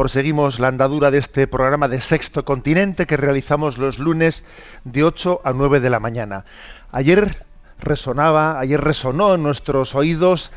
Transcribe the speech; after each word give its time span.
proseguimos 0.00 0.58
la 0.60 0.68
andadura 0.68 1.10
de 1.10 1.18
este 1.18 1.46
programa 1.46 1.86
de 1.86 2.00
Sexto 2.00 2.46
Continente 2.46 3.06
que 3.06 3.18
realizamos 3.18 3.76
los 3.76 3.98
lunes 3.98 4.44
de 4.84 5.04
8 5.04 5.42
a 5.44 5.52
9 5.52 5.78
de 5.80 5.90
la 5.90 6.00
mañana. 6.00 6.46
Ayer 6.90 7.44
resonaba, 7.78 8.58
ayer 8.58 8.80
resonó 8.80 9.34
en 9.34 9.42
nuestros 9.42 9.94
oídos 9.94 10.52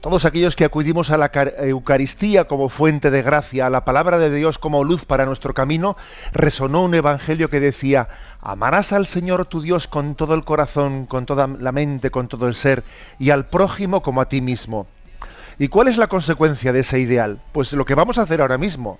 todos 0.00 0.24
aquellos 0.24 0.54
que 0.54 0.64
acudimos 0.64 1.10
a 1.10 1.16
la 1.16 1.30
car- 1.30 1.54
Eucaristía 1.58 2.44
como 2.46 2.68
fuente 2.68 3.10
de 3.10 3.22
gracia, 3.22 3.66
a 3.66 3.70
la 3.70 3.84
palabra 3.84 4.16
de 4.16 4.30
Dios 4.30 4.60
como 4.60 4.84
luz 4.84 5.04
para 5.04 5.26
nuestro 5.26 5.54
camino, 5.54 5.96
resonó 6.32 6.84
un 6.84 6.94
evangelio 6.94 7.50
que 7.50 7.58
decía, 7.58 8.06
amarás 8.40 8.92
al 8.92 9.06
Señor 9.06 9.46
tu 9.46 9.60
Dios 9.60 9.88
con 9.88 10.14
todo 10.14 10.34
el 10.34 10.44
corazón, 10.44 11.06
con 11.06 11.26
toda 11.26 11.48
la 11.48 11.72
mente, 11.72 12.12
con 12.12 12.28
todo 12.28 12.46
el 12.46 12.54
ser, 12.54 12.84
y 13.18 13.30
al 13.30 13.46
prójimo 13.46 14.02
como 14.02 14.20
a 14.20 14.28
ti 14.28 14.40
mismo. 14.40 14.86
¿Y 15.58 15.68
cuál 15.68 15.88
es 15.88 15.96
la 15.96 16.06
consecuencia 16.06 16.72
de 16.72 16.80
ese 16.80 17.00
ideal? 17.00 17.40
Pues 17.52 17.72
lo 17.72 17.84
que 17.84 17.94
vamos 17.94 18.18
a 18.18 18.22
hacer 18.22 18.40
ahora 18.40 18.58
mismo. 18.58 18.98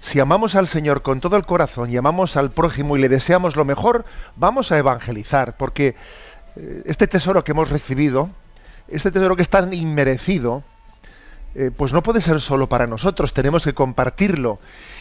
Si 0.00 0.18
amamos 0.18 0.54
al 0.54 0.66
Señor 0.66 1.02
con 1.02 1.20
todo 1.20 1.36
el 1.36 1.44
corazón 1.44 1.90
y 1.90 1.96
amamos 1.96 2.38
al 2.38 2.52
prójimo 2.52 2.96
y 2.96 3.00
le 3.00 3.10
deseamos 3.10 3.56
lo 3.56 3.66
mejor, 3.66 4.06
vamos 4.36 4.72
a 4.72 4.78
evangelizar, 4.78 5.58
porque 5.58 5.94
eh, 6.56 6.82
este 6.86 7.06
tesoro 7.06 7.44
que 7.44 7.52
hemos 7.52 7.68
recibido, 7.68 8.30
este 8.88 9.10
tesoro 9.10 9.36
que 9.36 9.42
es 9.42 9.50
tan 9.50 9.74
inmerecido, 9.74 10.62
eh, 11.54 11.70
pues 11.76 11.92
no 11.92 12.02
puede 12.02 12.22
ser 12.22 12.40
solo 12.40 12.68
para 12.68 12.86
nosotros, 12.86 13.34
tenemos 13.34 13.64
que 13.64 13.74
compartirlo. 13.74 14.58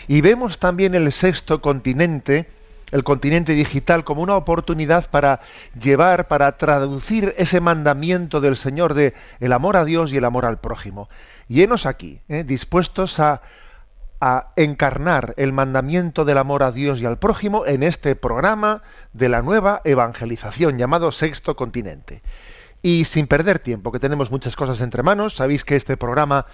Y 0.10 0.20
vemos 0.20 0.60
también 0.60 0.96
el 0.96 1.12
sexto 1.14 1.62
continente, 1.62 2.50
el 2.92 3.04
continente 3.04 3.54
digital, 3.54 4.04
como 4.04 4.22
una 4.22 4.36
oportunidad 4.36 5.10
para 5.10 5.42
llevar, 5.80 6.28
para 6.28 6.58
traducir 6.58 7.34
ese 7.38 7.62
mandamiento 7.62 8.42
del 8.42 8.56
Señor 8.56 8.94
de 8.94 9.14
el 9.40 9.54
amor 9.54 9.78
a 9.78 9.86
Dios 9.86 10.14
y 10.14 10.18
el 10.18 10.26
amor 10.26 10.46
al 10.46 10.60
prójimo. 10.60 11.10
Y 11.48 11.68
aquí, 11.86 12.22
eh, 12.30 12.44
dispuestos 12.44 13.20
a, 13.20 13.42
a 14.22 14.48
encarnar 14.56 15.34
el 15.38 15.54
mandamiento 15.54 16.26
del 16.26 16.38
amor 16.38 16.64
a 16.64 16.72
Dios 16.72 17.02
y 17.02 17.06
al 17.06 17.18
prójimo 17.18 17.66
en 17.66 17.84
este 17.84 18.16
programa 18.16 18.84
de 19.14 19.30
la 19.30 19.42
nueva 19.42 19.82
evangelización 19.84 20.78
llamado 20.78 21.12
Sexto 21.12 21.56
Continente. 21.56 22.22
Y 22.82 23.06
sin 23.06 23.28
perder 23.28 23.60
tiempo, 23.60 23.92
que 23.92 24.00
tenemos 24.00 24.32
muchas 24.32 24.56
cosas 24.56 24.82
entre 24.82 25.04
manos, 25.04 25.36
sabéis 25.36 25.66
que 25.66 25.76
este 25.76 25.98
programa 25.98 26.46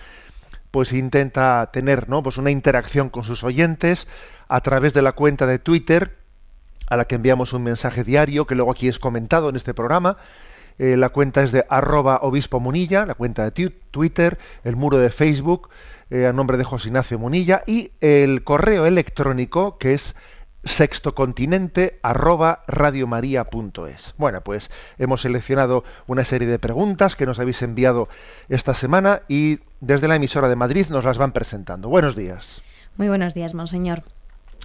pues 0.72 0.91
intenta 0.91 1.69
tener 1.72 2.09
¿no? 2.09 2.22
pues 2.22 2.38
una 2.38 2.51
interacción 2.51 3.09
con 3.09 3.24
sus 3.24 3.44
oyentes 3.44 4.07
a 4.47 4.62
través 4.62 4.94
de 4.94 5.01
la 5.01 5.13
cuenta 5.13 5.45
de 5.45 5.59
Twitter, 5.59 6.18
a 6.88 6.97
la 6.97 7.06
que 7.06 7.16
enviamos 7.16 7.53
un 7.53 7.63
mensaje 7.63 8.03
diario, 8.03 8.46
que 8.46 8.56
luego 8.56 8.72
aquí 8.72 8.88
es 8.88 9.00
comentado 9.00 9.50
en 9.50 9.56
este 9.56 9.73
programa. 9.73 10.18
Eh, 10.78 10.97
la 10.97 11.09
cuenta 11.09 11.41
es 11.44 11.51
de 11.51 11.66
arroba 11.69 12.19
obispo 12.22 12.59
munilla, 12.59 13.06
la 13.06 13.13
cuenta 13.13 13.50
de 13.50 13.72
Twitter, 13.91 14.38
el 14.63 14.75
muro 14.75 14.97
de 14.97 15.09
Facebook, 15.09 15.69
eh, 16.09 16.25
a 16.28 16.34
nombre 16.34 16.57
de 16.57 16.63
José 16.63 16.90
Ignacio 16.90 17.18
Munilla, 17.18 17.63
y 17.66 17.91
el 18.01 18.44
correo 18.44 18.85
electrónico 18.85 19.78
que 19.78 19.94
es 19.94 20.16
sextocontinente 20.66 22.00
arroba 22.01 22.63
radiomaria.es. 22.68 24.16
Bueno, 24.18 24.41
pues 24.41 24.72
hemos 24.97 25.22
seleccionado 25.22 25.84
una 26.07 26.24
serie 26.24 26.47
de 26.47 26.59
preguntas 26.59 27.16
que 27.16 27.25
nos 27.25 27.40
habéis 27.40 27.62
enviado 27.62 28.09
esta 28.50 28.74
semana 28.74 29.22
y 29.28 29.59
desde 29.79 30.07
la 30.07 30.16
emisora 30.16 30.50
de 30.50 30.56
Madrid 30.56 30.88
nos 30.90 31.06
las 31.06 31.18
van 31.18 31.31
presentando. 31.31 31.88
Buenos 31.88 32.16
días. 32.16 32.63
Muy 32.97 33.07
buenos 33.07 33.34
días, 33.34 33.53
Monseñor. 33.53 34.03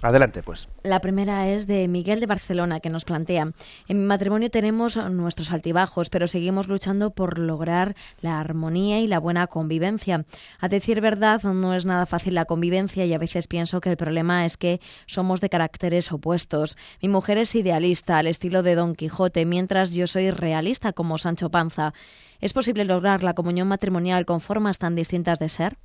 Adelante, 0.01 0.41
pues. 0.41 0.67
La 0.81 0.99
primera 0.99 1.47
es 1.47 1.67
de 1.67 1.87
Miguel 1.87 2.19
de 2.19 2.25
Barcelona, 2.25 2.79
que 2.79 2.89
nos 2.89 3.05
plantea, 3.05 3.51
en 3.87 3.99
mi 3.99 4.05
matrimonio 4.05 4.49
tenemos 4.49 4.97
nuestros 4.97 5.51
altibajos, 5.51 6.09
pero 6.09 6.27
seguimos 6.27 6.67
luchando 6.67 7.11
por 7.11 7.37
lograr 7.37 7.95
la 8.19 8.39
armonía 8.39 8.99
y 8.99 9.07
la 9.07 9.19
buena 9.19 9.45
convivencia. 9.45 10.25
A 10.59 10.67
decir 10.69 11.01
verdad, 11.01 11.43
no 11.43 11.75
es 11.75 11.85
nada 11.85 12.07
fácil 12.07 12.33
la 12.33 12.45
convivencia 12.45 13.05
y 13.05 13.13
a 13.13 13.19
veces 13.19 13.47
pienso 13.47 13.79
que 13.79 13.91
el 13.91 13.97
problema 13.97 14.45
es 14.45 14.57
que 14.57 14.81
somos 15.05 15.39
de 15.39 15.49
caracteres 15.49 16.11
opuestos. 16.11 16.77
Mi 17.01 17.09
mujer 17.09 17.37
es 17.37 17.53
idealista, 17.53 18.17
al 18.17 18.27
estilo 18.27 18.63
de 18.63 18.75
Don 18.75 18.95
Quijote, 18.95 19.45
mientras 19.45 19.91
yo 19.91 20.07
soy 20.07 20.31
realista 20.31 20.93
como 20.93 21.19
Sancho 21.19 21.51
Panza. 21.51 21.93
¿Es 22.39 22.53
posible 22.53 22.85
lograr 22.85 23.23
la 23.23 23.35
comunión 23.35 23.67
matrimonial 23.67 24.25
con 24.25 24.41
formas 24.41 24.79
tan 24.79 24.95
distintas 24.95 25.37
de 25.37 25.49
ser? 25.49 25.77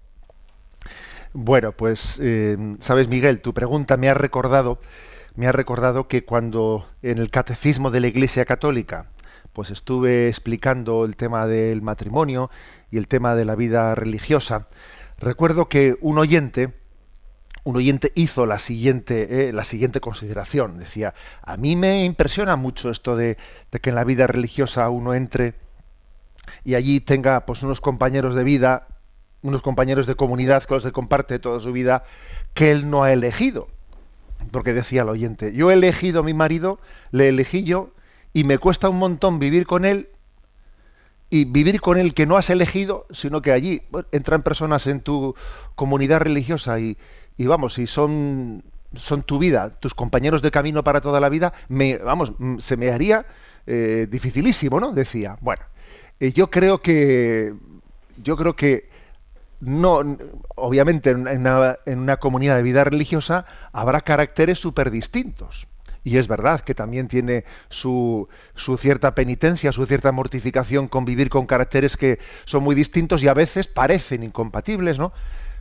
Bueno, 1.39 1.73
pues, 1.73 2.19
eh, 2.23 2.57
sabes, 2.81 3.09
Miguel, 3.09 3.43
tu 3.43 3.53
pregunta 3.53 3.99
me 3.99 4.09
ha 4.09 4.15
recordado, 4.15 4.81
me 5.35 5.47
ha 5.47 5.53
recordado 5.53 6.09
que 6.09 6.25
cuando 6.25 6.89
en 7.03 7.19
el 7.19 7.29
catecismo 7.31 7.91
de 7.91 8.01
la 8.01 8.07
Iglesia 8.07 8.47
Católica, 8.47 9.11
pues 9.53 9.71
estuve 9.71 10.29
explicando 10.29 11.05
el 11.05 11.15
tema 11.17 11.47
del 11.47 11.83
matrimonio 11.83 12.51
y 12.91 12.97
el 12.97 13.07
tema 13.07 13.35
de 13.35 13.45
la 13.45 13.55
vida 13.55 13.95
religiosa, 13.95 14.69
recuerdo 15.19 15.69
que 15.69 15.99
un 16.01 16.17
oyente, 16.17 16.73
un 17.65 17.77
oyente 17.77 18.13
hizo 18.15 18.47
la 18.47 18.59
siguiente, 18.59 19.49
eh, 19.49 19.53
la 19.53 19.65
siguiente 19.65 20.01
consideración. 20.01 20.79
Decía, 20.79 21.13
a 21.43 21.59
mí 21.59 21.77
me 21.77 22.07
impresiona 22.07 22.57
mucho 22.57 22.89
esto 22.89 23.15
de, 23.15 23.37
de 23.71 23.81
que 23.81 23.91
en 23.91 23.97
la 23.97 24.05
vida 24.05 24.27
religiosa 24.27 24.89
uno 24.89 25.13
entre 25.13 25.53
y 26.65 26.77
allí 26.77 27.01
tenga 27.01 27.45
pues 27.45 27.63
unos 27.63 27.83
compañeros 27.83 28.35
de 28.35 28.45
vida 28.45 28.87
unos 29.47 29.63
compañeros 29.63 30.07
de 30.07 30.15
comunidad 30.15 30.65
con 30.65 30.77
los 30.77 30.85
que 30.85 30.93
comparte 30.93 31.39
toda 31.39 31.61
su 31.61 31.73
vida 31.73 32.05
que 32.55 32.73
él 32.73 32.91
no 32.91 33.05
ha 33.05 33.13
elegido. 33.13 33.69
Porque 34.51 34.73
decía 34.73 35.03
el 35.03 35.09
oyente, 35.09 35.53
yo 35.53 35.71
he 35.71 35.75
elegido 35.75 36.21
a 36.21 36.23
mi 36.23 36.35
marido, 36.35 36.79
le 37.11 37.29
elegí 37.29 37.65
yo, 37.65 37.91
y 38.33 38.45
me 38.45 38.59
cuesta 38.59 38.89
un 38.89 38.99
montón 38.99 39.39
vivir 39.39 39.67
con 39.67 39.85
él, 39.85 40.09
y 41.31 41.45
vivir 41.45 41.81
con 41.81 41.99
él 41.99 42.15
que 42.15 42.27
no 42.27 42.37
has 42.37 42.51
elegido, 42.51 43.07
sino 43.11 43.43
que 43.43 43.53
allí 43.53 43.83
entran 44.13 44.43
personas 44.43 44.87
en 44.87 45.01
tu 45.01 45.35
comunidad 45.75 46.21
religiosa 46.21 46.79
y, 46.79 46.99
y 47.37 47.47
vamos, 47.47 47.79
y 47.79 47.87
son, 47.87 48.63
son 48.95 49.23
tu 49.23 49.39
vida, 49.39 49.71
tus 49.71 49.95
compañeros 49.95 50.43
de 50.43 50.51
camino 50.51 50.85
para 50.85 51.01
toda 51.01 51.21
la 51.21 51.29
vida, 51.29 51.53
me, 51.69 51.99
vamos, 51.99 52.33
mm, 52.39 52.59
se 52.59 52.77
me 52.77 52.91
haría 52.91 53.27
eh, 53.67 54.07
dificilísimo, 54.09 54.79
¿no? 54.79 54.93
Decía. 54.93 55.37
Bueno, 55.41 55.63
eh, 56.21 56.33
yo 56.33 56.51
creo 56.51 56.79
que 56.79 57.53
yo 58.23 58.37
creo 58.37 58.55
que 58.55 58.89
no, 59.61 60.19
obviamente 60.55 61.11
en 61.11 61.47
una, 61.99 62.17
comunidad 62.19 62.57
de 62.57 62.63
vida 62.63 62.85
religiosa 62.85 63.47
habrá 63.73 64.01
caracteres 64.03 64.59
súper 64.59 64.91
distintos. 64.91 65.67
Y 66.05 66.19
es 66.19 66.29
verdad 66.29 66.61
que 66.61 66.75
también 66.75 67.09
tiene 67.09 67.45
su, 67.69 68.29
su, 68.55 68.77
cierta 68.77 69.15
penitencia, 69.15 69.73
su 69.73 69.87
cierta 69.87 70.13
mortificación 70.13 70.87
convivir 70.87 71.31
con 71.31 71.47
caracteres 71.47 71.97
que 71.97 72.21
son 72.45 72.63
muy 72.63 72.77
distintos 72.77 73.25
y 73.25 73.29
a 73.29 73.35
veces 73.35 73.67
parecen 73.67 74.23
incompatibles, 74.23 75.01
¿no? 75.01 75.13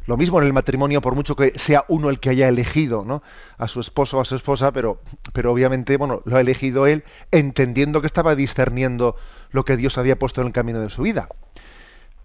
Lo 0.07 0.17
mismo 0.17 0.39
en 0.39 0.45
el 0.45 0.53
matrimonio, 0.53 1.01
por 1.01 1.15
mucho 1.15 1.35
que 1.35 1.53
sea 1.55 1.83
uno 1.87 2.09
el 2.09 2.19
que 2.19 2.29
haya 2.29 2.47
elegido 2.47 3.03
¿no? 3.05 3.23
a 3.57 3.67
su 3.67 3.79
esposo 3.79 4.17
o 4.17 4.21
a 4.21 4.25
su 4.25 4.35
esposa, 4.35 4.71
pero, 4.71 5.01
pero 5.33 5.51
obviamente 5.51 5.97
bueno, 5.97 6.21
lo 6.25 6.37
ha 6.37 6.41
elegido 6.41 6.85
él 6.85 7.03
entendiendo 7.31 8.01
que 8.01 8.07
estaba 8.07 8.35
discerniendo 8.35 9.15
lo 9.49 9.65
que 9.65 9.77
Dios 9.77 9.97
había 9.97 10.19
puesto 10.19 10.41
en 10.41 10.47
el 10.47 10.53
camino 10.53 10.79
de 10.79 10.91
su 10.91 11.01
vida. 11.01 11.27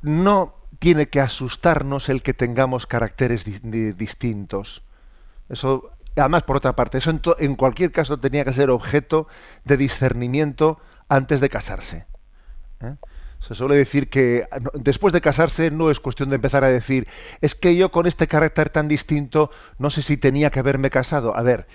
No 0.03 0.60
tiene 0.81 1.09
que 1.09 1.21
asustarnos 1.21 2.09
el 2.09 2.23
que 2.23 2.35
tengamos 2.35 2.87
caracteres 2.87 3.45
di 3.45 3.61
di 3.63 3.93
distintos. 3.93 4.83
Eso, 5.49 5.91
además, 6.17 6.43
por 6.43 6.57
otra 6.57 6.75
parte, 6.75 6.99
eso 6.99 7.11
en, 7.11 7.21
en, 7.39 7.55
cualquier 7.55 7.93
caso 7.93 8.19
tenía 8.19 8.45
que 8.45 8.53
ser 8.53 8.71
objeto 8.71 9.29
de 9.65 9.77
discernimiento 9.77 10.81
antes 11.09 11.41
de 11.41 11.51
casarse. 11.51 12.07
¿eh? 12.81 12.97
Se 13.41 13.55
suele 13.55 13.77
decir 13.77 14.09
que 14.09 14.47
después 14.75 15.13
de 15.13 15.21
casarse 15.21 15.71
no 15.71 15.91
es 15.91 16.01
cuestión 16.01 16.29
de 16.31 16.37
empezar 16.37 16.63
a 16.65 16.69
decir, 16.69 17.09
es 17.41 17.55
que 17.55 17.75
yo 17.75 17.91
con 17.91 18.07
este 18.07 18.27
carácter 18.27 18.69
tan 18.71 18.87
distinto 18.87 19.51
no 19.79 19.91
sé 19.91 20.03
si 20.03 20.17
tenía 20.17 20.51
que 20.51 20.61
haberme 20.61 20.91
casado. 20.91 21.37
A 21.37 21.43
ver, 21.43 21.67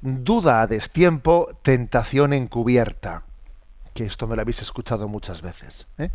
duda 0.00 0.62
a 0.62 0.66
destiempo, 0.66 1.58
tentación 1.62 2.32
encubierta. 2.32 3.24
Que 3.94 4.04
esto 4.04 4.26
me 4.26 4.36
lo 4.36 4.42
habéis 4.42 4.62
escuchado 4.62 5.06
muchas 5.06 5.42
veces. 5.42 5.86
¿eh? 5.98 6.10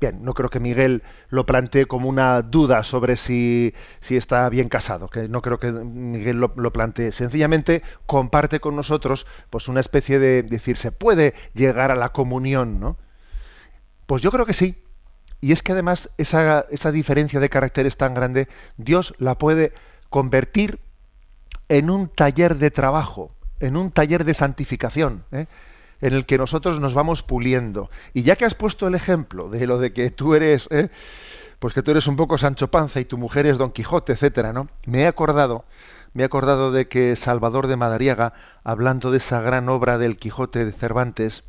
Bien, 0.00 0.24
no 0.24 0.34
creo 0.34 0.48
que 0.48 0.60
Miguel 0.60 1.02
lo 1.28 1.44
plantee 1.44 1.86
como 1.86 2.08
una 2.08 2.42
duda 2.42 2.84
sobre 2.84 3.16
si, 3.16 3.74
si 4.00 4.16
está 4.16 4.48
bien 4.48 4.68
casado, 4.68 5.08
que 5.08 5.28
no 5.28 5.42
creo 5.42 5.58
que 5.58 5.72
Miguel 5.72 6.38
lo, 6.38 6.72
plantee. 6.72 7.10
Sencillamente 7.12 7.82
comparte 8.06 8.60
con 8.60 8.76
nosotros 8.76 9.26
pues 9.50 9.68
una 9.68 9.80
especie 9.80 10.18
de 10.18 10.42
decir, 10.42 10.76
se 10.76 10.92
puede 10.92 11.34
llegar 11.54 11.90
a 11.90 11.96
la 11.96 12.10
comunión, 12.10 12.78
¿no? 12.78 12.96
Pues 14.06 14.22
yo 14.22 14.30
creo 14.30 14.46
que 14.46 14.52
sí. 14.52 14.82
Y 15.40 15.52
es 15.52 15.62
que 15.62 15.72
además 15.72 16.10
esa, 16.18 16.66
esa 16.70 16.92
diferencia 16.92 17.40
de 17.40 17.50
carácter 17.50 17.86
es 17.86 17.96
tan 17.96 18.14
grande, 18.14 18.48
Dios 18.76 19.14
la 19.18 19.36
puede 19.36 19.72
convertir 20.10 20.80
en 21.68 21.90
un 21.90 22.08
taller 22.08 22.56
de 22.56 22.70
trabajo, 22.70 23.34
en 23.60 23.76
un 23.76 23.90
taller 23.90 24.24
de 24.24 24.34
santificación, 24.34 25.24
¿eh? 25.32 25.46
En 26.00 26.14
el 26.14 26.26
que 26.26 26.38
nosotros 26.38 26.80
nos 26.80 26.94
vamos 26.94 27.22
puliendo. 27.22 27.90
Y 28.14 28.22
ya 28.22 28.36
que 28.36 28.44
has 28.44 28.54
puesto 28.54 28.86
el 28.86 28.94
ejemplo 28.94 29.48
de 29.48 29.66
lo 29.66 29.78
de 29.78 29.92
que 29.92 30.10
tú 30.10 30.34
eres, 30.34 30.68
¿eh? 30.70 30.90
pues 31.58 31.74
que 31.74 31.82
tú 31.82 31.90
eres 31.90 32.06
un 32.06 32.16
poco 32.16 32.38
Sancho 32.38 32.70
Panza 32.70 33.00
y 33.00 33.04
tu 33.04 33.18
mujer 33.18 33.46
es 33.46 33.58
Don 33.58 33.72
Quijote, 33.72 34.12
etcétera, 34.12 34.52
¿no? 34.52 34.68
Me 34.84 35.02
he 35.02 35.06
acordado, 35.06 35.64
me 36.12 36.22
he 36.22 36.26
acordado 36.26 36.70
de 36.70 36.88
que 36.88 37.16
Salvador 37.16 37.66
de 37.66 37.76
Madariaga, 37.76 38.34
hablando 38.62 39.10
de 39.10 39.18
esa 39.18 39.40
gran 39.40 39.68
obra 39.68 39.98
del 39.98 40.18
Quijote 40.18 40.64
de 40.64 40.72
Cervantes, 40.72 41.44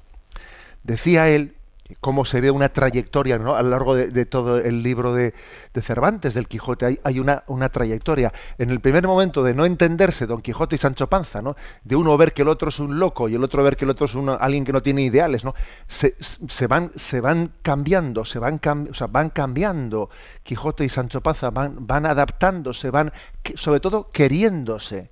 decía 0.84 1.28
él 1.30 1.57
cómo 2.00 2.26
se 2.26 2.42
ve 2.42 2.52
una 2.52 2.70
trayectoria 2.70 3.38
¿no? 3.38 3.56
a 3.56 3.64
lo 3.64 3.70
largo 3.70 3.96
de, 3.96 4.26
todo 4.26 4.60
el 4.60 4.84
libro 4.84 5.14
de, 5.14 5.34
Cervantes, 5.82 6.34
del 6.34 6.48
Quijote. 6.48 7.00
Hay, 7.04 7.20
una, 7.20 7.70
trayectoria. 7.70 8.34
En 8.58 8.70
el 8.70 8.80
primer 8.80 9.06
momento 9.08 9.44
de 9.44 9.54
no 9.54 9.66
entenderse 9.66 10.26
Don 10.26 10.42
Quijote 10.42 10.76
y 10.76 10.80
Sancho 10.80 11.08
Panza, 11.08 11.42
¿no? 11.42 11.56
de 11.84 11.96
uno 11.96 12.18
ver 12.18 12.34
que 12.34 12.42
el 12.42 12.50
otro 12.50 12.70
es 12.70 12.80
un 12.80 13.00
loco 13.00 13.30
y 13.30 13.36
el 13.36 13.44
otro 13.44 13.64
ver 13.64 13.78
que 13.78 13.86
el 13.86 13.92
otro 13.92 14.06
es 14.06 14.16
uno, 14.16 14.38
alguien 14.40 14.66
que 14.66 14.74
no 14.74 14.82
tiene 14.82 15.04
ideales, 15.04 15.44
¿no? 15.44 15.54
se, 15.88 16.68
van, 16.68 16.92
se 16.96 17.22
van 17.22 17.52
cambiando, 17.62 18.26
se 18.26 18.40
van, 18.40 18.60
o 18.90 18.94
sea, 18.94 19.08
van 19.08 19.30
cambiando. 19.30 20.10
Quijote 20.44 20.86
y 20.86 20.90
Sancho 20.90 21.22
Panza 21.22 21.50
van, 21.50 21.88
van 21.88 22.06
adaptándose, 22.06 22.90
van 22.90 23.12
sobre 23.56 23.80
todo 23.80 24.10
queriéndose. 24.10 25.12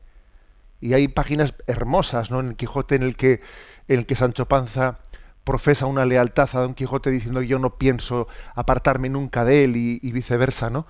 Y 0.81 0.93
hay 0.93 1.07
páginas 1.07 1.53
hermosas 1.67 2.31
¿no? 2.31 2.39
en 2.39 2.49
el 2.49 2.55
Quijote 2.55 2.95
en 2.95 3.03
el 3.03 3.15
que, 3.15 3.41
en 3.87 3.99
el 3.99 4.05
que 4.05 4.15
Sancho 4.15 4.45
Panza 4.47 4.99
profesa 5.45 5.85
una 5.85 6.05
lealtad 6.05 6.49
a 6.53 6.59
Don 6.59 6.73
Quijote 6.73 7.11
diciendo 7.11 7.41
yo 7.41 7.59
no 7.59 7.77
pienso 7.77 8.27
apartarme 8.55 9.09
nunca 9.09 9.45
de 9.45 9.63
él 9.63 9.77
y, 9.77 10.11
viceversa, 10.11 10.69
¿no? 10.69 10.87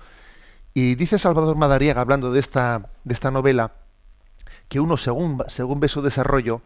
Y 0.74 0.96
dice 0.96 1.18
Salvador 1.18 1.56
Madariaga, 1.56 2.00
hablando 2.00 2.32
de 2.32 2.40
esta, 2.40 2.90
de 3.04 3.14
esta 3.14 3.30
novela, 3.30 3.72
que 4.68 4.80
uno, 4.80 4.96
según, 4.96 5.44
según 5.48 5.78
ve 5.80 5.88
su 5.88 6.02
desarrollo, 6.02 6.62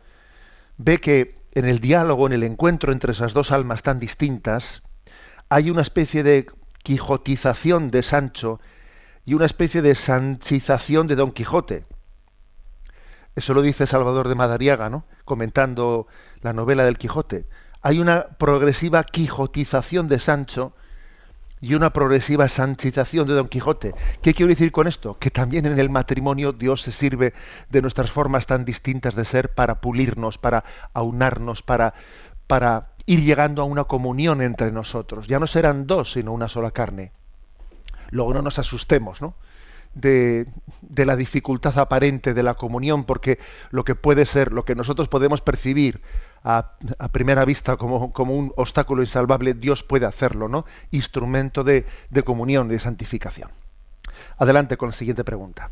ve 0.78 0.98
que 0.98 1.34
en 1.52 1.66
el 1.66 1.80
diálogo, 1.80 2.26
en 2.26 2.32
el 2.32 2.44
encuentro 2.44 2.92
entre 2.92 3.12
esas 3.12 3.34
dos 3.34 3.52
almas 3.52 3.82
tan 3.82 4.00
distintas, 4.00 4.82
hay 5.48 5.70
una 5.70 5.82
especie 5.82 6.22
de 6.22 6.46
quijotización 6.82 7.90
de 7.90 8.02
Sancho 8.02 8.60
y 9.24 9.34
una 9.34 9.46
especie 9.46 9.82
de 9.82 9.94
sanchización 9.94 11.06
de 11.08 11.16
Don 11.16 11.32
Quijote. 11.32 11.84
Eso 13.36 13.54
lo 13.54 13.62
dice 13.62 13.86
Salvador 13.86 14.28
de 14.28 14.34
Madariaga, 14.34 14.90
¿no? 14.90 15.04
comentando 15.24 16.06
la 16.40 16.52
novela 16.52 16.84
del 16.84 16.98
Quijote 16.98 17.46
hay 17.82 17.98
una 17.98 18.26
progresiva 18.38 19.04
quijotización 19.04 20.08
de 20.08 20.18
Sancho 20.18 20.74
y 21.60 21.74
una 21.74 21.92
progresiva 21.92 22.48
sanchización 22.48 23.28
de 23.28 23.34
Don 23.34 23.48
Quijote. 23.48 23.94
¿Qué 24.22 24.32
quiero 24.32 24.48
decir 24.48 24.72
con 24.72 24.86
esto? 24.86 25.18
Que 25.18 25.30
también 25.30 25.66
en 25.66 25.78
el 25.78 25.90
matrimonio 25.90 26.52
Dios 26.52 26.82
se 26.82 26.92
sirve 26.92 27.34
de 27.68 27.82
nuestras 27.82 28.10
formas 28.10 28.46
tan 28.46 28.64
distintas 28.64 29.14
de 29.14 29.24
ser 29.24 29.54
para 29.54 29.80
pulirnos, 29.80 30.38
para 30.38 30.64
aunarnos, 30.94 31.62
para, 31.62 31.94
para 32.46 32.92
ir 33.04 33.22
llegando 33.22 33.60
a 33.60 33.66
una 33.66 33.84
comunión 33.84 34.40
entre 34.40 34.72
nosotros. 34.72 35.26
Ya 35.26 35.38
no 35.38 35.46
serán 35.46 35.86
dos, 35.86 36.12
sino 36.12 36.32
una 36.32 36.48
sola 36.48 36.70
carne. 36.70 37.12
Luego 38.10 38.32
no 38.34 38.42
nos 38.42 38.58
asustemos, 38.58 39.20
¿no? 39.20 39.34
De, 39.94 40.46
la 40.96 41.16
dificultad 41.16 41.78
aparente 41.78 42.32
de 42.32 42.42
la 42.42 42.54
comunión, 42.54 43.04
porque 43.04 43.38
lo 43.70 43.84
que 43.84 43.94
puede 43.94 44.24
ser, 44.24 44.52
lo 44.52 44.64
que 44.64 44.74
nosotros 44.74 45.08
podemos 45.08 45.40
percibir 45.40 46.00
a, 46.44 46.72
a 46.98 47.08
primera 47.08 47.44
vista 47.44 47.76
como, 47.76 48.12
como, 48.12 48.34
un 48.34 48.52
obstáculo 48.56 49.02
insalvable, 49.02 49.54
Dios 49.54 49.82
puede 49.82 50.06
hacerlo, 50.06 50.48
¿no? 50.48 50.64
Instrumento 50.90 51.64
de, 51.64 51.86
de 52.08 52.22
comunión, 52.22 52.68
de 52.68 52.78
santificación. 52.78 53.50
Adelante 54.38 54.76
con 54.76 54.90
la 54.90 54.94
siguiente 54.94 55.24
pregunta. 55.24 55.70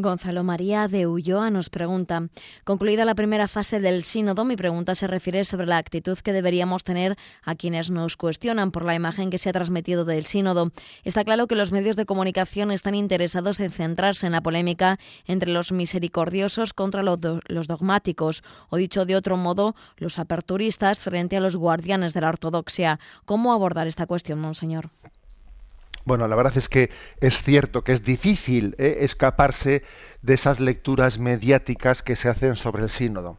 Gonzalo 0.00 0.44
María 0.44 0.86
de 0.86 1.08
Ulloa 1.08 1.50
nos 1.50 1.70
pregunta, 1.70 2.28
concluida 2.62 3.04
la 3.04 3.16
primera 3.16 3.48
fase 3.48 3.80
del 3.80 4.04
sínodo, 4.04 4.44
mi 4.44 4.54
pregunta 4.54 4.94
se 4.94 5.08
refiere 5.08 5.44
sobre 5.44 5.66
la 5.66 5.76
actitud 5.76 6.16
que 6.18 6.32
deberíamos 6.32 6.84
tener 6.84 7.16
a 7.42 7.56
quienes 7.56 7.90
nos 7.90 8.16
cuestionan 8.16 8.70
por 8.70 8.84
la 8.84 8.94
imagen 8.94 9.28
que 9.28 9.38
se 9.38 9.48
ha 9.48 9.52
transmitido 9.52 10.04
del 10.04 10.24
sínodo. 10.24 10.70
Está 11.02 11.24
claro 11.24 11.48
que 11.48 11.56
los 11.56 11.72
medios 11.72 11.96
de 11.96 12.06
comunicación 12.06 12.70
están 12.70 12.94
interesados 12.94 13.58
en 13.58 13.72
centrarse 13.72 14.26
en 14.26 14.32
la 14.32 14.40
polémica 14.40 15.00
entre 15.26 15.50
los 15.50 15.72
misericordiosos 15.72 16.74
contra 16.74 17.02
los, 17.02 17.18
los 17.48 17.66
dogmáticos, 17.66 18.44
o 18.70 18.76
dicho 18.76 19.04
de 19.04 19.16
otro 19.16 19.36
modo, 19.36 19.74
los 19.96 20.20
aperturistas 20.20 21.00
frente 21.00 21.36
a 21.36 21.40
los 21.40 21.56
guardianes 21.56 22.14
de 22.14 22.20
la 22.20 22.28
ortodoxia. 22.28 23.00
¿Cómo 23.24 23.52
abordar 23.52 23.88
esta 23.88 24.06
cuestión, 24.06 24.38
monseñor? 24.38 24.90
Bueno, 26.08 26.26
la 26.26 26.36
verdad 26.36 26.56
es 26.56 26.70
que 26.70 26.88
es 27.20 27.42
cierto 27.42 27.84
que 27.84 27.92
es 27.92 28.02
difícil 28.02 28.74
¿eh? 28.78 29.00
escaparse 29.00 29.82
de 30.22 30.32
esas 30.32 30.58
lecturas 30.58 31.18
mediáticas 31.18 32.02
que 32.02 32.16
se 32.16 32.30
hacen 32.30 32.56
sobre 32.56 32.84
el 32.84 32.88
sínodo. 32.88 33.36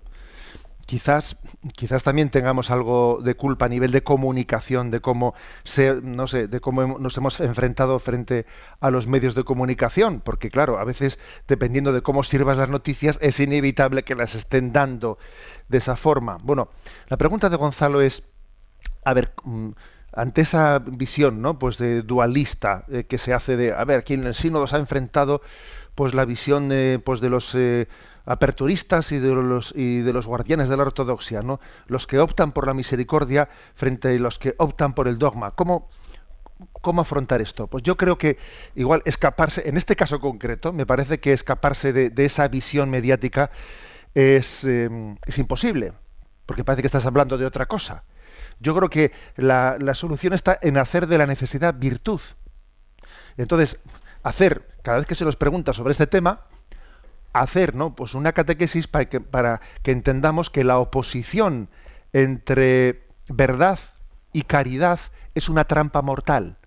Quizás, 0.86 1.36
quizás 1.76 2.04
también 2.04 2.30
tengamos 2.30 2.70
algo 2.70 3.22
de 3.24 3.34
culpa 3.34 3.66
a 3.66 3.70
nivel 3.70 3.90
de 3.90 4.04
comunicación, 4.04 4.92
de 4.92 5.02
cómo 5.02 5.34
se, 5.64 6.00
no 6.04 6.28
sé, 6.28 6.48
de 6.48 6.60
cómo 6.60 7.00
nos 7.00 7.18
hemos 7.18 7.40
enfrentado 7.40 7.98
frente 7.98 8.46
a 8.80 8.92
los 8.92 9.08
medios 9.08 9.34
de 9.34 9.44
comunicación, 9.44 10.22
porque 10.24 10.52
claro, 10.52 10.78
a 10.78 10.84
veces 10.84 11.18
dependiendo 11.48 11.92
de 11.92 12.04
cómo 12.04 12.22
sirvas 12.22 12.58
las 12.58 12.70
noticias 12.70 13.18
es 13.20 13.40
inevitable 13.40 14.04
que 14.04 14.14
las 14.14 14.36
estén 14.36 14.74
dando 14.74 15.18
de 15.70 15.80
esa 15.80 15.96
forma. 15.96 16.38
Bueno, 16.44 16.70
la 17.08 17.18
pregunta 17.18 17.50
de 17.50 17.56
Gonzalo 17.56 18.02
es, 18.02 18.22
a 19.04 19.16
ver, 19.16 19.34
ante 20.14 20.42
esa 20.42 20.80
visión 20.80 21.42
¿no? 21.42 21.60
pues 21.60 21.78
de 21.78 22.02
dualista 22.02 22.86
eh, 22.90 23.06
que 23.06 23.18
se 23.18 23.34
hace 23.34 23.58
de 23.58 23.74
a 23.74 23.84
ver 23.86 24.04
quien 24.04 24.22
en 24.22 24.28
el 24.28 24.36
sínodo 24.36 24.68
se 24.68 24.76
ha 24.76 24.80
enfrentado 24.80 25.42
pues 25.96 26.14
la 26.14 26.26
visión 26.26 26.72
eh, 26.72 27.00
pues 27.04 27.22
de 27.22 27.30
los 27.30 27.54
eh, 27.56 27.88
aperturistas 28.26 29.12
y 29.12 29.20
de 29.20 29.34
los 29.34 29.74
y 29.76 30.02
de 30.02 30.14
los 30.14 30.26
guardianes 30.26 30.70
de 30.70 30.78
la 30.78 30.84
ortodoxia 30.84 31.42
no 31.42 31.60
los 31.88 32.08
que 32.08 32.20
optan 32.20 32.52
por 32.52 32.68
la 32.68 32.74
misericordia 32.74 33.50
frente 33.76 34.10
a 34.10 34.20
los 34.20 34.40
que 34.40 34.56
optan 34.58 34.94
por 34.94 35.08
el 35.08 35.18
dogma. 35.18 35.52
Cómo 35.52 35.88
cómo 36.82 37.02
afrontar 37.02 37.42
esto 37.42 37.68
pues 37.68 37.84
yo 37.84 37.96
creo 37.96 38.18
que 38.18 38.38
igual 38.76 39.02
escaparse 39.06 39.68
en 39.70 39.78
este 39.78 39.96
caso 39.96 40.20
concreto 40.20 40.74
me 40.74 40.86
parece 40.86 41.20
que 41.20 41.32
escaparse 41.32 41.94
de, 41.94 42.10
de 42.10 42.26
esa 42.26 42.50
visión 42.50 42.90
mediática 42.90 43.50
es, 44.14 44.66
es 44.66 45.38
imposible 45.38 45.94
porque 46.46 46.66
parece 46.66 46.82
que 46.82 46.88
estás 46.88 47.06
hablando 47.06 47.38
de 47.38 47.46
otra 47.46 47.68
cosa 47.68 48.04
yo 48.60 48.76
creo 48.76 48.90
que 48.90 49.12
la, 49.36 49.78
solución 49.94 50.34
está 50.34 50.58
en 50.62 50.78
hacer 50.78 51.08
de 51.08 51.18
la 51.18 51.26
necesidad 51.26 51.74
virtud. 51.74 52.22
Entonces, 53.38 53.78
hacer, 54.24 54.68
cada 54.84 54.98
vez 54.98 55.08
que 55.08 55.16
se 55.16 55.26
nos 55.26 55.36
pregunta 55.36 55.74
sobre 55.74 55.92
este 55.92 56.08
tema, 56.08 56.42
hacer 57.34 57.76
¿no? 57.76 57.96
pues 57.96 58.16
una 58.16 58.34
catequesis 58.34 58.88
para 58.88 59.06
que, 59.06 59.22
para 59.22 59.62
que 59.84 59.92
entendamos 59.92 60.50
que 60.50 60.64
la 60.64 60.80
oposición 60.80 61.70
entre 62.12 63.04
verdad 63.28 63.80
y 64.34 64.44
caridad 64.44 65.00
es 65.36 65.48
una 65.48 65.66
trampa 65.66 66.02
mortal. 66.02 66.58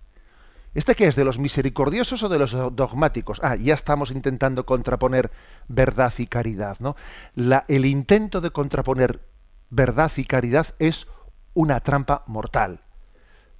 ¿Este 0.73 0.95
qué 0.95 1.05
es? 1.07 1.15
¿De 1.15 1.23
los 1.23 1.37
misericordiosos 1.37 2.23
o 2.23 2.29
de 2.29 2.39
los 2.39 2.51
dogmáticos? 2.75 3.39
Ah, 3.43 3.55
ya 3.55 3.75
estamos 3.75 4.09
intentando 4.09 4.65
contraponer 4.65 5.29
verdad 5.67 6.11
y 6.17 6.25
caridad, 6.25 6.77
¿no? 6.79 6.95
La, 7.35 7.63
el 7.67 7.85
intento 7.85 8.41
de 8.41 8.49
contraponer 8.49 9.21
verdad 9.69 10.11
y 10.17 10.25
caridad 10.25 10.73
es 10.79 11.07
una 11.53 11.79
trampa 11.79 12.23
mortal. 12.27 12.81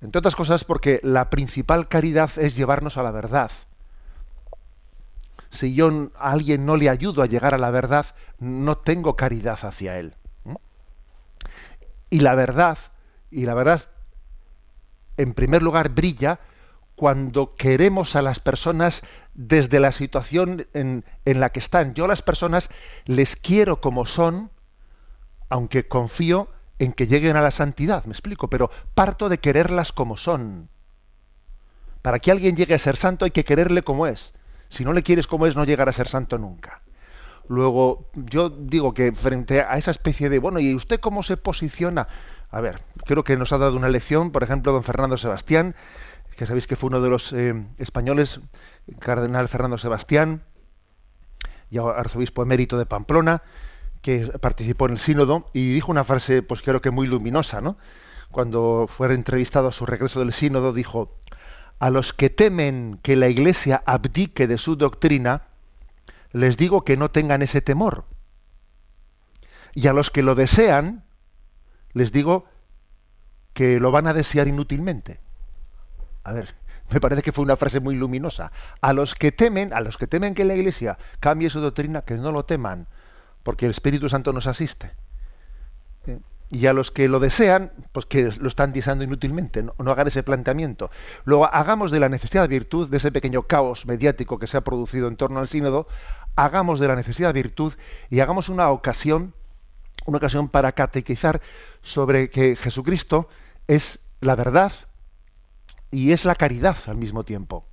Entre 0.01 0.19
otras 0.19 0.35
cosas 0.35 0.63
porque 0.63 1.00
la 1.03 1.29
principal 1.29 1.88
caridad 1.88 2.31
es 2.38 2.55
llevarnos 2.55 2.97
a 2.97 3.03
la 3.03 3.12
verdad. 3.12 3.51
Si 5.50 5.75
yo 5.75 6.12
a 6.17 6.31
alguien 6.31 6.65
no 6.65 6.75
le 6.75 6.89
ayudo 6.89 7.21
a 7.21 7.27
llegar 7.27 7.53
a 7.53 7.59
la 7.59 7.71
verdad, 7.71 8.07
no 8.39 8.77
tengo 8.77 9.15
caridad 9.15 9.59
hacia 9.62 10.00
él. 10.00 10.15
Y 12.09 12.19
la 12.19 12.35
verdad, 12.35 12.77
y 13.31 13.45
la 13.45 13.53
verdad, 13.53 13.83
en 15.17 15.33
primer 15.33 15.63
lugar, 15.63 15.89
brilla 15.89 16.39
cuando 16.95 17.55
queremos 17.55 18.15
a 18.15 18.21
las 18.21 18.39
personas 18.39 19.03
desde 19.33 19.79
la 19.79 19.91
situación 19.91 20.67
en, 20.73 21.03
la 21.25 21.50
que 21.50 21.59
están. 21.59 21.93
Yo 21.93 22.05
a 22.05 22.07
las 22.07 22.21
personas 22.21 22.69
les 23.05 23.35
quiero 23.35 23.81
como 23.81 24.05
son, 24.05 24.51
aunque 25.50 25.88
confío 25.88 26.50
en 26.84 26.94
que 26.94 27.08
lleguen 27.08 27.36
a 27.36 27.42
la 27.42 27.52
santidad, 27.52 28.06
me 28.06 28.12
explico, 28.12 28.50
pero 28.50 28.70
parto 28.94 29.30
de 29.30 29.40
quererlas 29.40 29.92
como 29.92 30.18
son. 30.18 30.70
Para 32.02 32.20
que 32.20 32.32
alguien 32.32 32.56
llegue 32.56 32.74
a 32.74 32.80
ser 32.80 32.98
santo 32.98 33.25
hay 33.25 33.32
que 33.32 33.46
quererle 33.46 33.82
como 33.84 34.08
es. 34.08 34.34
Si 34.70 34.84
no 34.84 34.94
le 34.94 35.04
quieres 35.04 35.28
como 35.28 35.46
es, 35.46 35.56
no 35.56 35.63
llegará 35.63 35.90
a 35.90 35.94
ser 35.94 36.08
santo 36.08 36.38
nunca. 36.38 36.82
Luego, 37.48 38.10
yo 38.13 38.50
digo 38.50 38.94
que 38.94 39.12
frente 39.12 39.62
a 39.62 39.78
esa 39.78 39.92
especie 39.92 40.30
de, 40.30 40.40
bueno, 40.40 40.60
¿y 40.60 40.74
usted 40.74 41.00
cómo 41.00 41.24
se 41.24 41.38
posiciona? 41.38 42.08
A 42.50 42.62
ver, 42.62 42.82
creo 43.06 43.24
que 43.24 43.38
nos 43.38 43.52
ha 43.52 43.58
dado 43.58 43.75
una 43.75 43.90
lección, 43.90 44.32
por 44.32 44.44
ejemplo, 44.44 44.72
don 44.72 44.84
Fernando 44.84 45.18
Sebastián, 45.18 45.75
que 46.36 46.46
sabéis 46.46 46.68
que 46.68 46.75
fue 46.75 46.88
uno 46.88 47.02
de 47.02 47.10
los 47.10 47.34
eh, 47.34 47.54
españoles, 47.78 48.42
cardenal 49.00 49.50
Fernando 49.50 49.78
Sebastián, 49.78 50.44
y 51.70 51.80
arzobispo 51.80 52.44
emérito 52.44 52.78
de 52.78 52.86
Pamplona, 52.86 53.42
que 54.03 54.27
participó 54.39 54.86
en 54.86 54.91
el 54.91 55.00
sínodo 55.00 55.50
y 55.53 55.74
dijo 55.74 55.89
una 55.89 56.03
frase, 56.03 56.43
pues 56.43 56.62
creo 56.62 56.81
que 56.81 56.91
muy 56.91 57.07
luminosa, 57.07 57.62
¿no? 57.62 57.77
Cuando 58.31 58.86
fue 58.89 59.12
entrevistado 59.13 59.69
a 59.69 59.72
su 59.72 59.86
regreso 59.86 60.19
del 60.19 60.33
sínodo, 60.33 60.74
dijo, 60.74 61.15
a 61.79 61.89
los 61.89 62.12
que 62.12 62.29
temen 62.29 63.00
que 63.01 63.15
la 63.15 63.29
Iglesia 63.29 63.81
abdique 63.86 64.45
de 64.45 64.57
su 64.57 64.75
doctrina, 64.75 65.43
les 66.33 66.57
digo 66.57 66.83
que 66.83 66.98
no 66.98 67.12
tengan 67.12 67.41
ese 67.41 67.62
temor. 67.62 68.03
Y 69.74 69.88
a 69.88 69.93
los 69.93 70.10
que 70.12 70.22
lo 70.22 70.36
desean, 70.36 71.05
les 71.93 72.12
digo 72.12 72.45
que 73.53 73.79
lo 73.79 73.91
van 73.91 74.07
a 74.07 74.13
desear 74.13 74.50
inútilmente. 74.50 75.22
A 76.25 76.33
ver, 76.33 76.55
me 76.89 77.00
parece 77.00 77.22
que 77.22 77.31
fue 77.31 77.45
una 77.45 77.55
frase 77.55 77.79
muy 77.79 77.95
luminosa. 77.95 78.51
A 78.81 78.91
los 78.91 79.15
que 79.15 79.31
temen, 79.31 79.72
a 79.72 79.79
los 79.79 79.98
que 79.98 80.07
temen 80.07 80.36
que 80.36 80.43
la 80.43 80.55
Iglesia 80.55 80.98
cambie 81.22 81.50
su 81.50 81.62
doctrina, 81.62 82.01
que 82.01 82.15
no 82.15 82.33
lo 82.33 82.43
teman, 82.43 82.88
porque 83.43 83.65
el 83.65 83.71
Espíritu 83.71 84.09
Santo 84.09 84.33
nos 84.33 84.47
asiste. 84.47 84.91
Y 86.50 86.67
a 86.67 86.73
los 86.73 86.91
que 86.91 87.07
lo 87.07 87.19
desean, 87.19 87.71
pues 87.93 88.05
que 88.05 88.29
lo 88.39 88.47
están 88.47 88.73
deseando 88.73 89.03
inútilmente, 89.03 89.63
no, 89.63 89.73
no, 89.79 89.91
hagan 89.91 90.07
ese 90.07 90.21
planteamiento. 90.21 90.91
Luego, 91.25 91.45
hagamos 91.45 91.89
de 91.89 92.00
la 92.00 92.09
necesidad 92.09 92.43
de 92.43 92.47
virtud, 92.47 92.89
de 92.89 92.97
ese 92.97 93.12
pequeño 93.12 93.43
caos 93.43 93.88
mediático 93.88 94.38
que 94.38 94.45
se 94.45 94.57
ha 94.57 94.62
producido 94.62 95.07
en 95.07 95.15
torno 95.15 95.39
al 95.39 95.47
sínodo, 95.47 95.88
hagamos 96.35 96.79
de 96.79 96.88
la 96.88 96.95
necesidad 96.95 97.33
de 97.33 97.41
virtud 97.41 97.73
y 98.09 98.19
hagamos 98.19 98.50
una 98.50 98.69
ocasión, 98.69 99.33
una 100.05 100.17
ocasión 100.17 100.47
para 100.47 100.73
catequizar 100.73 101.41
sobre 101.81 102.29
que 102.29 102.55
Jesucristo 102.55 103.29
es 103.67 104.00
la 104.21 104.35
verdad 104.35 104.71
y 105.91 106.12
es 106.12 106.25
la 106.25 106.35
caridad 106.35 106.77
al 106.88 106.97
mismo 106.97 107.23
tiempo. 107.23 107.65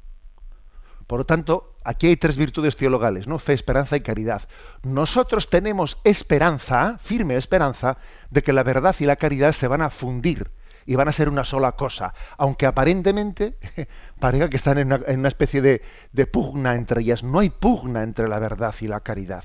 Por 1.07 1.19
lo 1.19 1.27
tanto, 1.27 1.70
aquí 1.85 2.09
hay 2.09 2.17
tres 2.17 2.37
virtudes 2.37 2.77
teologales, 2.77 3.27
¿no? 3.27 3.39
Fe, 3.39 3.53
esperanza 3.53 3.97
y 3.97 4.01
caridad. 4.01 4.43
Nosotros 4.83 5.51
tenemos 5.51 5.99
esperanza, 6.05 6.99
firme 7.03 7.37
esperanza, 7.37 7.99
de 8.31 8.43
que 8.43 8.53
la 8.53 8.63
verdad 8.63 8.95
y 8.99 9.07
la 9.07 9.17
caridad 9.17 9.53
se 9.53 9.69
van 9.69 9.83
a 9.83 9.91
fundir 9.91 10.51
y 10.87 10.97
van 10.97 11.09
a 11.09 11.13
ser 11.13 11.29
una 11.29 11.45
sola 11.45 11.73
cosa, 11.73 12.15
aunque 12.37 12.67
aparentemente 12.67 13.57
parezca 14.19 14.49
que 14.49 14.57
están 14.57 14.79
en 14.79 14.93
una, 14.93 15.29
especie 15.29 15.63
de, 15.63 16.27
pugna 16.27 16.75
entre 16.75 17.03
ellas. 17.03 17.23
No 17.23 17.39
hay 17.39 17.51
pugna 17.51 18.03
entre 18.03 18.29
la 18.29 18.39
verdad 18.39 18.75
y 18.81 18.89
la 18.89 19.01
caridad. 19.01 19.45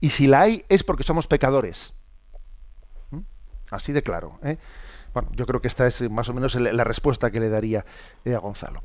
Y 0.00 0.10
si 0.10 0.26
la 0.26 0.42
hay 0.42 0.64
es 0.68 0.82
porque 0.82 1.02
somos 1.02 1.26
pecadores. 1.26 1.94
¿Mm? 3.10 3.20
Así 3.70 3.92
de 3.92 4.02
claro. 4.02 4.38
¿eh? 4.42 4.58
Bueno, 5.14 5.30
yo 5.32 5.46
creo 5.46 5.60
que 5.60 5.68
esta 5.68 5.86
es 5.86 6.10
más 6.10 6.28
o 6.28 6.34
menos 6.34 6.54
la 6.54 6.84
respuesta 6.84 7.30
que 7.30 7.40
le 7.40 7.48
daría 7.48 7.84
eh, 8.24 8.34
a 8.34 8.38
Gonzalo. 8.38 8.82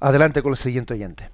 Adelante 0.00 0.42
con 0.42 0.52
el 0.52 0.58
siguiente 0.58 0.94
oyente. 0.94 1.30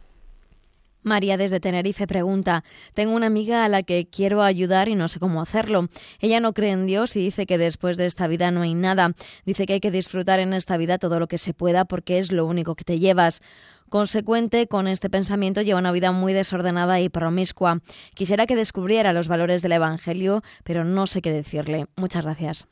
María 1.06 1.36
desde 1.36 1.60
Tenerife 1.60 2.08
pregunta, 2.08 2.64
tengo 2.92 3.14
una 3.14 3.26
amiga 3.26 3.64
a 3.64 3.68
la 3.68 3.84
que 3.84 4.08
quiero 4.10 4.42
ayudar 4.42 4.88
y 4.88 4.96
no 4.96 5.06
sé 5.06 5.20
cómo 5.20 5.40
hacerlo. 5.40 5.86
Ella 6.18 6.40
no 6.40 6.52
cree 6.52 6.72
en 6.72 6.84
Dios 6.84 7.14
y 7.14 7.20
dice 7.20 7.46
que 7.46 7.58
después 7.58 7.96
de 7.96 8.06
esta 8.06 8.26
vida 8.26 8.50
no 8.50 8.62
hay 8.62 8.74
nada. 8.74 9.12
Dice 9.44 9.66
que 9.66 9.74
hay 9.74 9.80
que 9.80 9.92
disfrutar 9.92 10.40
en 10.40 10.52
esta 10.52 10.76
vida 10.76 10.98
todo 10.98 11.20
lo 11.20 11.28
que 11.28 11.38
se 11.38 11.54
pueda 11.54 11.84
porque 11.84 12.18
es 12.18 12.32
lo 12.32 12.44
único 12.44 12.74
que 12.74 12.82
te 12.82 12.98
llevas. 12.98 13.40
Consecuente 13.88 14.66
con 14.66 14.88
este 14.88 15.08
pensamiento 15.08 15.62
lleva 15.62 15.78
una 15.78 15.92
vida 15.92 16.10
muy 16.10 16.32
desordenada 16.32 17.00
y 17.00 17.08
promiscua. 17.08 17.78
Quisiera 18.14 18.46
que 18.46 18.56
descubriera 18.56 19.12
los 19.12 19.28
valores 19.28 19.62
del 19.62 19.72
Evangelio, 19.72 20.42
pero 20.64 20.82
no 20.82 21.06
sé 21.06 21.22
qué 21.22 21.30
decirle. 21.30 21.86
Muchas 21.94 22.24
gracias. 22.24 22.66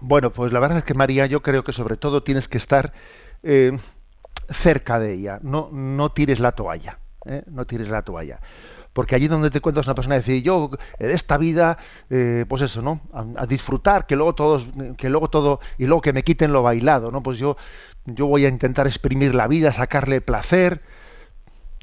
Bueno, 0.00 0.32
pues 0.32 0.52
la 0.52 0.60
verdad 0.60 0.78
es 0.78 0.84
que 0.84 0.94
María, 0.94 1.26
yo 1.26 1.42
creo 1.42 1.64
que 1.64 1.72
sobre 1.72 1.96
todo 1.96 2.22
tienes 2.22 2.46
que 2.46 2.58
estar 2.58 2.92
eh, 3.42 3.76
cerca 4.50 5.00
de 5.00 5.14
ella. 5.14 5.40
No, 5.42 5.68
no 5.72 6.12
tires 6.12 6.38
la 6.38 6.52
toalla. 6.52 7.00
¿Eh? 7.26 7.42
no 7.46 7.66
tires 7.66 7.90
la 7.90 8.02
toalla. 8.02 8.40
Porque 8.92 9.16
allí 9.16 9.26
donde 9.26 9.50
te 9.50 9.58
encuentras 9.58 9.86
una 9.86 9.96
persona 9.96 10.14
decir, 10.14 10.42
yo 10.42 10.70
de 11.00 11.12
esta 11.12 11.36
vida, 11.36 11.78
eh, 12.10 12.46
pues 12.48 12.62
eso, 12.62 12.80
¿no? 12.80 13.00
A, 13.12 13.44
disfrutar, 13.44 14.06
que 14.06 14.14
luego 14.14 14.36
todos, 14.36 14.68
que 14.96 15.10
luego 15.10 15.28
todo, 15.28 15.58
y 15.78 15.86
luego 15.86 16.00
que 16.00 16.12
me 16.12 16.22
quiten 16.22 16.52
lo 16.52 16.62
bailado, 16.62 17.10
¿no? 17.10 17.20
Pues 17.20 17.38
yo, 17.38 17.56
yo 18.06 18.26
voy 18.26 18.46
a 18.46 18.48
intentar 18.48 18.86
exprimir 18.86 19.34
la 19.34 19.48
vida, 19.48 19.72
sacarle 19.72 20.20
placer. 20.20 20.80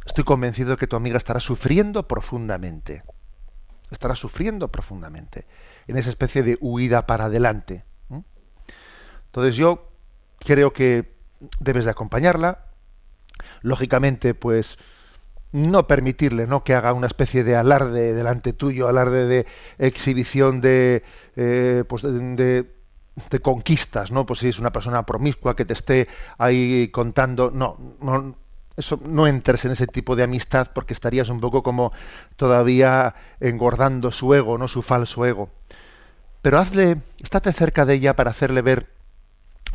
Estoy 0.06 0.24
convencido 0.24 0.72
de 0.72 0.78
que 0.78 0.88
tu 0.88 0.96
amiga 0.96 1.18
estará 1.18 1.42
sufriendo 1.42 2.08
profundamente. 2.08 3.04
Estará 3.92 4.16
sufriendo 4.16 4.70
profundamente. 4.70 5.46
En 5.88 5.98
esa 5.98 6.10
especie 6.10 6.44
de 6.44 6.58
huida 6.62 7.06
para 7.08 7.26
adelante. 7.26 7.84
Entonces 9.26 9.56
yo 9.56 9.90
creo 10.40 10.74
que 10.74 11.14
debes 11.60 11.86
de 11.86 11.92
acompañarla. 11.92 12.66
Lógicamente, 13.62 14.34
pues 14.34 14.78
no 15.52 15.88
permitirle 15.88 16.48
no 16.48 16.64
que 16.64 16.74
haga 16.74 16.94
una 16.94 17.08
especie 17.08 17.44
de 17.44 17.56
alarde 17.56 18.14
delante 18.14 18.54
tuyo 18.54 18.88
alarde 18.88 19.26
de 19.26 19.46
exhibición 19.78 20.62
de 20.62 21.04
eh, 21.36 21.84
pues 21.88 22.04
de, 22.04 22.66
de, 23.30 23.40
conquistas 23.42 24.12
no 24.12 24.26
pues 24.26 24.40
si 24.40 24.50
es 24.50 24.60
una 24.60 24.72
persona 24.72 25.06
promiscua 25.06 25.56
que 25.56 25.66
te 25.66 25.74
esté 25.74 26.08
ahí 26.38 26.90
contando. 26.90 27.52
No 27.52 27.78
no 28.02 28.36
eso 28.78 29.00
no 29.04 29.28
entres 29.28 29.66
en 29.66 29.72
ese 29.72 29.88
tipo 29.88 30.16
de 30.16 30.24
amistad 30.24 30.70
porque 30.74 30.94
estarías 30.94 31.30
un 31.30 31.42
poco 31.42 31.62
como 31.62 31.92
todavía 32.38 33.16
engordando 33.40 34.12
su 34.12 34.34
ego 34.34 34.58
no 34.58 34.68
su 34.68 34.82
falso 34.82 35.26
ego. 35.26 35.50
Pero 36.42 36.58
hazle 36.58 36.98
estate 37.20 37.52
cerca 37.54 37.86
de 37.86 37.96
ella 37.96 38.16
para 38.16 38.32
hacerle 38.32 38.62
ver 38.62 38.90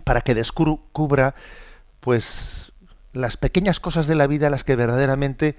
para 0.05 0.23
que 0.23 0.35
descubra 0.35 1.35
pues 2.01 2.73
las 3.17 3.37
pequeñas 3.37 3.81
cosas 3.81 4.07
de 4.07 4.15
la 4.15 4.27
vida 4.27 4.51
las 4.51 4.65
que 4.65 4.77
verdaderamente 4.77 5.57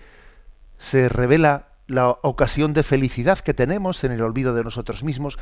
se 0.77 1.09
revela 1.09 1.69
la 1.87 2.09
ocasión 2.09 2.73
de 2.73 2.83
felicidad 2.83 3.39
que 3.39 3.53
tenemos 3.53 4.03
en 4.03 4.11
el 4.11 4.21
olvido 4.21 4.53
de 4.53 4.63
nosotros 4.63 5.03
mismos. 5.03 5.39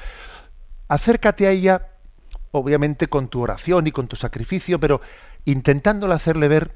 Acércate 0.87 1.47
a 1.47 1.51
ella, 1.51 1.89
obviamente 2.51 3.07
con 3.07 3.27
tu 3.27 3.41
oración 3.41 3.87
y 3.87 3.91
con 3.91 4.07
tu 4.07 4.15
sacrificio, 4.15 4.79
pero 4.79 5.01
intentándola 5.43 6.15
hacerle 6.15 6.47
ver 6.47 6.75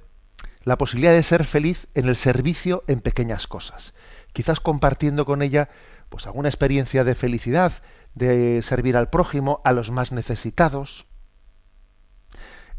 la 0.63 0.77
posibilidad 0.77 1.13
de 1.13 1.23
ser 1.23 1.45
feliz 1.45 1.87
en 1.93 2.09
el 2.09 2.15
servicio 2.15 2.83
en 2.87 2.99
pequeñas 2.99 3.47
cosas. 3.47 3.93
Quizás 4.33 4.59
compartiendo 4.59 5.25
con 5.25 5.41
ella 5.41 5.69
pues 6.09 6.27
alguna 6.27 6.49
experiencia 6.49 7.03
de 7.03 7.15
felicidad, 7.15 7.71
de 8.13 8.61
servir 8.61 8.97
al 8.97 9.09
prójimo, 9.09 9.61
a 9.63 9.71
los 9.71 9.91
más 9.91 10.11
necesitados. 10.11 11.05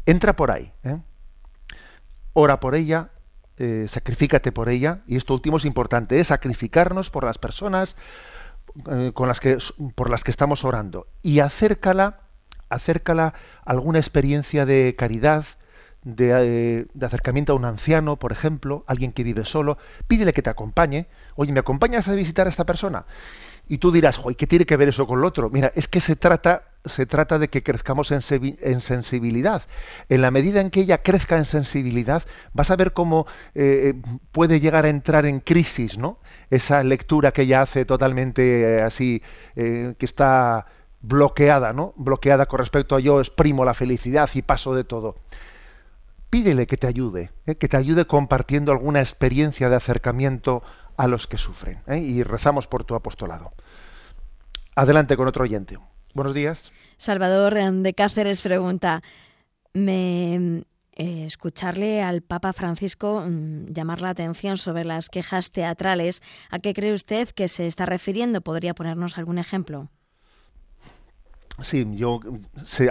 Entra 0.05 0.35
por 0.35 0.51
ahí. 0.51 0.73
¿eh? 0.83 0.99
Ora 2.33 2.59
por 2.59 2.75
ella, 2.75 3.11
eh, 3.57 3.85
sacrifícate 3.87 4.51
por 4.51 4.69
ella, 4.69 5.01
y 5.07 5.17
esto 5.17 5.33
último 5.33 5.57
es 5.57 5.65
importante, 5.65 6.19
es 6.19 6.27
sacrificarnos 6.27 7.09
por 7.09 7.23
las 7.23 7.37
personas 7.37 7.95
eh, 8.89 9.11
con 9.13 9.27
las 9.27 9.39
que, 9.39 9.57
por 9.95 10.09
las 10.09 10.23
que 10.23 10.31
estamos 10.31 10.63
orando, 10.63 11.07
y 11.21 11.39
acércala, 11.39 12.21
acércala 12.69 13.33
a 13.65 13.71
alguna 13.71 13.99
experiencia 13.99 14.65
de 14.65 14.95
caridad, 14.97 15.45
de, 16.03 16.31
eh, 16.31 16.87
de, 16.93 17.05
acercamiento 17.05 17.53
a 17.53 17.55
un 17.55 17.65
anciano, 17.65 18.17
por 18.17 18.31
ejemplo, 18.31 18.83
alguien 18.87 19.11
que 19.11 19.23
vive 19.23 19.45
solo, 19.45 19.77
pídele 20.07 20.33
que 20.33 20.41
te 20.41 20.49
acompañe, 20.49 21.07
oye, 21.35 21.51
¿me 21.51 21.59
acompañas 21.59 22.07
a 22.07 22.13
visitar 22.13 22.47
a 22.47 22.49
esta 22.49 22.65
persona? 22.65 23.05
Y 23.71 23.77
tú 23.77 23.89
dirás, 23.89 24.19
¿qué 24.37 24.47
tiene 24.47 24.65
que 24.65 24.75
ver 24.75 24.89
eso 24.89 25.07
con 25.07 25.21
lo 25.21 25.27
otro? 25.29 25.49
Mira, 25.49 25.71
es 25.75 25.87
que 25.87 26.01
se 26.01 26.17
trata, 26.17 26.65
se 26.83 27.05
trata 27.05 27.39
de 27.39 27.47
que 27.47 27.63
crezcamos 27.63 28.11
en, 28.11 28.21
sensibilidad. 28.81 29.63
En 30.09 30.19
la 30.19 30.29
medida 30.29 30.59
en 30.59 30.71
que 30.71 30.81
ella 30.81 30.97
crezca 30.97 31.37
en 31.37 31.45
sensibilidad, 31.45 32.21
vas 32.51 32.69
a 32.69 32.75
ver 32.75 32.91
cómo 32.91 33.27
eh, 33.55 33.93
puede 34.33 34.59
llegar 34.59 34.83
a 34.83 34.89
entrar 34.89 35.25
en 35.25 35.39
crisis, 35.39 35.97
¿no? 35.97 36.19
Esa 36.49 36.83
lectura 36.83 37.31
que 37.31 37.43
ella 37.43 37.61
hace 37.61 37.85
totalmente 37.85 38.61
eh, 38.61 38.81
así, 38.81 39.21
eh, 39.55 39.95
que 39.97 40.05
está 40.05 40.65
bloqueada, 40.99 41.71
¿no? 41.71 41.93
Bloqueada 41.95 42.47
con 42.47 42.59
respecto 42.59 42.97
a 42.97 42.99
yo 42.99 43.21
exprimo 43.21 43.63
la 43.63 43.73
felicidad 43.73 44.29
y 44.33 44.41
paso 44.41 44.75
de 44.75 44.83
todo. 44.83 45.15
Pídele 46.29 46.67
que 46.67 46.75
te 46.75 46.87
ayude, 46.87 47.31
que 47.45 47.69
te 47.69 47.77
ayude 47.77 48.05
compartiendo 48.05 48.73
alguna 48.73 48.99
experiencia 48.99 49.69
de 49.69 49.77
acercamiento 49.77 50.61
a 51.01 51.07
los 51.07 51.25
que 51.25 51.39
sufren. 51.39 51.81
¿eh? 51.87 51.97
Y 51.97 52.21
rezamos 52.21 52.67
por 52.67 52.83
tu 52.83 52.93
apostolado. 52.93 53.53
Adelante 54.75 55.17
con 55.17 55.27
otro 55.27 55.45
oyente. 55.45 55.79
Buenos 56.13 56.35
días. 56.35 56.71
Salvador 56.97 57.55
de 57.55 57.93
Cáceres 57.95 58.41
pregunta, 58.41 59.01
me 59.73 60.63
eh, 60.95 61.25
escucharle 61.25 62.03
al 62.03 62.21
Papa 62.21 62.53
Francisco 62.53 63.23
mm, 63.27 63.73
llamar 63.73 64.01
la 64.01 64.09
atención 64.09 64.57
sobre 64.57 64.85
las 64.85 65.09
quejas 65.09 65.51
teatrales, 65.51 66.21
¿a 66.51 66.59
qué 66.59 66.75
cree 66.75 66.93
usted 66.93 67.29
que 67.29 67.47
se 67.47 67.65
está 67.65 67.87
refiriendo? 67.87 68.41
¿Podría 68.41 68.75
ponernos 68.75 69.17
algún 69.17 69.39
ejemplo? 69.39 69.89
Sí, 71.63 71.87
yo, 71.93 72.19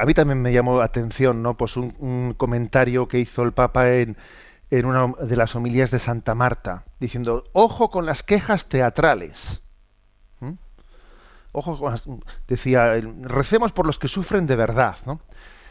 a 0.01 0.05
mí 0.05 0.15
también 0.15 0.43
me 0.43 0.53
llamó 0.53 0.79
la 0.79 0.85
atención, 0.85 1.45
¿no? 1.45 1.57
Pues 1.57 1.77
un, 1.77 2.35
comentario 2.37 3.07
que 3.07 3.21
hizo 3.21 3.45
el 3.45 3.53
Papa 3.53 3.89
en, 3.93 4.17
en, 4.71 4.87
una 4.87 5.13
de 5.21 5.37
las 5.37 5.55
homilías 5.57 5.91
de 5.91 5.99
Santa 5.99 6.35
Marta, 6.35 6.85
diciendo, 6.99 7.45
ojo 7.53 7.91
con 7.91 8.07
las 8.07 8.23
quejas 8.23 8.67
teatrales. 8.67 9.63
¿Mm? 10.41 10.55
Ojo 11.53 11.79
con 11.79 11.93
las, 11.93 12.05
decía, 12.47 13.01
recemos 13.23 13.73
por 13.73 13.87
los 13.87 13.99
que 13.99 14.09
sufren 14.09 14.47
de 14.47 14.57
verdad, 14.57 14.97
¿no? 15.07 15.21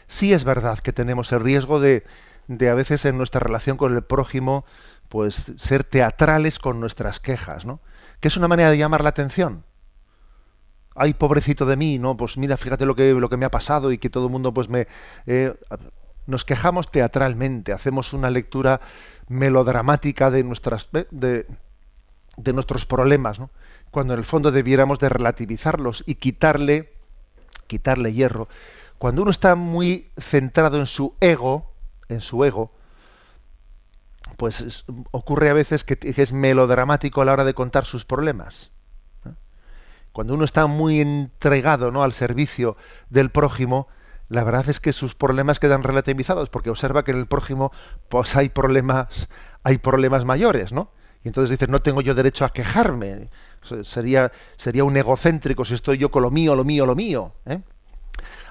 Sí 0.06 0.32
es 0.32 0.44
verdad 0.44 0.80
que 0.80 0.92
tenemos 0.92 1.32
el 1.32 1.40
riesgo 1.40 1.80
de, 1.80 2.04
de 2.48 2.68
a 2.68 2.74
veces 2.74 3.04
en 3.04 3.16
nuestra 3.16 3.40
relación 3.40 3.76
con 3.76 3.94
el 3.94 4.02
prójimo, 4.02 4.64
pues 5.08 5.52
ser 5.58 5.84
teatrales 5.84 6.58
con 6.58 6.80
nuestras 6.80 7.20
quejas, 7.20 7.64
¿no? 7.64 7.80
Que 8.20 8.28
es 8.28 8.36
una 8.36 8.48
manera 8.48 8.70
de 8.70 8.78
llamar 8.78 9.02
la 9.02 9.10
atención. 9.10 9.64
Ay, 10.94 11.14
pobrecito 11.14 11.64
de 11.64 11.76
mí, 11.76 11.98
¿no? 11.98 12.16
Pues 12.16 12.36
mira, 12.36 12.56
fíjate 12.56 12.84
lo 12.84 12.94
que, 12.94 13.12
lo 13.12 13.28
que 13.28 13.36
me 13.36 13.46
ha 13.46 13.50
pasado 13.50 13.92
y 13.92 13.98
que 13.98 14.10
todo 14.10 14.26
el 14.26 14.32
mundo 14.32 14.52
pues 14.52 14.68
me... 14.68 14.88
Eh, 15.26 15.54
nos 16.26 16.44
quejamos 16.44 16.90
teatralmente, 16.90 17.72
hacemos 17.72 18.12
una 18.12 18.30
lectura 18.30 18.80
melodramática 19.28 20.30
de 20.30 20.44
nuestras 20.44 20.88
de, 20.92 21.46
de 22.36 22.52
nuestros 22.52 22.86
problemas, 22.86 23.38
¿no? 23.38 23.50
Cuando 23.90 24.12
en 24.14 24.20
el 24.20 24.24
fondo 24.24 24.52
debiéramos 24.52 24.98
de 24.98 25.08
relativizarlos 25.08 26.04
y 26.06 26.16
quitarle 26.16 26.92
quitarle 27.70 28.12
hierro. 28.12 28.48
Cuando 28.98 29.22
uno 29.22 29.30
está 29.30 29.54
muy 29.54 30.10
centrado 30.18 30.78
en 30.78 30.86
su 30.86 31.14
ego, 31.20 31.72
en 32.08 32.20
su 32.20 32.44
ego, 32.44 32.72
pues 34.36 34.84
ocurre 35.12 35.48
a 35.48 35.54
veces 35.54 35.84
que, 35.84 35.98
es 36.02 36.32
melodramático 36.32 37.22
a 37.22 37.24
la 37.24 37.32
hora 37.32 37.44
de 37.44 37.54
contar 37.54 37.84
sus 37.84 38.04
problemas. 38.04 38.70
Cuando 40.12 40.34
uno 40.34 40.44
está 40.44 40.66
muy 40.66 41.00
entregado 41.00 41.92
¿no? 41.92 42.02
al 42.02 42.12
servicio 42.12 42.76
del 43.08 43.30
prójimo, 43.30 43.86
la 44.30 44.44
verdad 44.44 44.68
es 44.68 44.78
que 44.78 44.92
sus 44.92 45.16
problemas 45.16 45.58
quedan 45.58 45.82
relativizados, 45.82 46.48
porque 46.48 46.70
observa 46.70 47.04
que 47.04 47.10
en 47.10 47.18
el 47.18 47.26
prójimo 47.26 47.72
pues 48.08 48.36
hay 48.36 48.48
problemas, 48.48 49.28
hay 49.64 49.78
problemas 49.78 50.24
mayores, 50.24 50.72
¿no? 50.72 50.92
Y 51.24 51.28
entonces 51.28 51.50
dice, 51.50 51.66
no 51.66 51.82
tengo 51.82 52.00
yo 52.00 52.14
derecho 52.14 52.44
a 52.44 52.52
quejarme. 52.52 53.28
Sería, 53.82 54.30
sería 54.56 54.84
un 54.84 54.96
egocéntrico 54.96 55.64
si 55.64 55.74
estoy 55.74 55.98
yo 55.98 56.10
con 56.10 56.22
lo 56.22 56.30
mío, 56.30 56.54
lo 56.54 56.64
mío, 56.64 56.86
lo 56.86 56.94
mío. 56.94 57.32
¿eh? 57.44 57.60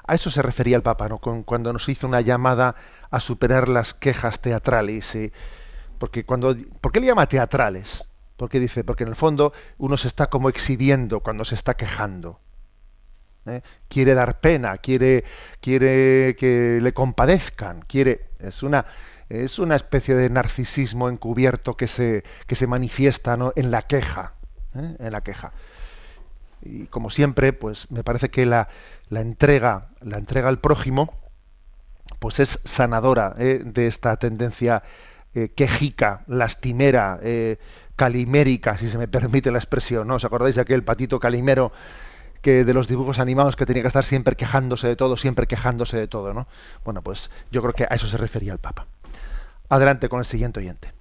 A 0.05 0.15
eso 0.15 0.29
se 0.29 0.41
refería 0.41 0.75
el 0.75 0.83
Papa, 0.83 1.07
¿no? 1.07 1.17
cuando 1.17 1.74
nos 1.74 1.88
hizo 1.88 2.07
una 2.07 2.21
llamada 2.21 2.75
a 3.09 3.19
superar 3.21 3.69
las 3.69 3.93
quejas 3.93 4.41
teatrales. 4.41 5.17
Porque 5.98 6.25
cuando, 6.25 6.55
¿Por 6.81 6.91
qué 6.91 7.00
le 7.00 7.07
llama 7.07 7.27
teatrales? 7.27 8.03
Porque 8.36 8.59
dice, 8.59 8.83
porque 8.83 9.03
en 9.03 9.09
el 9.09 9.15
fondo 9.15 9.53
uno 9.77 9.95
se 9.95 10.09
está 10.09 10.27
como 10.27 10.50
exhibiendo 10.50 11.21
cuando 11.21 11.45
se 11.45 11.55
está 11.55 11.75
quejando. 11.75 12.39
¿Eh? 13.49 13.63
Quiere 13.87 14.13
dar 14.13 14.39
pena, 14.39 14.77
quiere, 14.77 15.23
quiere 15.61 16.35
que 16.37 16.79
le 16.81 16.93
compadezcan, 16.93 17.81
quiere. 17.87 18.29
Es 18.39 18.63
una, 18.63 18.85
es 19.29 19.59
una 19.59 19.75
especie 19.75 20.15
de 20.15 20.29
narcisismo 20.29 21.09
encubierto 21.09 21.75
que 21.77 21.87
se, 21.87 22.23
que 22.47 22.55
se 22.55 22.67
manifiesta 22.67 23.37
¿no? 23.37 23.53
en 23.55 23.71
la 23.71 23.83
queja. 23.83 24.33
¿eh? 24.75 24.95
En 24.99 25.11
la 25.11 25.21
queja. 25.21 25.53
Y 26.61 26.85
como 26.85 27.09
siempre, 27.09 27.53
pues 27.53 27.89
me 27.91 28.03
parece 28.03 28.29
que 28.29 28.45
la, 28.45 28.69
la 29.09 29.21
entrega, 29.21 29.89
la 30.01 30.17
entrega 30.17 30.49
al 30.49 30.59
prójimo, 30.59 31.13
pues 32.19 32.39
es 32.39 32.59
sanadora 32.65 33.35
¿eh? 33.39 33.61
de 33.63 33.87
esta 33.87 34.17
tendencia 34.17 34.83
quejica, 35.55 36.23
lastimera, 36.25 37.19
calimérica, 37.99 38.77
si 38.77 38.89
se 38.89 38.97
me 38.97 39.09
permite 39.09 39.51
la 39.51 39.57
expresión, 39.57 40.07
¿no? 40.07 40.15
¿Os 40.15 40.23
acordáis 40.23 40.55
de 40.55 40.61
aquel 40.61 40.85
patito 40.85 41.19
calimero 41.19 41.73
que 42.41 42.63
de 42.63 42.74
los 42.74 42.88
dibujos 42.88 43.19
animados 43.19 43.55
que 43.55 43.65
tenía 43.65 43.84
que 43.84 43.88
estar 43.88 44.05
siempre 44.05 44.36
quejándose 44.36 44.88
de 44.88 44.96
todo, 44.96 45.17
siempre 45.17 45.48
quejándose 45.48 45.98
de 45.98 46.08
todo, 46.08 46.34
¿no? 46.34 46.48
Bueno, 46.84 47.01
pues 47.01 47.29
yo 47.51 47.62
creo 47.62 47.73
que 47.73 47.84
a 47.84 47.95
eso 47.95 48.08
se 48.08 48.17
refería 48.17 48.54
el 48.54 48.60
Papa. 48.60 48.88
Adelante 49.69 50.10
con 50.10 50.19
el 50.19 50.25
siguiente 50.25 50.60
oyente. 50.60 50.99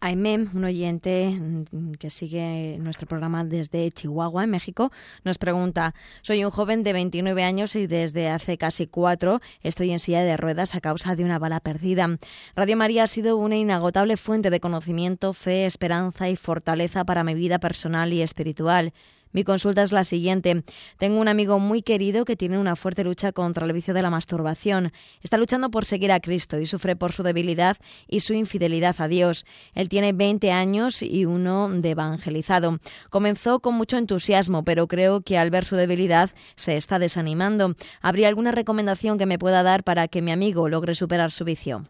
Aimem, 0.00 0.48
un 0.54 0.64
oyente 0.64 1.28
mm, 1.28 1.92
que 1.94 2.08
sigue 2.08 2.78
nuestro 2.78 3.08
programa 3.08 3.42
desde 3.42 3.90
Chihuahua, 3.90 4.44
en 4.44 4.50
México, 4.50 4.92
nos 5.24 5.38
pregunta, 5.38 5.92
soy 6.22 6.44
un 6.44 6.52
joven 6.52 6.84
de 6.84 6.92
29 6.92 7.42
años 7.42 7.74
y 7.74 7.88
desde 7.88 8.28
hace 8.28 8.58
casi 8.58 8.86
cuatro 8.86 9.40
estoy 9.60 9.90
en 9.90 9.98
silla 9.98 10.22
de 10.22 10.36
ruedas 10.36 10.76
a 10.76 10.80
causa 10.80 11.16
de 11.16 11.24
una 11.24 11.40
bala 11.40 11.58
perdida. 11.58 12.16
Radio 12.54 12.76
María 12.76 13.04
ha 13.04 13.08
sido 13.08 13.36
una 13.36 13.56
inagotable 13.56 14.16
fuente 14.16 14.50
de 14.50 14.60
conocimiento, 14.60 15.32
fe, 15.32 15.66
esperanza 15.66 16.28
y 16.28 16.36
fortaleza 16.36 17.04
para 17.04 17.24
mi 17.24 17.34
vida 17.34 17.58
personal 17.58 18.12
y 18.12 18.22
espiritual. 18.22 18.92
Mi 19.32 19.44
consulta 19.44 19.82
es 19.82 19.92
la 19.92 20.04
siguiente. 20.04 20.64
Tengo 20.98 21.20
un 21.20 21.28
amigo 21.28 21.58
muy 21.58 21.82
querido 21.82 22.24
que 22.24 22.36
tiene 22.36 22.58
una 22.58 22.76
fuerte 22.76 23.04
lucha 23.04 23.32
contra 23.32 23.66
el 23.66 23.72
vicio 23.72 23.94
de 23.94 24.02
la 24.02 24.10
masturbación. 24.10 24.92
Está 25.22 25.36
luchando 25.36 25.70
por 25.70 25.84
seguir 25.84 26.12
a 26.12 26.20
Cristo 26.20 26.58
y 26.58 26.66
sufre 26.66 26.96
por 26.96 27.12
su 27.12 27.22
debilidad 27.22 27.76
y 28.06 28.20
su 28.20 28.32
infidelidad 28.32 28.96
a 28.98 29.08
Dios. 29.08 29.44
Él 29.74 29.88
tiene 29.88 30.12
20 30.12 30.50
años 30.50 31.02
y 31.02 31.26
uno 31.26 31.68
de 31.68 31.90
evangelizado. 31.90 32.78
Comenzó 33.10 33.60
con 33.60 33.74
mucho 33.74 33.96
entusiasmo, 33.96 34.64
pero 34.64 34.86
creo 34.86 35.20
que 35.20 35.38
al 35.38 35.50
ver 35.50 35.64
su 35.64 35.76
debilidad 35.76 36.30
se 36.56 36.76
está 36.76 36.98
desanimando. 36.98 37.74
¿Habría 38.00 38.28
alguna 38.28 38.52
recomendación 38.52 39.18
que 39.18 39.26
me 39.26 39.38
pueda 39.38 39.62
dar 39.62 39.84
para 39.84 40.08
que 40.08 40.22
mi 40.22 40.32
amigo 40.32 40.68
logre 40.68 40.94
superar 40.94 41.30
su 41.30 41.44
vicio? 41.44 41.84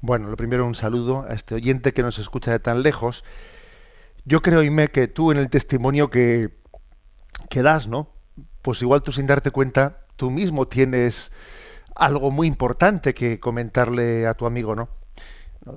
Bueno, 0.00 0.28
lo 0.28 0.36
primero 0.36 0.66
un 0.66 0.74
saludo 0.74 1.24
a 1.28 1.34
este 1.34 1.54
oyente 1.54 1.92
que 1.92 2.02
nos 2.02 2.18
escucha 2.18 2.52
de 2.52 2.58
tan 2.58 2.82
lejos 2.82 3.24
yo 4.26 4.42
creo, 4.42 4.62
Ime, 4.64 4.88
que 4.88 5.06
tú 5.06 5.30
en 5.30 5.38
el 5.38 5.48
testimonio 5.48 6.10
que, 6.10 6.50
das, 7.54 7.86
¿no? 7.86 8.10
Pues 8.60 8.82
igual 8.82 9.02
tú 9.02 9.12
sin 9.12 9.28
darte 9.28 9.52
cuenta, 9.52 10.00
tú 10.16 10.32
mismo 10.32 10.66
tienes 10.66 11.30
algo 11.94 12.32
muy 12.32 12.48
importante 12.48 13.14
que 13.14 13.38
comentarle 13.38 14.26
a 14.26 14.34
tu 14.34 14.44
amigo, 14.44 14.74
¿no? 14.74 14.88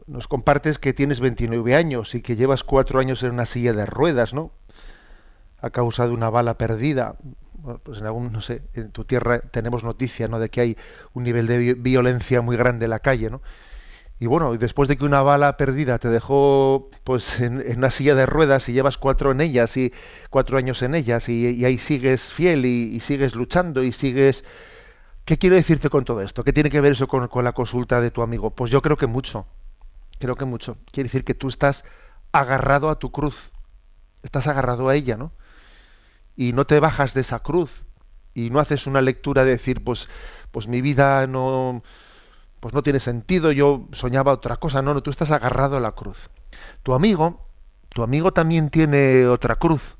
Nos 0.08 0.28
compartes 0.28 0.80
que 0.80 0.94
tienes 0.94 1.20
29 1.20 1.76
años 1.76 2.16
y 2.16 2.24
que 2.24 2.36
llevas 2.36 2.64
cuatro 2.64 3.00
años 3.00 3.22
en 3.22 3.32
una 3.32 3.46
silla 3.46 3.72
de 3.72 3.86
ruedas, 3.86 4.34
¿no? 4.34 4.52
A 5.62 5.70
causa 5.70 6.08
de 6.08 6.14
una 6.14 6.32
bala 6.32 6.58
perdida. 6.58 7.18
pues 7.84 8.00
en 8.00 8.08
algún, 8.08 8.32
no 8.32 8.42
sé, 8.42 8.64
en 8.74 8.92
tu 8.92 9.06
tierra 9.06 9.42
tenemos 9.42 9.84
noticia, 9.84 10.28
¿no? 10.28 10.40
De 10.40 10.50
que 10.50 10.62
hay 10.62 10.78
un 11.14 11.24
nivel 11.24 11.46
de 11.46 11.76
violencia 11.76 12.42
muy 12.42 12.58
grande 12.58 12.86
en 12.86 12.92
la 12.92 13.00
calle, 13.00 13.30
¿no? 13.30 13.42
Y 14.22 14.28
bueno, 14.28 14.56
después 14.58 14.90
de 14.90 14.98
que 14.98 15.06
una 15.06 15.22
bala 15.22 15.56
perdida 15.56 15.98
te 15.98 16.10
dejó 16.10 16.90
pues 17.06 17.40
en, 17.40 17.78
una 17.78 17.90
silla 17.90 18.16
de 18.16 18.26
ruedas 18.26 18.68
y 18.68 18.74
llevas 18.74 18.98
cuatro 18.98 19.32
en 19.32 19.40
ellas 19.40 19.78
y 19.78 19.94
cuatro 20.30 20.58
años 20.58 20.82
en 20.82 20.94
ellas 20.94 21.30
y, 21.30 21.64
ahí 21.64 21.78
sigues 21.78 22.24
fiel 22.24 22.66
y, 22.66 23.00
sigues 23.00 23.34
luchando 23.34 23.82
y 23.82 23.94
sigues 23.94 24.44
¿qué 25.24 25.38
quiero 25.38 25.56
decirte 25.56 25.90
con 25.90 26.04
todo 26.04 26.22
esto? 26.22 26.44
¿qué 26.44 26.52
tiene 26.52 26.70
que 26.70 26.82
ver 26.82 26.92
eso 26.92 27.08
con, 27.08 27.30
con 27.30 27.46
la 27.46 27.54
consulta 27.54 28.02
de 28.02 28.12
tu 28.12 28.22
amigo? 28.22 28.50
pues 28.50 28.72
yo 28.72 28.82
creo 28.82 28.98
que 28.98 29.08
mucho 29.08 29.48
creo 30.20 30.36
que 30.36 30.46
mucho 30.46 30.78
quiere 30.92 31.08
decir 31.08 31.24
que 31.24 31.34
tú 31.34 31.48
estás 31.48 31.86
agarrado 32.34 32.90
a 32.90 33.00
tu 33.00 33.12
cruz 33.12 33.52
estás 34.22 34.48
agarrado 34.48 34.90
a 34.90 34.96
ella 34.96 35.16
¿no? 35.16 35.32
y 36.36 36.52
no 36.52 36.66
te 36.66 36.82
bajas 36.82 37.14
de 37.14 37.22
esa 37.22 37.40
cruz 37.40 37.84
y 38.34 38.50
no 38.50 38.60
haces 38.60 38.86
una 38.86 39.00
lectura 39.00 39.46
de 39.46 39.52
decir 39.52 39.82
pues 39.82 40.10
pues 40.52 40.68
mi 40.68 40.82
vida 40.82 41.26
no 41.26 41.84
pues 42.60 42.74
no 42.74 42.84
tiene 42.84 43.00
sentido, 43.00 43.52
yo 43.52 43.88
soñaba 43.92 44.34
otra 44.34 44.58
cosa, 44.58 44.82
no, 44.82 44.94
no, 44.94 45.02
tú 45.02 45.12
estás 45.12 45.32
agarrado 45.32 45.78
a 45.78 45.80
la 45.80 45.94
cruz. 45.94 46.30
Tu 46.84 46.94
amigo, 46.94 47.46
tu 47.90 48.04
amigo 48.04 48.32
también 48.34 48.70
tiene 48.70 49.28
otra 49.28 49.56
cruz, 49.56 49.98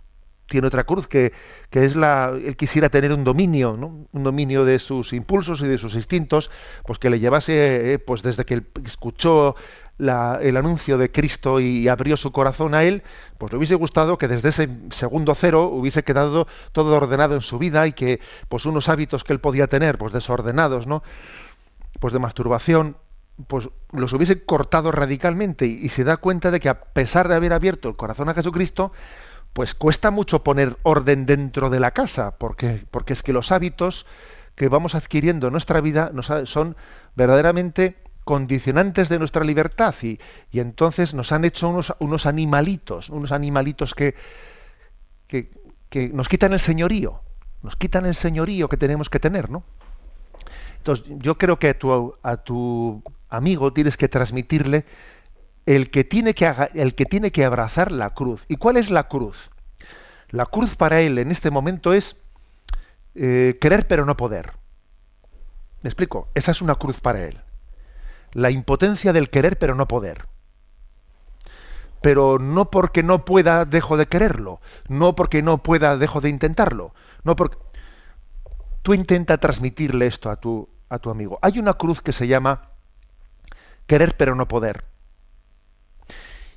tiene 0.48 0.68
otra 0.68 0.84
cruz 0.84 1.08
que, 1.08 1.32
que 1.70 1.86
es 1.86 1.96
la, 1.96 2.34
él 2.36 2.58
quisiera 2.58 2.90
tener 2.90 3.14
un 3.14 3.24
dominio, 3.24 3.78
¿no? 3.78 4.08
un 4.12 4.24
dominio 4.24 4.66
de 4.66 4.80
sus 4.80 5.14
impulsos 5.14 5.62
y 5.62 5.68
de 5.68 5.78
sus 5.78 5.96
instintos, 5.96 6.52
pues 6.86 7.00
que 7.00 7.10
le 7.10 7.20
llevase, 7.20 7.94
eh, 7.94 8.00
pues 8.00 8.24
desde 8.24 8.46
que 8.46 8.64
escuchó 8.84 9.56
la, 9.98 10.40
el 10.42 10.58
anuncio 10.58 10.98
de 10.98 11.12
Cristo 11.12 11.60
y 11.60 11.88
abrió 11.88 12.18
su 12.18 12.32
corazón 12.32 12.74
a 12.74 12.84
él, 12.84 13.04
pues 13.38 13.52
le 13.52 13.58
hubiese 13.58 13.76
gustado 13.76 14.18
que 14.18 14.28
desde 14.28 14.50
ese 14.50 14.70
segundo 14.92 15.36
cero 15.36 15.66
hubiese 15.66 16.04
quedado 16.04 16.48
todo 16.72 16.96
ordenado 16.96 17.36
en 17.36 17.42
su 17.42 17.60
vida 17.60 17.86
y 17.86 17.94
que 17.94 18.20
pues 18.48 18.66
unos 18.66 18.90
hábitos 18.90 19.24
que 19.24 19.34
él 19.34 19.40
podía 19.40 19.68
tener, 19.68 19.98
pues 19.98 20.14
desordenados, 20.14 20.88
¿no? 20.88 21.04
Pues 22.00 22.14
de 22.14 22.20
masturbación, 22.20 22.98
pues 23.48 23.70
los 23.92 24.14
hubiese 24.14 24.44
cortado 24.44 24.92
radicalmente 24.92 25.66
y, 25.66 25.90
se 25.90 26.04
da 26.04 26.18
cuenta 26.18 26.52
de 26.52 26.60
que 26.60 26.70
a 26.70 26.82
pesar 26.82 27.28
de 27.28 27.36
haber 27.36 27.54
abierto 27.54 27.88
el 27.90 27.96
corazón 27.96 28.30
a 28.30 28.34
Jesucristo, 28.34 28.92
pues 29.54 29.74
cuesta 29.74 30.12
mucho 30.12 30.44
poner 30.44 30.78
orden 30.84 31.26
dentro 31.26 31.70
de 31.70 31.80
la 31.80 31.92
casa, 31.92 32.38
porque, 32.38 32.86
porque 32.92 33.14
es 33.14 33.24
que 33.24 33.34
los 33.34 33.52
hábitos 33.52 34.06
que 34.56 34.68
vamos 34.68 34.96
adquiriendo 34.96 35.48
en 35.48 35.54
nuestra 35.54 35.82
vida 35.82 36.12
son 36.46 36.76
verdaderamente 37.16 37.98
condicionantes 38.26 39.10
de 39.10 39.18
nuestra 39.18 39.44
libertad 39.44 39.96
y, 40.04 40.20
y 40.52 40.60
entonces 40.60 41.14
nos 41.14 41.32
han 41.32 41.46
hecho 41.46 41.70
unos, 41.70 41.96
unos 42.00 42.26
animalitos, 42.26 43.10
unos 43.10 43.32
animalitos 43.32 43.96
que, 43.96 44.16
que, 45.28 45.52
que 45.90 46.10
nos 46.10 46.28
quitan 46.28 46.54
el 46.54 46.60
señorío, 46.60 47.22
nos 47.64 47.76
quitan 47.76 48.06
el 48.06 48.16
señorío 48.16 48.70
que 48.70 48.78
tenemos 48.78 49.10
que 49.10 49.20
tener, 49.20 49.50
¿no? 49.50 49.64
Entonces, 50.90 51.18
yo 51.20 51.38
creo 51.38 51.60
que 51.60 51.70
a 52.24 52.38
tu, 52.38 53.04
amigo 53.30 53.74
tienes 53.74 53.96
que 53.96 54.10
transmitirle 54.10 54.86
el 55.68 55.92
que, 55.92 56.04
tiene 56.04 56.34
que 56.34 56.52
el 56.74 56.96
que 56.96 57.06
tiene 57.06 57.32
que 57.32 57.46
abrazar 57.46 57.92
la 57.92 58.16
cruz. 58.16 58.46
¿Y 58.48 58.56
cuál 58.56 58.76
es 58.76 58.90
la 58.90 59.08
cruz? 59.08 59.52
La 60.32 60.48
cruz 60.48 60.76
para 60.76 61.02
él 61.02 61.20
en 61.20 61.30
este 61.30 61.52
momento 61.52 61.94
es 61.94 62.16
eh, 63.14 63.60
querer 63.62 63.88
pero 63.88 64.04
no 64.04 64.18
poder. 64.18 64.54
¿Me 65.84 65.90
explico? 65.90 66.28
Esa 66.34 66.50
es 66.50 66.62
una 66.64 66.74
cruz 66.74 67.00
para 67.00 67.24
él. 67.24 67.40
La 68.34 68.50
impotencia 68.50 69.14
del 69.14 69.30
querer 69.30 69.60
pero 69.60 69.76
no 69.76 69.88
poder. 69.88 70.26
Pero 72.02 72.40
no 72.40 72.72
porque 72.72 73.04
no 73.04 73.26
pueda 73.26 73.66
dejo 73.66 73.96
de 73.96 74.08
quererlo, 74.08 74.60
no 74.88 75.16
porque 75.16 75.44
no 75.44 75.62
pueda 75.62 75.98
dejo 75.98 76.20
de 76.20 76.30
intentarlo, 76.30 76.96
no 77.24 77.36
porque 77.36 77.58
tú 78.82 78.96
intenta 78.96 79.38
transmitirle 79.38 80.08
esto 80.08 80.32
a 80.32 80.38
tu 80.38 80.68
a 80.90 81.00
tu 81.00 81.10
amigo. 81.10 81.40
Hay 81.42 81.60
una 81.60 81.76
cruz 81.76 82.02
que 82.02 82.14
se 82.14 82.28
llama 82.28 82.70
querer 83.88 84.16
pero 84.18 84.36
no 84.36 84.48
poder. 84.48 84.86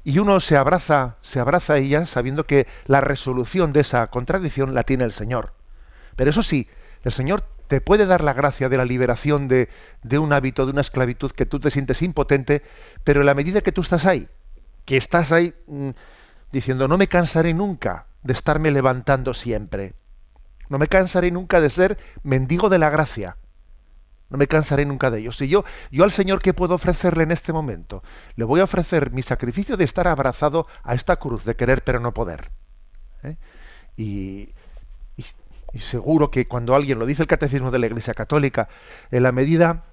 Y 0.04 0.18
uno 0.18 0.40
se 0.40 0.56
abraza, 0.56 1.16
se 1.22 1.38
abraza 1.38 1.74
a 1.74 1.78
ella 1.78 2.06
sabiendo 2.06 2.44
que 2.44 2.66
la 2.86 3.00
resolución 3.00 3.72
de 3.72 3.80
esa 3.80 4.06
contradicción 4.08 4.74
la 4.74 4.82
tiene 4.82 5.04
el 5.04 5.12
Señor. 5.12 5.52
Pero 6.16 6.30
eso 6.30 6.42
sí, 6.42 6.68
el 7.04 7.12
Señor 7.12 7.44
te 7.68 7.80
puede 7.80 8.06
dar 8.06 8.22
la 8.22 8.32
gracia 8.32 8.68
de 8.68 8.76
la 8.76 8.84
liberación 8.84 9.48
de, 9.48 9.68
de 10.02 10.18
un 10.18 10.32
hábito, 10.32 10.66
de 10.66 10.72
una 10.72 10.80
esclavitud 10.80 11.30
que 11.30 11.46
tú 11.46 11.60
te 11.60 11.70
sientes 11.70 12.02
impotente, 12.02 12.62
pero 13.04 13.20
en 13.20 13.26
la 13.26 13.34
medida 13.34 13.60
que 13.60 13.72
tú 13.72 13.80
estás 13.80 14.04
ahí, 14.04 14.28
que 14.84 14.96
estás 14.96 15.32
ahí 15.32 15.54
mm, 15.66 15.90
diciendo, 16.50 16.88
no 16.88 16.98
me 16.98 17.08
cansaré 17.08 17.54
nunca 17.54 18.06
de 18.24 18.32
estarme 18.32 18.70
levantando 18.72 19.34
siempre, 19.34 19.94
no 20.68 20.78
me 20.78 20.88
cansaré 20.88 21.30
nunca 21.30 21.60
de 21.60 21.70
ser 21.70 21.98
mendigo 22.22 22.68
de 22.68 22.78
la 22.78 22.90
gracia, 22.90 23.36
no 24.32 24.38
me 24.38 24.48
cansaré 24.48 24.86
nunca 24.86 25.10
de 25.10 25.20
ello. 25.20 25.30
Si 25.30 25.46
yo, 25.46 25.64
yo 25.90 26.04
al 26.04 26.10
Señor, 26.10 26.40
¿qué 26.40 26.54
puedo 26.54 26.74
ofrecerle 26.74 27.22
en 27.22 27.32
este 27.32 27.52
momento? 27.52 28.02
Le 28.34 28.44
voy 28.44 28.60
a 28.60 28.64
ofrecer 28.64 29.10
mi 29.10 29.20
sacrificio 29.20 29.76
de 29.76 29.84
estar 29.84 30.08
abrazado 30.08 30.66
a 30.82 30.94
esta 30.94 31.16
cruz 31.16 31.44
de 31.44 31.54
querer 31.54 31.84
pero 31.84 32.00
no 32.00 32.14
poder. 32.14 32.50
¿eh? 33.22 33.36
Y, 33.94 34.48
y, 35.74 35.78
seguro 35.80 36.30
que 36.30 36.48
cuando 36.48 36.74
alguien, 36.74 36.98
lo 36.98 37.04
dice 37.04 37.22
el 37.22 37.28
Catecismo 37.28 37.70
de 37.70 37.78
la 37.78 37.86
Iglesia 37.86 38.14
Católica, 38.14 38.68
en 39.10 39.22
la 39.22 39.32
medida 39.32 39.84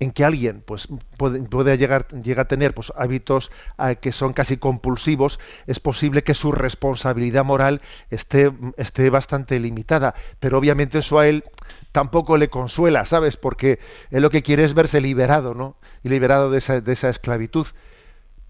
en 0.00 0.12
que 0.12 0.24
alguien 0.24 0.62
pues, 0.66 0.88
puede, 1.18 1.76
llegar, 1.76 2.08
llega 2.08 2.42
a 2.42 2.48
tener 2.48 2.74
pues, 2.74 2.90
hábitos 2.96 3.52
ah, 3.76 3.94
que 3.94 4.12
son 4.12 4.32
casi 4.32 4.56
compulsivos, 4.56 5.38
es 5.66 5.78
posible 5.78 6.24
que 6.24 6.32
su 6.32 6.52
responsabilidad 6.52 7.44
moral 7.44 7.82
esté, 8.08 8.50
esté 8.78 9.10
bastante 9.10 9.60
limitada. 9.60 10.14
Pero 10.40 10.58
obviamente 10.58 10.98
eso 10.98 11.18
a 11.18 11.28
él 11.28 11.44
tampoco 11.92 12.38
le 12.38 12.48
consuela, 12.48 13.04
¿sabes? 13.04 13.36
Porque 13.36 13.78
él 14.10 14.22
lo 14.22 14.30
que 14.30 14.42
quiere 14.42 14.64
es 14.64 14.72
verse 14.72 15.02
liberado, 15.02 15.54
¿no? 15.54 15.76
Y 16.02 16.08
liberado 16.08 16.50
de 16.50 16.58
esa, 16.58 16.80
de 16.80 16.92
esa 16.92 17.10
esclavitud. 17.10 17.66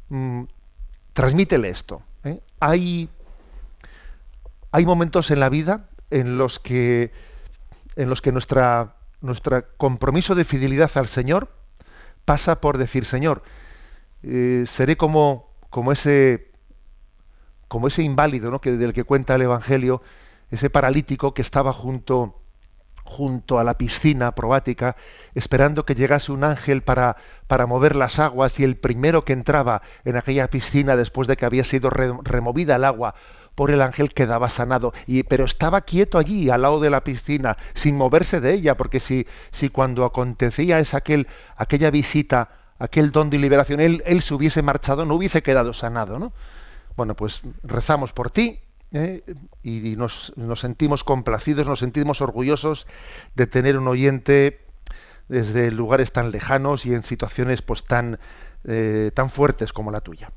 Mm, 0.08 0.44
transmítele 1.12 1.68
esto. 1.68 2.02
¿eh? 2.22 2.40
Hay, 2.60 3.08
hay 4.70 4.86
momentos 4.86 5.32
en 5.32 5.40
la 5.40 5.48
vida 5.48 5.88
en 6.10 6.38
los 6.38 6.60
que, 6.60 7.10
en 7.96 8.08
los 8.08 8.22
que 8.22 8.30
nuestra 8.30 8.94
nuestro 9.20 9.64
compromiso 9.76 10.35
de 10.35 10.44
fidelidad 10.44 10.90
al 10.94 11.09
Señor 11.09 11.48
pasa 12.24 12.61
por 12.61 12.78
decir, 12.78 13.04
Señor, 13.04 13.42
eh, 14.22 14.64
seré 14.66 14.96
como, 14.96 15.50
como 15.70 15.92
ese 15.92 16.50
como 17.70 17.87
ese 17.87 18.02
inválido 18.02 18.50
¿no? 18.50 18.61
que, 18.61 18.72
del 18.72 18.92
que 18.92 19.04
cuenta 19.04 19.37
el 19.37 19.42
Evangelio, 19.42 20.02
ese 20.50 20.70
paralítico 20.70 21.35
que 21.35 21.42
estaba 21.42 21.72
junto, 21.72 22.40
junto 23.04 23.61
a 23.61 23.64
la 23.64 23.78
piscina 23.78 24.35
probática, 24.35 24.96
esperando 25.37 25.87
que 25.87 25.94
llegase 25.94 26.33
un 26.33 26.42
ángel 26.42 26.83
para, 26.83 27.16
para 27.46 27.66
mover 27.66 27.94
las 27.94 28.18
aguas, 28.18 28.59
y 28.59 28.64
el 28.64 28.76
primero 28.76 29.24
que 29.24 29.33
entraba 29.33 29.83
en 30.04 30.16
aquella 30.16 30.50
piscina 30.50 30.96
después 30.96 31.28
de 31.28 31.37
que 31.37 31.46
había 31.46 31.62
sido 31.62 31.90
removida 31.90 32.74
el 32.74 32.85
agua 32.85 33.14
por 33.61 33.70
el 33.70 33.83
ángel 33.83 34.14
quedaba 34.14 34.49
sanado. 34.49 34.94
Y, 35.07 35.23
pero 35.25 35.44
estaba 35.44 35.83
quieto 35.83 36.16
allí, 36.16 36.49
al 36.49 36.62
lado 36.62 36.81
de 36.81 36.88
la 36.88 37.05
piscina, 37.05 37.59
sin 37.75 37.94
moverse 37.94 38.40
de 38.40 38.55
ella, 38.55 38.75
porque 38.75 39.01
si, 39.01 39.27
si 39.51 39.68
cuando 39.68 40.07
acontecía 40.07 40.79
esa 40.79 40.96
aquel, 40.96 41.27
aquella 41.59 41.90
visita, 41.90 42.49
aquel 42.79 43.12
don 43.12 43.29
de 43.29 43.37
liberación, 43.37 43.81
él, 43.81 44.03
él 44.07 44.23
se 44.23 44.33
hubiese 44.33 44.62
marchado, 44.62 45.05
no 45.05 45.14
hubiese 45.14 45.42
quedado 45.42 45.75
sanado. 45.75 46.18
¿no? 46.18 46.33
Bueno, 46.96 47.14
pues 47.14 47.42
rezamos 47.62 48.14
por 48.14 48.31
ti, 48.31 48.61
¿eh? 48.92 49.23
y, 49.62 49.94
nos, 49.94 50.33
nos, 50.37 50.61
sentimos 50.61 51.05
complacidos, 51.05 51.68
nos 51.68 51.81
sentimos 51.81 52.23
orgullosos 52.23 52.87
de 53.35 53.46
tener 53.46 53.77
un 53.77 53.88
oyente 53.88 54.62
desde 55.29 55.70
lugares 55.70 56.12
tan 56.12 56.31
lejanos 56.31 56.87
y 56.87 56.94
en 56.94 57.03
situaciones 57.03 57.61
pues 57.61 57.85
tan, 57.85 58.20
eh, 58.64 59.11
tan 59.12 59.29
fuertes 59.29 59.75
como 59.75 59.90
la 59.90 60.01
tuya. 60.01 60.31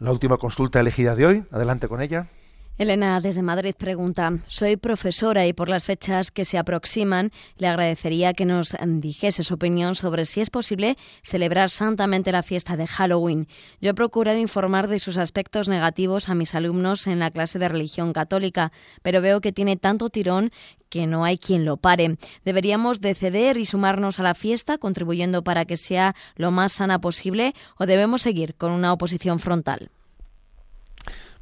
La 0.00 0.12
última 0.12 0.38
consulta 0.38 0.80
elegida 0.80 1.14
de 1.14 1.26
hoy, 1.26 1.44
adelante 1.50 1.86
con 1.86 2.00
ella. 2.00 2.26
Elena 2.78 3.20
desde 3.20 3.42
Madrid 3.42 3.74
pregunta, 3.76 4.38
soy 4.46 4.76
profesora 4.76 5.46
y 5.46 5.52
por 5.52 5.68
las 5.68 5.84
fechas 5.84 6.30
que 6.30 6.46
se 6.46 6.56
aproximan 6.56 7.30
le 7.58 7.66
agradecería 7.66 8.32
que 8.32 8.46
nos 8.46 8.74
dijese 8.82 9.42
su 9.42 9.54
opinión 9.54 9.94
sobre 9.94 10.24
si 10.24 10.40
es 10.40 10.48
posible 10.48 10.96
celebrar 11.22 11.68
santamente 11.68 12.32
la 12.32 12.42
fiesta 12.42 12.78
de 12.78 12.86
Halloween. 12.86 13.48
Yo 13.82 13.90
he 13.90 13.94
procurado 13.94 14.38
informar 14.38 14.88
de 14.88 14.98
sus 14.98 15.18
aspectos 15.18 15.68
negativos 15.68 16.30
a 16.30 16.34
mis 16.34 16.54
alumnos 16.54 17.06
en 17.06 17.18
la 17.18 17.30
clase 17.30 17.58
de 17.58 17.68
religión 17.68 18.14
católica, 18.14 18.72
pero 19.02 19.20
veo 19.20 19.42
que 19.42 19.52
tiene 19.52 19.76
tanto 19.76 20.08
tirón 20.08 20.50
que 20.88 21.06
no 21.06 21.24
hay 21.24 21.36
quien 21.36 21.66
lo 21.66 21.76
pare. 21.76 22.16
Deberíamos 22.46 23.00
de 23.02 23.14
ceder 23.14 23.58
y 23.58 23.66
sumarnos 23.66 24.20
a 24.20 24.22
la 24.22 24.34
fiesta, 24.34 24.78
contribuyendo 24.78 25.44
para 25.44 25.66
que 25.66 25.76
sea 25.76 26.14
lo 26.34 26.50
más 26.50 26.72
sana 26.72 26.98
posible, 26.98 27.54
o 27.78 27.84
debemos 27.84 28.22
seguir 28.22 28.54
con 28.54 28.72
una 28.72 28.92
oposición 28.92 29.38
frontal. 29.38 29.90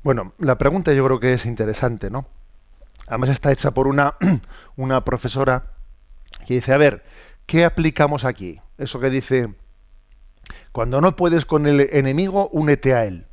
Bueno, 0.08 0.32
la 0.38 0.56
pregunta 0.56 0.94
yo 0.94 1.04
creo 1.04 1.20
que 1.20 1.34
es 1.34 1.44
interesante, 1.44 2.08
¿no? 2.08 2.26
Además 3.08 3.28
está 3.28 3.52
hecha 3.52 3.72
por 3.72 3.86
una, 3.86 4.14
una 4.76 5.04
profesora 5.04 5.72
que 6.46 6.54
dice, 6.54 6.72
a 6.72 6.78
ver, 6.78 7.04
¿qué 7.44 7.66
aplicamos 7.66 8.24
aquí? 8.24 8.58
Eso 8.78 9.00
que 9.00 9.10
dice, 9.10 9.52
cuando 10.72 11.02
no 11.02 11.14
puedes 11.14 11.44
con 11.44 11.66
el 11.66 11.90
enemigo, 11.92 12.48
únete 12.54 12.94
a 12.94 13.04
él. 13.04 13.26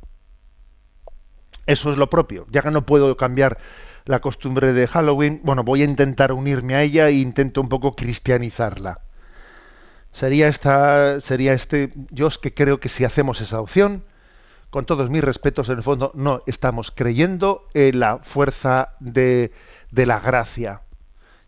Eso 1.64 1.92
es 1.92 1.96
lo 1.96 2.10
propio. 2.10 2.46
Ya 2.50 2.60
que 2.60 2.70
no 2.70 2.84
puedo 2.84 3.16
cambiar 3.16 3.56
la 4.04 4.20
costumbre 4.20 4.74
de 4.74 4.86
Halloween, 4.86 5.40
bueno, 5.44 5.64
voy 5.64 5.80
a 5.80 5.86
intentar 5.86 6.30
unirme 6.30 6.74
a 6.74 6.82
ella 6.82 7.08
e 7.08 7.12
intento 7.12 7.62
un 7.62 7.70
poco 7.70 7.96
cristianizarla. 7.96 9.00
Sería 10.12 10.48
esta, 10.48 11.22
sería 11.22 11.54
este, 11.54 11.94
yo 12.10 12.26
es 12.26 12.36
que 12.36 12.52
creo 12.52 12.80
que 12.80 12.90
si 12.90 13.06
hacemos 13.06 13.40
esa 13.40 13.62
opción, 13.62 14.04
con 14.76 14.84
todos 14.84 15.08
mis 15.08 15.24
respetos, 15.24 15.70
en 15.70 15.78
el 15.78 15.82
fondo 15.82 16.12
no 16.14 16.42
estamos 16.44 16.90
creyendo 16.90 17.66
en 17.72 17.98
la 17.98 18.18
fuerza 18.18 18.90
de, 19.00 19.50
la 19.90 20.20
gracia. 20.20 20.82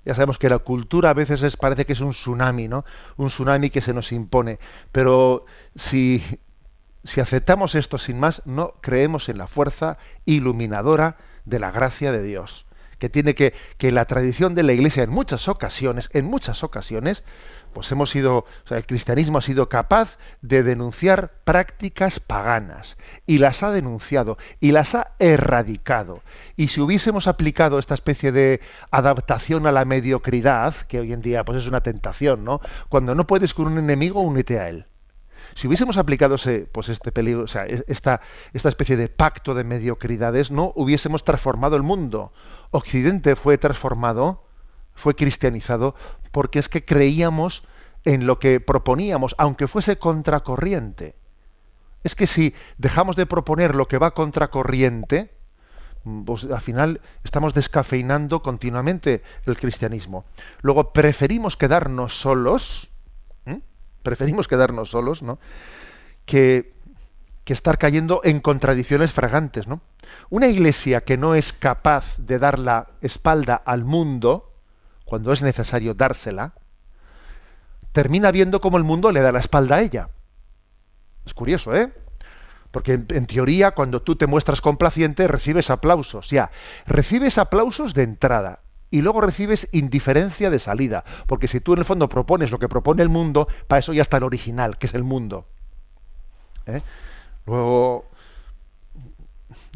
Ya 0.06 0.14
sabemos 0.14 0.38
que 0.38 0.48
la 0.48 0.60
cultura 0.60 1.10
a 1.10 1.12
veces 1.12 1.42
es, 1.42 1.58
parece 1.58 1.84
que 1.84 1.92
es 1.92 2.00
un 2.00 2.12
tsunami, 2.12 2.68
¿no? 2.68 2.86
Un 3.18 3.26
tsunami 3.26 3.68
que 3.68 3.82
se 3.82 3.92
nos 3.92 4.12
impone. 4.12 4.58
Pero 4.92 5.44
si, 5.76 6.24
si 7.04 7.20
aceptamos 7.20 7.74
esto 7.74 7.98
sin 7.98 8.18
más, 8.18 8.40
no 8.46 8.72
creemos 8.80 9.28
en 9.28 9.36
la 9.36 9.46
fuerza 9.46 9.98
iluminadora 10.24 11.18
de 11.44 11.58
la 11.58 11.70
gracia 11.70 12.12
de 12.12 12.22
Dios. 12.22 12.64
Que 12.98 13.10
tiene 13.10 13.34
que, 13.34 13.52
que 13.76 13.92
la 13.92 14.06
tradición 14.06 14.54
de 14.54 14.62
la 14.62 14.72
Iglesia 14.72 15.02
en 15.02 15.10
muchas 15.10 15.48
ocasiones, 15.48 16.08
en 16.14 16.24
muchas 16.24 16.64
ocasiones, 16.64 17.24
pues 17.72 17.90
hemos 17.92 18.10
sido, 18.10 18.38
o 18.38 18.68
sea, 18.68 18.78
el 18.78 18.86
cristianismo 18.86 19.38
ha 19.38 19.42
sido 19.42 19.68
capaz 19.68 20.18
de 20.42 20.62
denunciar 20.62 21.32
prácticas 21.44 22.20
paganas 22.20 22.96
y 23.26 23.38
las 23.38 23.62
ha 23.62 23.70
denunciado 23.70 24.38
y 24.60 24.72
las 24.72 24.94
ha 24.94 25.12
erradicado. 25.18 26.22
Y 26.56 26.68
si 26.68 26.80
hubiésemos 26.80 27.26
aplicado 27.26 27.78
esta 27.78 27.94
especie 27.94 28.32
de 28.32 28.60
adaptación 28.90 29.66
a 29.66 29.72
la 29.72 29.84
mediocridad, 29.84 30.74
que 30.88 31.00
hoy 31.00 31.12
en 31.12 31.22
día 31.22 31.44
pues 31.44 31.58
es 31.58 31.66
una 31.68 31.82
tentación, 31.82 32.44
¿no? 32.44 32.60
Cuando 32.88 33.14
no 33.14 33.26
puedes 33.26 33.54
con 33.54 33.66
un 33.66 33.78
enemigo, 33.78 34.20
únete 34.20 34.58
a 34.58 34.68
él. 34.68 34.86
Si 35.54 35.66
hubiésemos 35.66 35.96
aplicado 35.96 36.36
ese, 36.36 36.68
pues 36.70 36.88
este 36.88 37.10
peligro, 37.10 37.42
o 37.42 37.48
sea, 37.48 37.64
esta, 37.66 38.20
esta 38.52 38.68
especie 38.68 38.96
de 38.96 39.08
pacto 39.08 39.54
de 39.54 39.64
mediocridades, 39.64 40.50
no 40.50 40.72
hubiésemos 40.76 41.24
transformado 41.24 41.76
el 41.76 41.82
mundo. 41.82 42.32
Occidente 42.70 43.34
fue 43.34 43.58
transformado, 43.58 44.47
fue 44.98 45.14
cristianizado 45.14 45.94
porque 46.32 46.58
es 46.58 46.68
que 46.68 46.84
creíamos 46.84 47.62
en 48.04 48.26
lo 48.26 48.38
que 48.38 48.60
proponíamos, 48.60 49.34
aunque 49.38 49.68
fuese 49.68 49.98
contracorriente. 49.98 51.14
Es 52.04 52.14
que 52.14 52.26
si 52.26 52.54
dejamos 52.76 53.16
de 53.16 53.26
proponer 53.26 53.74
lo 53.74 53.88
que 53.88 53.98
va 53.98 54.12
contracorriente, 54.12 55.30
pues 56.24 56.44
al 56.44 56.60
final 56.60 57.00
estamos 57.24 57.54
descafeinando 57.54 58.42
continuamente 58.42 59.22
el 59.46 59.56
cristianismo. 59.56 60.24
Luego 60.62 60.92
preferimos 60.92 61.56
quedarnos 61.56 62.18
solos, 62.18 62.90
preferimos 64.02 64.48
quedarnos 64.48 64.90
solos, 64.90 65.22
¿no? 65.22 65.38
Que, 66.24 66.72
que 67.44 67.52
estar 67.52 67.78
cayendo 67.78 68.20
en 68.24 68.40
contradicciones 68.40 69.12
fragantes, 69.12 69.66
¿no? 69.66 69.80
Una 70.30 70.46
iglesia 70.46 71.02
que 71.02 71.16
no 71.16 71.34
es 71.34 71.52
capaz 71.52 72.16
de 72.18 72.38
dar 72.38 72.58
la 72.58 72.88
espalda 73.00 73.54
al 73.54 73.84
mundo, 73.84 74.52
cuando 75.08 75.32
es 75.32 75.42
necesario 75.42 75.94
dársela, 75.94 76.52
termina 77.92 78.30
viendo 78.30 78.60
cómo 78.60 78.76
el 78.76 78.84
mundo 78.84 79.10
le 79.10 79.22
da 79.22 79.32
la 79.32 79.40
espalda 79.40 79.76
a 79.76 79.80
ella. 79.80 80.10
Es 81.24 81.32
curioso, 81.34 81.74
¿eh? 81.74 81.92
Porque 82.70 82.92
en, 82.92 83.26
teoría, 83.26 83.70
cuando 83.70 84.02
tú 84.02 84.16
te 84.16 84.26
muestras 84.26 84.60
complaciente, 84.60 85.26
recibes 85.26 85.70
aplausos. 85.70 86.28
Ya, 86.28 86.50
recibes 86.86 87.38
aplausos 87.38 87.94
de 87.94 88.02
entrada. 88.02 88.60
y 88.90 89.02
luego 89.02 89.20
recibes 89.20 89.68
indiferencia 89.72 90.48
de 90.48 90.58
salida, 90.58 91.04
porque 91.26 91.46
si 91.46 91.60
tú 91.60 91.74
en 91.74 91.80
el 91.80 91.84
fondo 91.84 92.08
propones 92.08 92.50
lo 92.50 92.58
que 92.58 92.70
propone 92.70 93.02
el 93.02 93.10
mundo, 93.10 93.46
para 93.66 93.80
eso 93.80 93.92
ya 93.92 94.00
está 94.00 94.16
el 94.16 94.22
original, 94.22 94.78
que 94.78 94.86
es 94.86 94.94
el 94.94 95.04
mundo. 95.04 95.46
¿eh? 96.64 96.80
Luego, 97.44 98.06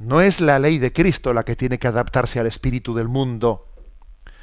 no 0.02 0.22
es 0.22 0.40
la 0.40 0.58
ley 0.58 0.78
de 0.78 0.94
Cristo 0.94 1.34
la 1.34 1.44
que 1.44 1.56
tiene 1.56 1.78
que 1.78 1.88
adaptarse 1.88 2.40
al 2.40 2.46
espíritu 2.46 2.94
del 2.94 3.08
mundo, 3.08 3.71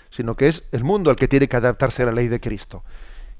sino 0.09 0.35
que 0.35 0.47
es 0.47 0.63
el 0.71 0.83
mundo 0.83 1.11
el 1.11 1.15
que 1.15 1.27
tiene 1.27 1.47
que 1.47 1.57
adaptarse 1.57 2.03
a 2.03 2.07
la 2.07 2.11
ley 2.11 2.27
de 2.27 2.39
Cristo. 2.39 2.83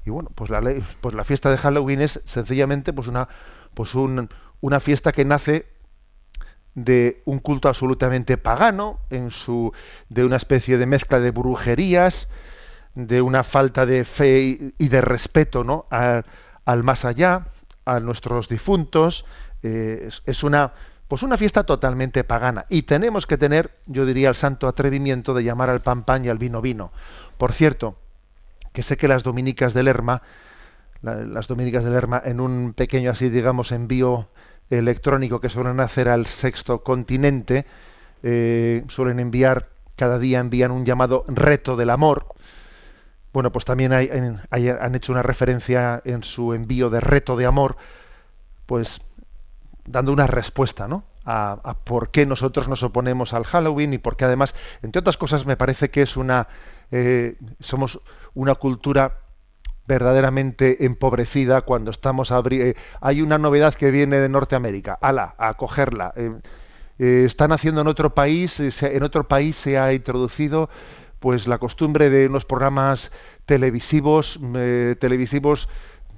Y 0.04 0.10
bueno, 0.10 0.30
pues 0.34 0.50
la 0.50 0.60
ley, 0.60 0.82
pues 1.00 1.14
la 1.14 1.24
fiesta 1.24 1.50
de 1.50 1.58
Halloween 1.58 2.00
es 2.00 2.20
sencillamente 2.24 2.92
pues 2.92 3.06
una, 3.06 3.28
pues 3.74 3.94
una 3.94 4.80
fiesta 4.80 5.12
que 5.12 5.24
nace 5.24 5.66
de 6.74 7.22
un 7.24 7.40
culto 7.40 7.68
absolutamente 7.68 8.36
pagano, 8.36 9.00
en 9.10 9.30
su, 9.30 9.72
de 10.08 10.24
una 10.24 10.36
especie 10.36 10.78
de 10.78 10.86
mezcla 10.86 11.20
de 11.20 11.30
brujerías, 11.30 12.28
de 12.94 13.22
una 13.22 13.44
falta 13.44 13.86
de 13.86 14.04
fe 14.04 14.72
y 14.76 14.88
de 14.88 15.00
respeto 15.00 15.64
¿no? 15.64 15.86
al, 15.90 16.82
más 16.82 17.04
allá, 17.04 17.46
a 17.84 18.00
nuestros 18.00 18.48
difuntos. 18.48 19.24
Eh, 19.62 20.08
es, 20.24 20.42
una, 20.44 20.72
pues 21.10 21.24
una 21.24 21.36
fiesta 21.36 21.64
totalmente 21.64 22.22
pagana. 22.22 22.66
Y 22.68 22.82
tenemos 22.82 23.26
que 23.26 23.36
tener, 23.36 23.72
yo 23.86 24.06
diría, 24.06 24.28
el 24.28 24.36
santo 24.36 24.68
atrevimiento 24.68 25.34
de 25.34 25.42
llamar 25.42 25.68
al 25.68 25.82
pan 25.82 26.04
pan 26.04 26.24
y 26.24 26.28
al 26.28 26.38
vino 26.38 26.62
vino. 26.62 26.92
Por 27.36 27.52
cierto, 27.52 27.96
que 28.72 28.84
sé 28.84 28.96
que 28.96 29.08
las 29.08 29.24
dominicas 29.24 29.74
del 29.74 29.86
Lerma, 29.86 30.22
las 31.02 31.48
dominicas 31.48 31.82
del 31.82 31.94
Lerma, 31.94 32.22
en 32.24 32.38
un 32.38 32.74
pequeño 32.74 33.10
así, 33.10 33.28
digamos, 33.28 33.72
envío 33.72 34.28
electrónico 34.70 35.40
que 35.40 35.48
suelen 35.48 35.80
hacer 35.80 36.08
al 36.08 36.26
sexto 36.26 36.84
continente, 36.84 37.66
eh, 38.22 38.84
suelen 38.86 39.18
enviar, 39.18 39.68
cada 39.96 40.16
día 40.20 40.38
envían 40.38 40.70
un 40.70 40.86
llamado 40.86 41.24
reto 41.26 41.74
del 41.74 41.90
amor. 41.90 42.26
Bueno, 43.32 43.50
pues 43.50 43.64
también 43.64 43.92
han 43.92 44.94
hecho 44.94 45.10
una 45.10 45.22
referencia 45.24 46.02
en 46.04 46.22
su 46.22 46.54
envío 46.54 46.88
de 46.88 47.00
reto 47.00 47.34
de 47.34 47.46
amor, 47.46 47.78
pues 48.66 49.00
dando 49.90 50.12
una 50.12 50.26
respuesta, 50.26 50.88
¿no? 50.88 51.04
A, 51.24 51.76
por 51.84 52.10
qué 52.10 52.26
nosotros 52.26 52.68
nos 52.68 52.82
oponemos 52.82 53.34
al 53.34 53.44
Halloween 53.44 53.92
y 53.92 53.98
por 53.98 54.16
qué 54.16 54.24
además, 54.24 54.54
entre 54.82 55.00
otras 55.00 55.16
cosas, 55.16 55.46
me 55.46 55.56
parece 55.56 55.90
que 55.90 56.02
es 56.02 56.16
una, 56.16 56.48
eh, 56.90 57.36
somos 57.60 58.00
una 58.34 58.54
cultura 58.56 59.18
verdaderamente 59.90 60.84
empobrecida 60.86 61.62
cuando 61.62 61.90
estamos 61.90 62.32
eh, 62.52 62.76
hay 63.00 63.22
una 63.22 63.38
novedad 63.38 63.74
que 63.74 63.90
viene 63.90 64.20
de 64.20 64.28
Norteamérica, 64.28 64.96
ala, 65.00 65.34
a 65.36 65.54
cogerla. 65.54 66.12
Eh, 66.14 66.30
eh, 67.00 67.24
están 67.26 67.50
haciendo 67.50 67.80
en 67.80 67.88
otro 67.88 68.14
país, 68.14 68.60
en 68.60 69.02
otro 69.02 69.26
país 69.26 69.56
se 69.56 69.78
ha 69.78 69.92
introducido 69.92 70.70
pues 71.18 71.48
la 71.48 71.58
costumbre 71.58 72.08
de 72.08 72.28
unos 72.28 72.44
programas 72.44 73.10
televisivos, 73.46 74.38
televisivos 75.00 75.68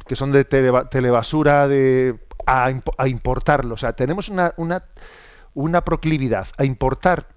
que 0.06 0.16
son 0.16 0.32
de 0.32 0.44
telebasura, 0.44 1.68
de 1.68 2.18
a, 2.46 2.72
a 2.98 3.08
importarlo. 3.08 3.74
O 3.74 3.78
sea, 3.78 3.92
tenemos 3.92 4.28
una, 4.28 4.54
una, 4.56 4.84
una 5.54 5.84
proclividad 5.84 6.48
a 6.56 6.64
importar 6.64 7.28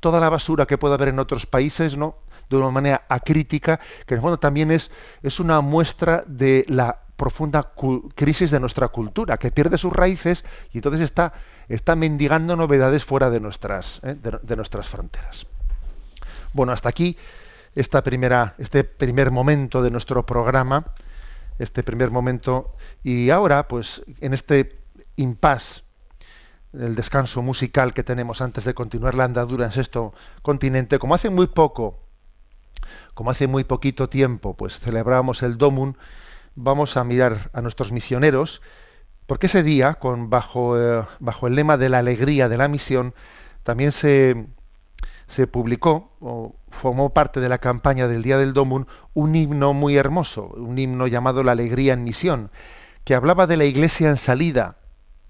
toda 0.00 0.20
la 0.20 0.30
basura 0.30 0.66
que 0.66 0.78
pueda 0.78 0.94
haber 0.94 1.08
en 1.08 1.18
otros 1.18 1.46
países, 1.46 1.96
¿no? 1.96 2.16
de 2.50 2.56
una 2.56 2.70
manera 2.70 3.04
acrítica, 3.08 3.78
que 4.06 4.14
en 4.14 4.18
el 4.18 4.22
fondo 4.22 4.38
también 4.38 4.70
es, 4.72 4.90
es 5.22 5.38
una 5.38 5.60
muestra 5.60 6.24
de 6.26 6.64
la 6.68 6.98
profunda 7.16 7.72
crisis 8.14 8.50
de 8.50 8.58
nuestra 8.58 8.88
cultura, 8.88 9.36
que 9.36 9.50
pierde 9.50 9.78
sus 9.78 9.92
raíces 9.92 10.44
y 10.72 10.78
entonces 10.78 11.02
está, 11.02 11.34
está 11.68 11.94
mendigando 11.94 12.56
novedades 12.56 13.04
fuera 13.04 13.30
de 13.30 13.40
nuestras, 13.40 14.00
¿eh? 14.02 14.16
de, 14.20 14.56
nuestras 14.56 14.88
fronteras. 14.88 15.46
Bueno, 16.52 16.72
hasta 16.72 16.88
aquí 16.88 17.16
esta 17.74 18.02
primera, 18.02 18.54
este 18.58 18.82
primer 18.82 19.30
momento 19.30 19.82
de 19.82 19.90
nuestro 19.90 20.26
programa, 20.26 20.86
este 21.62 21.82
primer 21.82 22.10
momento, 22.10 22.74
y 23.02 23.30
ahora, 23.30 23.68
pues, 23.68 24.02
en 24.20 24.34
este 24.34 24.78
impasse, 25.16 25.82
el 26.72 26.94
descanso 26.94 27.42
musical 27.42 27.94
que 27.94 28.04
tenemos 28.04 28.40
antes 28.40 28.64
de 28.64 28.74
continuar 28.74 29.14
la 29.14 29.24
andadura 29.24 29.66
en 29.66 29.72
sexto 29.72 30.14
continente, 30.42 30.98
como 30.98 31.14
hace 31.14 31.30
muy 31.30 31.48
poco 31.48 32.00
como 33.14 33.30
hace 33.30 33.46
muy 33.46 33.64
poquito 33.64 34.08
tiempo 34.08 34.54
pues 34.54 34.78
celebramos 34.78 35.42
el 35.42 35.58
Domun, 35.58 35.96
vamos 36.54 36.96
a 36.96 37.04
mirar 37.04 37.50
a 37.52 37.60
nuestros 37.60 37.92
misioneros, 37.92 38.62
porque 39.26 39.46
ese 39.46 39.62
día, 39.62 39.94
con, 39.94 40.30
bajo, 40.30 40.78
eh, 40.78 41.04
bajo 41.18 41.46
el 41.46 41.54
lema 41.54 41.76
de 41.76 41.88
la 41.88 41.98
alegría 41.98 42.48
de 42.48 42.56
la 42.56 42.68
misión, 42.68 43.14
también 43.62 43.92
se, 43.92 44.46
se 45.28 45.46
publicó 45.46 46.16
o 46.20 46.54
formó 46.70 47.10
parte 47.10 47.40
de 47.40 47.48
la 47.48 47.58
campaña 47.58 48.08
del 48.08 48.22
Día 48.22 48.38
del 48.38 48.54
Domun 48.54 48.86
un 49.14 49.34
himno 49.34 49.74
muy 49.74 49.96
hermoso, 49.96 50.46
un 50.56 50.78
himno 50.78 51.06
llamado 51.06 51.42
La 51.42 51.52
Alegría 51.52 51.92
en 51.92 52.04
Misión, 52.04 52.50
que 53.04 53.14
hablaba 53.14 53.46
de 53.46 53.56
la 53.56 53.64
iglesia 53.64 54.08
en 54.08 54.16
salida, 54.16 54.76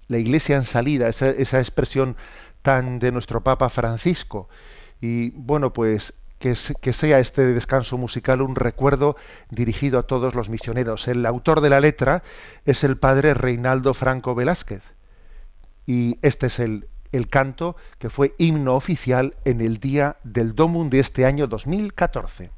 la 0.08 0.18
iglesia 0.18 0.56
en 0.56 0.64
salida, 0.64 1.08
esa, 1.08 1.58
expresión 1.58 2.16
tan 2.62 2.98
de 2.98 3.12
nuestro 3.12 3.42
Papa 3.42 3.68
Francisco. 3.68 4.48
Y 5.00 5.30
bueno, 5.30 5.72
pues 5.72 6.12
que, 6.38 6.54
sea 6.54 7.20
este 7.20 7.42
descanso 7.46 7.96
musical 7.96 8.42
un 8.42 8.56
recuerdo 8.56 9.16
dirigido 9.50 9.98
a 9.98 10.02
todos 10.02 10.34
los 10.34 10.48
misioneros. 10.48 11.06
El 11.08 11.24
autor 11.26 11.60
de 11.60 11.70
la 11.70 11.80
letra 11.80 12.22
es 12.64 12.82
el 12.82 12.96
padre 12.96 13.34
Reinaldo 13.34 13.94
Franco 13.94 14.34
Velázquez. 14.34 14.82
Y 15.86 16.18
este 16.22 16.46
es 16.46 16.58
el, 16.58 16.88
el 17.12 17.28
canto 17.28 17.76
que 17.98 18.10
fue 18.10 18.34
himno 18.38 18.74
oficial 18.74 19.34
en 19.44 19.60
el 19.60 19.78
día 19.78 20.16
del 20.24 20.54
Domum 20.54 20.90
de 20.90 21.00
este 21.00 21.26
año 21.26 21.46
2014. 21.46 22.50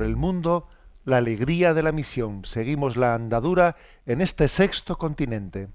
Por 0.00 0.06
el 0.06 0.16
mundo 0.16 0.66
la 1.04 1.18
alegría 1.18 1.74
de 1.74 1.82
la 1.82 1.92
misión. 1.92 2.46
Seguimos 2.46 2.96
la 2.96 3.14
andadura 3.14 3.76
en 4.06 4.22
este 4.22 4.48
sexto 4.48 4.96
continente. 4.96 5.68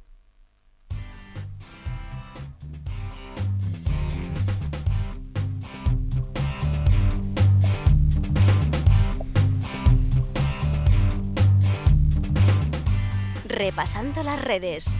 Repasando 13.47 14.23
las 14.23 14.43
redes. 14.43 14.97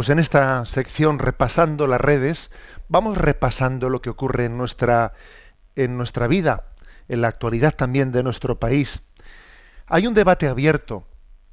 Pues 0.00 0.08
en 0.08 0.18
esta 0.18 0.64
sección 0.64 1.18
repasando 1.18 1.86
las 1.86 2.00
redes, 2.00 2.50
vamos 2.88 3.18
repasando 3.18 3.90
lo 3.90 4.00
que 4.00 4.08
ocurre 4.08 4.46
en 4.46 4.56
nuestra 4.56 5.12
en 5.76 5.98
nuestra 5.98 6.26
vida, 6.26 6.68
en 7.08 7.20
la 7.20 7.28
actualidad 7.28 7.74
también 7.74 8.10
de 8.10 8.22
nuestro 8.22 8.58
país. 8.58 9.02
Hay 9.86 10.06
un 10.06 10.14
debate 10.14 10.48
abierto, 10.48 11.04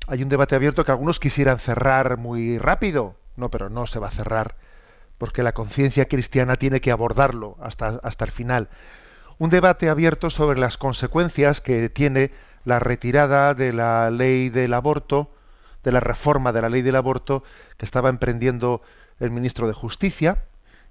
hay 0.08 0.24
un 0.24 0.30
debate 0.30 0.56
abierto 0.56 0.86
que 0.86 0.92
algunos 0.92 1.20
quisieran 1.20 1.60
cerrar 1.60 2.16
muy 2.16 2.58
rápido, 2.58 3.18
no, 3.36 3.52
pero 3.52 3.70
no 3.70 3.86
se 3.86 4.00
va 4.00 4.08
a 4.08 4.12
cerrar, 4.12 4.56
porque 5.18 5.44
la 5.44 5.52
conciencia 5.52 6.06
cristiana 6.06 6.56
tiene 6.56 6.80
que 6.80 6.92
abordarlo 6.92 7.58
hasta, 7.60 8.00
hasta 8.02 8.24
el 8.24 8.32
final. 8.32 8.70
Un 9.40 9.50
debate 9.50 9.90
abierto 9.90 10.30
sobre 10.30 10.58
las 10.58 10.78
consecuencias 10.78 11.60
que 11.60 11.90
tiene 11.90 12.32
la 12.64 12.80
retirada 12.80 13.54
de 13.56 13.74
la 13.74 14.10
ley 14.10 14.48
del 14.48 14.74
aborto, 14.74 15.34
de 15.84 15.92
la 15.92 16.00
reforma 16.00 16.52
de 16.54 16.62
la 16.62 16.70
ley 16.70 16.82
del 16.82 16.96
aborto 16.96 17.44
que 17.78 17.86
estaba 17.86 18.10
emprendiendo 18.10 18.82
el 19.20 19.32
ministro 19.32 19.68
de 19.68 19.74
Justicia, 19.74 20.44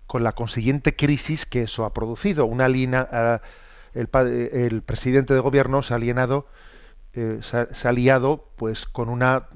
con 0.07 0.22
la 0.22 0.33
consiguiente 0.33 0.94
crisis 0.94 1.46
que 1.46 1.62
eso 1.62 1.85
ha 1.85 1.92
producido. 1.92 2.46
Una 2.46 2.68
línea, 2.68 3.40
el, 3.94 4.09
el, 4.53 4.83
presidente 4.83 5.35
de 5.35 5.40
gobierno 5.40 5.83
se 5.83 5.94
ha 5.94 5.96
alienado, 5.96 6.46
eh, 7.14 7.38
se, 7.42 7.57
ha, 7.57 7.88
aliado 7.88 8.49
pues 8.57 8.87
con 8.87 9.09
una 9.09 9.49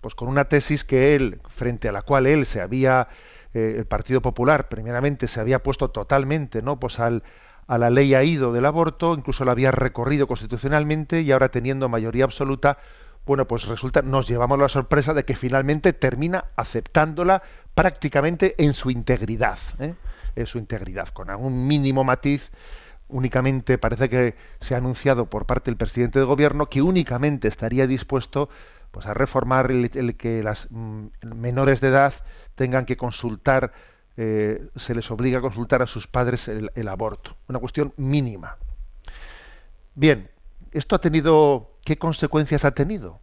pues 0.00 0.14
con 0.14 0.28
una 0.28 0.44
tesis 0.44 0.84
que 0.84 1.16
él, 1.16 1.40
frente 1.48 1.88
a 1.88 1.92
la 1.92 2.02
cual 2.02 2.26
él 2.26 2.46
se 2.46 2.60
había, 2.60 3.08
eh, 3.54 3.74
el 3.78 3.86
Partido 3.86 4.20
Popular, 4.20 4.68
primeramente 4.68 5.26
se 5.26 5.40
había 5.40 5.64
puesto 5.64 5.90
totalmente, 5.90 6.62
¿no? 6.62 6.78
Pues 6.78 7.00
al, 7.00 7.24
a 7.66 7.78
la 7.78 7.90
ley 7.90 8.14
ha 8.14 8.22
ido 8.22 8.52
del 8.52 8.66
aborto, 8.66 9.14
incluso 9.14 9.44
la 9.44 9.52
había 9.52 9.72
recorrido 9.72 10.28
constitucionalmente 10.28 11.22
y 11.22 11.32
ahora 11.32 11.48
teniendo 11.48 11.88
mayoría 11.88 12.24
absoluta, 12.24 12.78
bueno, 13.26 13.48
pues 13.48 13.66
resulta, 13.66 14.02
nos 14.02 14.28
llevamos 14.28 14.58
la 14.58 14.68
sorpresa 14.68 15.12
de 15.12 15.24
que 15.24 15.34
finalmente 15.34 15.92
termina 15.92 16.44
aceptándola 16.54 17.42
prácticamente 17.74 18.54
en 18.58 18.72
su 18.72 18.90
integridad, 18.90 19.58
¿eh? 19.80 19.94
en 20.36 20.46
su 20.46 20.58
integridad, 20.58 21.08
con 21.08 21.28
algún 21.30 21.66
mínimo 21.66 22.04
matiz. 22.04 22.52
Únicamente 23.08 23.78
parece 23.78 24.08
que 24.08 24.36
se 24.60 24.74
ha 24.74 24.78
anunciado 24.78 25.26
por 25.26 25.46
parte 25.46 25.70
del 25.70 25.76
presidente 25.76 26.20
de 26.20 26.24
gobierno 26.24 26.66
que 26.66 26.82
únicamente 26.82 27.48
estaría 27.48 27.88
dispuesto 27.88 28.48
pues, 28.92 29.06
a 29.06 29.14
reformar 29.14 29.72
el, 29.72 30.16
que 30.16 30.42
las 30.44 30.68
mm, 30.70 31.06
menores 31.34 31.80
de 31.80 31.88
edad 31.88 32.14
tengan 32.54 32.86
que 32.86 32.96
consultar, 32.96 33.72
eh, 34.16 34.68
se 34.76 34.94
les 34.94 35.10
obliga 35.10 35.38
a 35.38 35.42
consultar 35.42 35.82
a 35.82 35.86
sus 35.88 36.06
padres 36.06 36.46
el, 36.46 36.70
el 36.76 36.88
aborto. 36.88 37.36
Una 37.48 37.58
cuestión 37.58 37.92
mínima. 37.96 38.56
Bien, 39.96 40.30
esto 40.70 40.94
ha 40.94 41.00
tenido 41.00 41.70
¿qué 41.86 41.96
consecuencias 41.96 42.64
ha 42.64 42.72
tenido? 42.72 43.20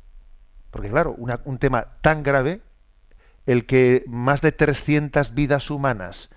Porque 0.71 0.89
claro, 0.89 1.15
un 1.17 1.58
tema 1.60 1.97
tan 2.02 2.23
grave, 2.23 2.62
el 3.45 3.65
que 3.65 4.06
más 4.08 4.41
de 4.41 4.54
300 4.54 5.36
vidas 5.36 5.69
humanas 5.69 6.30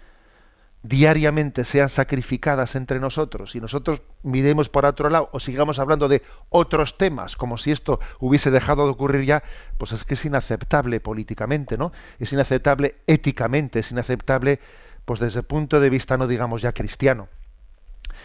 diariamente 0.82 1.64
sean 1.64 1.88
sacrificadas 1.88 2.74
entre 2.74 3.00
nosotros 3.00 3.54
y 3.54 3.60
nosotros 3.60 4.02
miremos 4.22 4.68
por 4.68 4.84
otro 4.84 5.08
lado 5.08 5.30
o 5.32 5.40
sigamos 5.40 5.78
hablando 5.78 6.08
de 6.08 6.22
otros 6.48 6.98
temas 6.98 7.36
como 7.36 7.58
si 7.58 7.70
esto 7.70 8.00
hubiese 8.18 8.50
dejado 8.50 8.84
de 8.84 8.90
ocurrir 8.90 9.24
ya, 9.24 9.42
pues 9.78 9.92
es 9.92 10.04
que 10.04 10.14
es 10.14 10.24
inaceptable 10.24 11.00
políticamente, 11.00 11.78
¿no? 11.78 11.92
Es 12.18 12.32
inaceptable 12.32 12.96
éticamente, 13.06 13.78
es 13.78 13.92
inaceptable 13.92 14.60
pues 15.04 15.20
desde 15.20 15.40
el 15.40 15.46
punto 15.46 15.78
de 15.78 15.90
vista 15.90 16.16
no 16.16 16.26
digamos 16.26 16.60
ya 16.60 16.72
cristiano. 16.72 17.28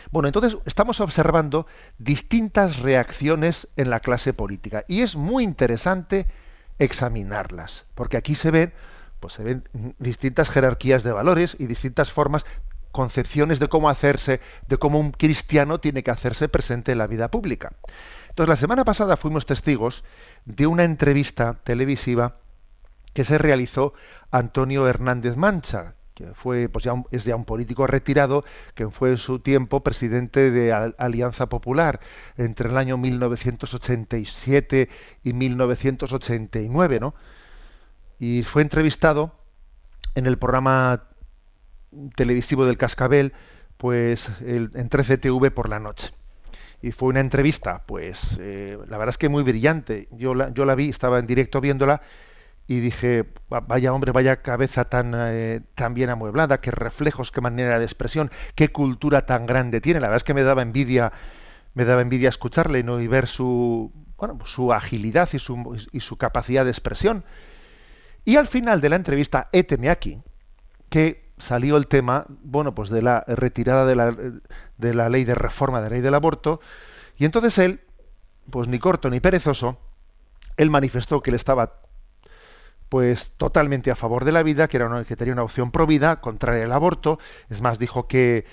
Bueno, 0.10 0.28
entonces 0.28 0.58
estamos 0.66 1.00
observando 1.00 1.68
distintas 2.00 2.80
reacciones 2.80 3.68
en 3.78 3.90
la 3.90 4.00
clase 4.00 4.34
política 4.34 4.84
y 4.88 5.02
es 5.02 5.16
muy 5.16 5.44
interesante 5.44 6.28
examinarlas, 6.80 7.86
porque 7.94 8.18
aquí 8.18 8.36
se 8.36 8.52
ven, 8.52 8.74
pues 9.20 9.34
se 9.34 9.44
ven 9.44 9.64
distintas 10.00 10.50
jerarquías 10.50 11.04
de 11.04 11.12
valores 11.12 11.56
y 11.60 11.68
distintas 11.68 12.12
formas, 12.12 12.46
concepciones 12.92 13.60
de 13.60 13.70
cómo 13.70 13.90
hacerse, 13.90 14.42
de 14.68 14.78
cómo 14.78 15.00
un 15.00 15.12
cristiano 15.12 15.80
tiene 15.80 16.04
que 16.04 16.12
hacerse 16.12 16.50
presente 16.50 16.92
en 16.92 16.98
la 16.98 17.08
vida 17.08 17.30
pública. 17.30 17.74
Entonces, 18.30 18.50
la 18.50 18.56
semana 18.56 18.86
pasada 18.86 19.18
fuimos 19.18 19.46
testigos 19.46 20.04
de 20.46 20.68
una 20.68 20.84
entrevista 20.84 21.60
televisiva 21.64 22.38
que 23.14 23.24
se 23.24 23.38
realizó 23.38 23.94
Antonio 24.32 24.88
Hernández 24.88 25.36
Mancha, 25.36 25.96
fue 26.34 26.70
pues 26.70 26.84
ya 26.86 26.94
es 27.12 27.24
ya 27.26 27.36
un 27.36 27.46
político 27.46 27.88
retirado 27.88 28.44
que 28.76 28.90
fue 28.90 29.10
en 29.12 29.18
su 29.18 29.40
tiempo 29.40 29.84
presidente 29.84 30.52
de 30.52 30.72
Alianza 30.98 31.48
Popular 31.48 32.00
entre 32.38 32.70
el 32.70 32.78
año 32.78 32.98
1987 32.98 34.90
y 35.24 35.34
1989, 35.34 37.00
¿no? 37.00 37.16
Y 38.20 38.44
fue 38.44 38.62
entrevistado 38.62 39.36
en 40.16 40.26
el 40.26 40.38
programa 40.38 41.04
televisivo 42.16 42.66
del 42.66 42.78
Cascabel, 42.78 43.34
pues 43.78 44.30
el, 44.42 44.72
en 44.76 44.90
13TV 44.90 45.52
por 45.52 45.70
la 45.70 45.80
noche. 45.80 46.12
Y 46.82 46.92
fue 46.92 47.10
una 47.10 47.20
entrevista, 47.20 47.84
pues 47.86 48.38
eh, 48.40 48.78
la 48.88 48.98
verdad 48.98 49.10
es 49.10 49.18
que 49.18 49.30
muy 49.30 49.44
brillante. 49.44 50.08
Yo 50.12 50.34
la, 50.34 50.52
yo 50.54 50.66
la 50.66 50.76
vi, 50.76 50.90
estaba 50.90 51.20
en 51.20 51.28
directo 51.28 51.62
viéndola 51.62 52.02
y 52.72 52.80
dije, 52.80 53.26
vaya 53.50 53.92
hombre, 53.92 54.14
vaya 54.14 54.42
cabeza 54.42 54.86
tan, 54.86 55.14
eh, 55.14 55.60
tan 55.76 55.94
bien 55.94 56.10
amueblada, 56.10 56.62
qué 56.62 56.72
reflejos, 56.72 57.30
qué 57.30 57.42
manera 57.42 57.80
de 57.80 57.84
expresión, 57.84 58.32
qué 58.56 58.72
cultura 58.72 59.26
tan 59.26 59.46
grande 59.46 59.82
tiene. 59.82 60.00
La 60.00 60.08
verdad 60.08 60.20
es 60.20 60.24
que 60.24 60.34
me 60.34 60.44
daba 60.44 60.62
envidia, 60.62 61.12
me 61.74 61.84
daba 61.84 62.02
envidia 62.02 62.30
escucharle 62.30 62.82
¿no? 62.84 63.02
y 63.02 63.08
ver 63.08 63.28
su, 63.28 63.92
bueno, 64.16 64.40
su 64.46 64.72
agilidad 64.72 65.28
y 65.34 65.40
su, 65.40 65.86
y 65.92 66.00
su 66.00 66.16
capacidad 66.16 66.64
de 66.64 66.72
expresión. 66.72 67.26
Y 68.24 68.38
al 68.38 68.48
final 68.48 68.80
de 68.80 68.88
la 68.88 68.96
entrevista, 68.96 69.50
éteme 69.52 69.90
aquí, 69.90 70.22
que 70.88 71.30
salió 71.40 71.76
el 71.76 71.88
tema, 71.88 72.26
bueno, 72.30 72.74
pues 72.74 72.90
de 72.90 73.02
la 73.02 73.26
retirada 73.28 73.86
de 73.86 73.96
la, 73.98 74.16
de 74.78 74.94
la 74.94 75.10
ley 75.10 75.26
de 75.26 75.36
reforma 75.36 75.82
de 75.82 75.90
la 75.90 75.96
ley 75.96 76.02
del 76.02 76.14
aborto, 76.14 76.62
y 77.18 77.26
entonces 77.26 77.58
él, 77.58 77.82
pues 78.50 78.70
ni 78.70 78.80
corto 78.80 79.10
ni 79.10 79.20
perezoso, 79.20 79.78
él 80.56 80.70
manifestó 80.70 81.22
que 81.22 81.32
él 81.32 81.36
estaba 81.36 81.82
pues 82.92 83.32
totalmente 83.38 83.90
a 83.90 83.96
favor 83.96 84.26
de 84.26 84.34
la 84.34 84.44
vida, 84.44 84.68
que, 84.68 84.76
era 84.76 85.06
que 85.06 85.16
tenía 85.16 85.34
una 85.34 85.44
opción 85.44 85.72
pro 85.72 85.88
vida, 85.88 86.20
contraria 86.20 86.66
al 86.66 86.74
aborto. 86.74 87.20
Es 87.50 87.62
más, 87.62 87.80
dijo 87.80 88.06
que 88.06 88.44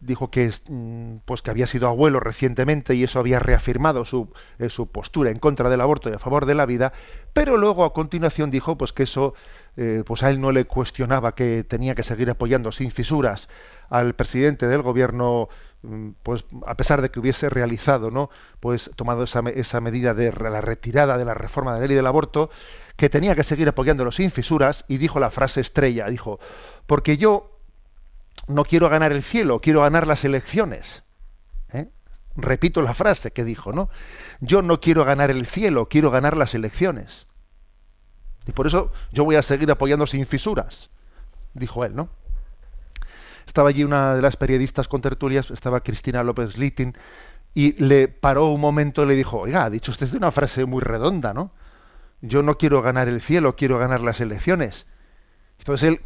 dijo 0.00 0.30
que 0.30 0.50
mm, 0.66 1.16
pues 1.26 1.42
que 1.42 1.50
había 1.50 1.66
sido 1.66 1.88
abuelo 1.88 2.18
recientemente 2.18 2.94
y 2.94 3.04
eso 3.04 3.18
había 3.18 3.38
reafirmado 3.38 4.06
su, 4.06 4.32
eh, 4.58 4.70
su 4.70 4.86
postura 4.86 5.30
en 5.30 5.38
contra 5.38 5.68
del 5.68 5.82
aborto 5.82 6.08
y 6.08 6.14
a 6.14 6.18
favor 6.18 6.46
de 6.46 6.54
la 6.54 6.64
vida, 6.64 6.94
pero 7.34 7.58
luego 7.58 7.84
a 7.84 7.92
continuación 7.92 8.50
dijo 8.50 8.78
pues 8.78 8.94
que 8.94 9.02
eso 9.02 9.34
eh, 9.76 10.02
pues 10.06 10.22
a 10.22 10.30
él 10.30 10.40
no 10.40 10.52
le 10.52 10.64
cuestionaba 10.64 11.34
que 11.34 11.62
tenía 11.62 11.94
que 11.94 12.02
seguir 12.02 12.30
apoyando 12.30 12.72
sin 12.72 12.92
fisuras 12.92 13.50
al 13.90 14.14
presidente 14.14 14.68
del 14.68 14.80
gobierno 14.80 15.50
mm, 15.82 16.12
pues 16.22 16.46
a 16.66 16.76
pesar 16.78 17.02
de 17.02 17.10
que 17.10 17.20
hubiese 17.20 17.50
realizado 17.50 18.10
no 18.10 18.30
pues 18.58 18.90
tomado 18.96 19.24
esa, 19.24 19.40
esa 19.54 19.82
medida 19.82 20.14
de 20.14 20.32
la 20.32 20.62
retirada 20.62 21.18
de 21.18 21.26
la 21.26 21.34
reforma 21.34 21.74
de 21.74 21.80
la 21.82 21.86
ley 21.88 21.96
del 21.96 22.06
aborto 22.06 22.48
que 23.02 23.10
tenía 23.10 23.34
que 23.34 23.42
seguir 23.42 23.68
apoyándolo 23.68 24.12
sin 24.12 24.30
fisuras 24.30 24.84
y 24.86 24.96
dijo 24.96 25.18
la 25.18 25.28
frase 25.28 25.60
estrella, 25.60 26.06
dijo, 26.06 26.38
porque 26.86 27.16
yo 27.16 27.58
no 28.46 28.62
quiero 28.62 28.88
ganar 28.88 29.10
el 29.10 29.24
cielo, 29.24 29.58
quiero 29.58 29.80
ganar 29.80 30.06
las 30.06 30.24
elecciones. 30.24 31.02
¿eh? 31.72 31.88
Repito 32.36 32.80
la 32.80 32.94
frase 32.94 33.32
que 33.32 33.42
dijo, 33.42 33.72
¿no? 33.72 33.90
Yo 34.38 34.62
no 34.62 34.80
quiero 34.80 35.04
ganar 35.04 35.32
el 35.32 35.46
cielo, 35.46 35.88
quiero 35.88 36.12
ganar 36.12 36.36
las 36.36 36.54
elecciones. 36.54 37.26
Y 38.46 38.52
por 38.52 38.68
eso 38.68 38.92
yo 39.10 39.24
voy 39.24 39.34
a 39.34 39.42
seguir 39.42 39.72
apoyando 39.72 40.06
sin 40.06 40.24
fisuras, 40.24 40.88
dijo 41.54 41.84
él, 41.84 41.96
¿no? 41.96 42.08
Estaba 43.48 43.70
allí 43.70 43.82
una 43.82 44.14
de 44.14 44.22
las 44.22 44.36
periodistas 44.36 44.86
con 44.86 45.00
tertulias, 45.00 45.50
estaba 45.50 45.80
Cristina 45.80 46.22
López 46.22 46.56
Littin, 46.56 46.96
y 47.52 47.72
le 47.82 48.06
paró 48.06 48.46
un 48.50 48.60
momento 48.60 49.02
y 49.02 49.06
le 49.06 49.16
dijo, 49.16 49.40
oiga, 49.40 49.64
ha 49.64 49.70
dicho 49.70 49.90
usted 49.90 50.14
una 50.14 50.30
frase 50.30 50.66
muy 50.66 50.80
redonda, 50.80 51.34
¿no? 51.34 51.50
Yo 52.22 52.42
no 52.42 52.56
quiero 52.56 52.82
ganar 52.82 53.08
el 53.08 53.20
cielo, 53.20 53.56
quiero 53.56 53.78
ganar 53.78 54.00
las 54.00 54.20
elecciones. 54.20 54.86
Entonces 55.58 55.88
él 55.88 56.00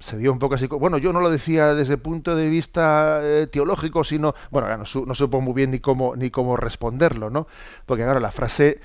se 0.00 0.16
dio 0.16 0.32
un 0.32 0.38
poco 0.38 0.54
así, 0.54 0.66
bueno, 0.66 0.98
yo 0.98 1.12
no 1.12 1.20
lo 1.20 1.30
decía 1.30 1.74
desde 1.74 1.94
el 1.94 2.00
punto 2.00 2.36
de 2.36 2.48
vista 2.48 3.20
eh, 3.22 3.46
teológico, 3.46 4.04
sino, 4.04 4.34
bueno, 4.50 4.68
no, 4.68 4.84
no, 5.06 5.14
supo 5.14 5.40
muy 5.40 5.54
bien 5.54 5.70
ni 5.70 5.80
cómo, 5.80 6.14
ni 6.16 6.30
cómo 6.30 6.56
responderlo, 6.56 7.30
¿no? 7.30 7.46
Porque 7.84 8.04
claro, 8.04 8.20
la 8.20 8.30
frase, 8.30 8.80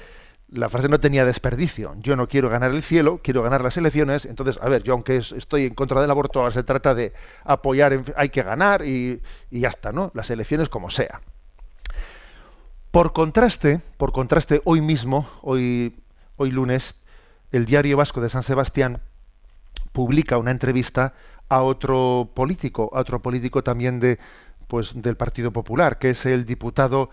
la 0.49 0.69
frase 0.69 0.89
no 0.89 0.99
tenía 0.99 1.25
desperdicio. 1.25 1.95
Yo 1.99 2.15
no 2.15 2.27
quiero 2.27 2.49
ganar 2.49 2.71
el 2.71 2.83
cielo, 2.83 3.19
quiero 3.23 3.43
ganar 3.43 3.63
las 3.63 3.77
elecciones. 3.77 4.25
Entonces, 4.25 4.59
a 4.61 4.69
ver, 4.69 4.83
yo 4.83 4.93
aunque 4.93 5.17
estoy 5.17 5.65
en 5.65 5.75
contra 5.75 6.01
del 6.01 6.11
aborto, 6.11 6.39
ahora 6.39 6.51
se 6.51 6.63
trata 6.63 6.95
de 6.95 7.13
apoyar, 7.43 8.03
hay 8.15 8.29
que 8.29 8.43
ganar 8.43 8.85
y, 8.85 9.21
y 9.51 9.59
ya 9.61 9.69
está, 9.69 9.91
¿no? 9.91 10.11
Las 10.13 10.29
elecciones 10.29 10.69
como 10.69 10.89
sea. 10.89 11.21
Por 12.91 13.13
contraste, 13.13 13.81
por 13.97 14.11
contraste, 14.11 14.61
hoy 14.65 14.79
mismo, 14.79 15.27
hoy, 15.41 15.95
hoy 16.37 16.51
lunes, 16.51 16.95
el 17.51 17.65
Diario 17.65 17.97
Vasco 17.97 18.21
de 18.21 18.29
San 18.29 18.43
Sebastián 18.43 19.01
publica 19.91 20.37
una 20.37 20.51
entrevista 20.51 21.13
a 21.49 21.61
otro 21.61 22.31
político, 22.33 22.89
a 22.93 22.99
otro 22.99 23.21
político 23.21 23.63
también 23.63 23.99
de, 23.99 24.19
pues, 24.67 25.01
del 25.01 25.17
Partido 25.17 25.51
Popular, 25.51 25.99
que 25.99 26.11
es 26.11 26.25
el 26.25 26.45
diputado 26.45 27.09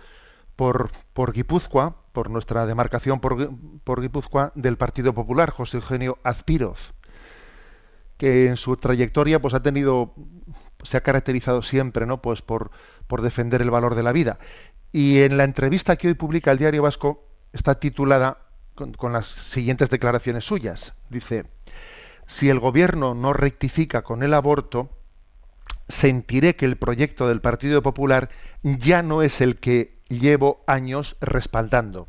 por, 0.57 0.91
por 1.13 1.33
Guipúzcoa, 1.33 1.97
por 2.13 2.31
nuestra 2.31 2.67
demarcación 2.67 3.21
por, 3.21 3.51
por 3.85 4.01
Guipúzcoa, 4.01 4.53
del 4.55 4.77
Partido 4.77 5.13
Popular, 5.13 5.51
José 5.51 5.77
Eugenio 5.77 6.19
Azpiroz, 6.23 6.95
que 8.17 8.47
en 8.47 8.57
su 8.57 8.77
trayectoria 8.77 9.41
pues, 9.41 9.55
ha 9.55 9.63
tenido, 9.63 10.15
se 10.83 10.97
ha 10.97 11.03
caracterizado 11.03 11.63
siempre 11.63 12.07
¿no? 12.07 12.23
pues, 12.23 12.43
por, 12.43 12.71
por 13.07 13.23
defender 13.23 13.63
el 13.63 13.71
valor 13.71 13.95
de 13.95 14.03
la 14.03 14.13
vida. 14.13 14.39
Y 14.93 15.21
en 15.21 15.37
la 15.37 15.45
entrevista 15.45 15.97
que 15.97 16.09
hoy 16.09 16.15
publica 16.15 16.51
el 16.51 16.59
Diario 16.59 16.83
Vasco 16.83 17.25
está 17.53 17.77
titulada 17.77 18.50
con, 18.75 19.13
las 19.13 19.27
siguientes 19.27 19.91
declaraciones 19.91 20.45
suyas. 20.45 20.95
Dice, 21.09 21.47
si 22.27 22.49
el 22.49 22.59
gobierno 22.59 23.15
no 23.15 23.33
rectifica 23.33 24.03
con 24.03 24.23
el 24.23 24.35
aborto, 24.35 24.91
sentiré 25.89 26.57
que 26.57 26.67
el 26.67 26.77
proyecto 26.77 27.29
del 27.29 27.41
Partido 27.41 27.83
Popular 27.83 28.31
ya 28.63 29.03
no 29.03 29.23
es 29.23 29.41
el 29.41 29.59
que 29.59 30.01
llevo 30.09 30.63
años 30.67 31.17
respaldando. 31.21 32.09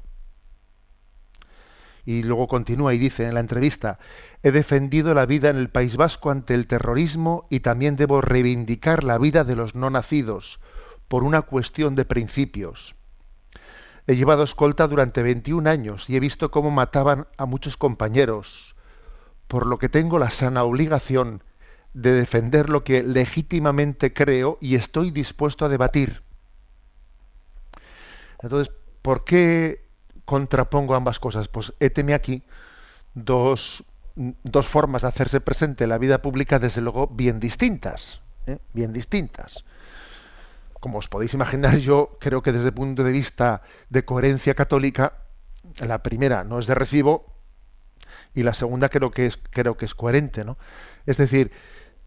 Y 2.05 2.23
luego 2.23 2.47
continúa 2.47 2.93
y 2.93 2.97
dice 2.97 3.27
en 3.27 3.35
la 3.35 3.41
entrevista, 3.41 3.99
he 4.41 4.51
defendido 4.51 5.13
la 5.13 5.25
vida 5.25 5.49
en 5.49 5.57
el 5.57 5.69
País 5.69 5.97
Vasco 5.97 6.31
ante 6.31 6.55
el 6.55 6.65
terrorismo 6.67 7.47
y 7.49 7.59
también 7.59 7.95
debo 7.95 8.21
reivindicar 8.21 9.03
la 9.03 9.19
vida 9.19 9.43
de 9.43 9.55
los 9.55 9.75
no 9.75 9.89
nacidos 9.89 10.59
por 11.07 11.23
una 11.23 11.43
cuestión 11.43 11.95
de 11.95 12.05
principios. 12.05 12.95
He 14.07 14.15
llevado 14.15 14.43
escolta 14.43 14.87
durante 14.87 15.23
21 15.23 15.69
años 15.69 16.09
y 16.09 16.15
he 16.15 16.19
visto 16.19 16.51
cómo 16.51 16.71
mataban 16.71 17.27
a 17.37 17.45
muchos 17.45 17.77
compañeros, 17.77 18.75
por 19.47 19.67
lo 19.67 19.77
que 19.77 19.89
tengo 19.89 20.19
la 20.19 20.29
sana 20.29 20.63
obligación 20.63 21.43
de 21.93 22.13
defender 22.13 22.69
lo 22.69 22.83
que 22.83 23.03
legítimamente 23.03 24.13
creo 24.13 24.57
y 24.61 24.75
estoy 24.75 25.11
dispuesto 25.11 25.65
a 25.65 25.69
debatir. 25.69 26.23
Entonces, 28.41 28.73
¿por 29.01 29.23
qué 29.23 29.85
contrapongo 30.25 30.95
ambas 30.95 31.19
cosas? 31.19 31.47
Pues 31.47 31.73
héteme 31.79 32.13
aquí 32.13 32.43
dos, 33.13 33.83
dos 34.15 34.67
formas 34.67 35.03
de 35.03 35.09
hacerse 35.09 35.41
presente 35.41 35.83
en 35.83 35.89
la 35.89 35.97
vida 35.97 36.21
pública, 36.21 36.59
desde 36.59 36.81
luego, 36.81 37.07
bien 37.07 37.39
distintas. 37.39 38.21
¿eh? 38.47 38.57
Bien 38.73 38.93
distintas. 38.93 39.63
Como 40.81 40.97
os 40.97 41.07
podéis 41.07 41.33
imaginar, 41.37 41.77
yo 41.77 42.17
creo 42.19 42.41
que 42.41 42.51
desde 42.51 42.67
el 42.67 42.73
punto 42.73 43.03
de 43.03 43.13
vista 43.13 43.61
de 43.89 44.03
coherencia 44.03 44.55
católica, 44.55 45.13
la 45.77 46.01
primera 46.01 46.43
no 46.43 46.57
es 46.57 46.65
de 46.65 46.73
recibo 46.73 47.37
y 48.33 48.41
la 48.41 48.53
segunda 48.53 48.89
creo 48.89 49.11
que 49.11 49.27
es, 49.27 49.37
creo 49.37 49.77
que 49.77 49.85
es 49.85 49.93
coherente, 49.93 50.43
¿no? 50.43 50.57
Es 51.05 51.17
decir, 51.17 51.51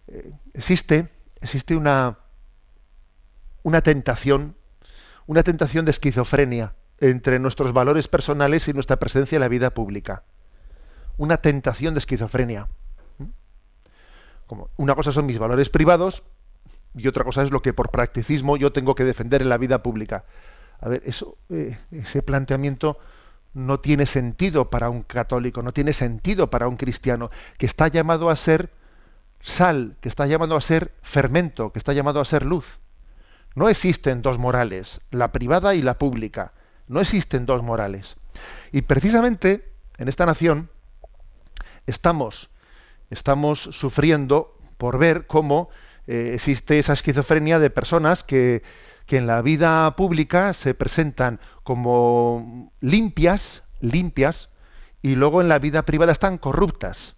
eh, 0.09 0.33
existe, 0.55 1.09
existe 1.41 1.77
una, 1.77 2.19
una 3.63 3.81
tentación, 3.81 4.57
una 5.27 5.45
tentación 5.45 5.85
de 5.85 5.93
esquizofrenia 5.93 6.75
entre 6.99 7.39
nuestros 7.39 7.73
valores 7.73 8.09
personales 8.09 8.67
y 8.67 8.73
nuestra 8.73 8.99
presencia 8.99 9.37
en 9.37 9.41
la 9.41 9.49
vida 9.49 9.71
pública. 9.71 10.25
Una 11.17 11.37
tentación 11.37 11.95
de 11.95 11.99
esquizofrenia. 11.99 12.67
¿Mm? 13.19 13.27
Como 14.49 14.71
una 14.77 14.97
cosa 14.97 15.13
son 15.13 15.27
mis 15.27 15.39
valores 15.39 15.71
privados 15.71 16.25
y 16.95 17.09
otra 17.09 17.25
cosa 17.25 17.43
es 17.43 17.51
lo 17.51 17.63
que 17.63 17.73
por 17.73 17.91
practicismo 17.91 18.57
yo 18.57 18.73
tengo 18.73 18.95
que 18.95 19.05
defender 19.05 19.43
en 19.43 19.49
la 19.49 19.59
vida 19.59 19.83
pública. 19.83 20.25
A 20.81 20.89
ver, 20.89 21.03
eso, 21.05 21.37
eh, 21.51 21.79
ese 21.91 22.23
planteamiento 22.23 22.99
no 23.53 23.81
tiene 23.81 24.07
sentido 24.07 24.71
para 24.71 24.91
un 24.91 25.03
católico, 25.03 25.63
no 25.63 25.73
tiene 25.73 25.93
sentido 25.93 26.51
para 26.51 26.69
un 26.69 26.77
cristiano, 26.77 27.31
que 27.59 27.67
está 27.67 27.89
llamado 27.89 28.31
a 28.31 28.37
ser 28.37 28.71
sal, 29.41 29.97
que 30.01 30.09
está 30.09 30.27
llamado 30.27 30.57
a 30.57 30.61
ser 30.61 30.93
fermento, 31.03 31.73
que 31.73 31.79
está 31.79 31.93
llamado 31.93 32.21
a 32.21 32.25
ser 32.25 32.45
luz. 32.45 32.79
No 33.55 33.69
existen 33.69 34.23
dos 34.23 34.39
morales, 34.39 35.01
la 35.11 35.31
privada 35.31 35.75
y 35.75 35.83
la 35.83 35.99
pública. 35.99 36.53
No 36.89 37.01
existen 37.01 37.47
dos 37.47 37.63
morales. 37.63 38.17
Y 38.73 38.83
precisamente 38.83 39.73
en 39.97 40.09
esta 40.09 40.27
nación 40.27 40.69
estamos, 41.87 42.51
estamos 43.11 43.61
sufriendo 43.61 44.59
por 44.77 44.99
ver 44.99 45.27
cómo 45.27 45.69
eh, 46.07 46.33
existe 46.35 46.79
esa 46.79 46.93
esquizofrenia 46.93 47.59
de 47.59 47.71
personas 47.71 48.23
que 48.23 48.63
que 49.07 49.19
en 49.19 49.27
la 49.27 49.43
vida 49.43 49.95
pública 49.97 50.53
se 50.53 50.75
presentan 50.75 51.41
como 51.63 52.73
limpias, 52.81 53.63
limpias, 53.81 54.49
y 55.03 55.17
luego 55.17 55.43
en 55.43 55.49
la 55.49 55.59
vida 55.59 55.83
privada 55.83 56.13
están 56.13 56.39
corruptas. 56.39 57.17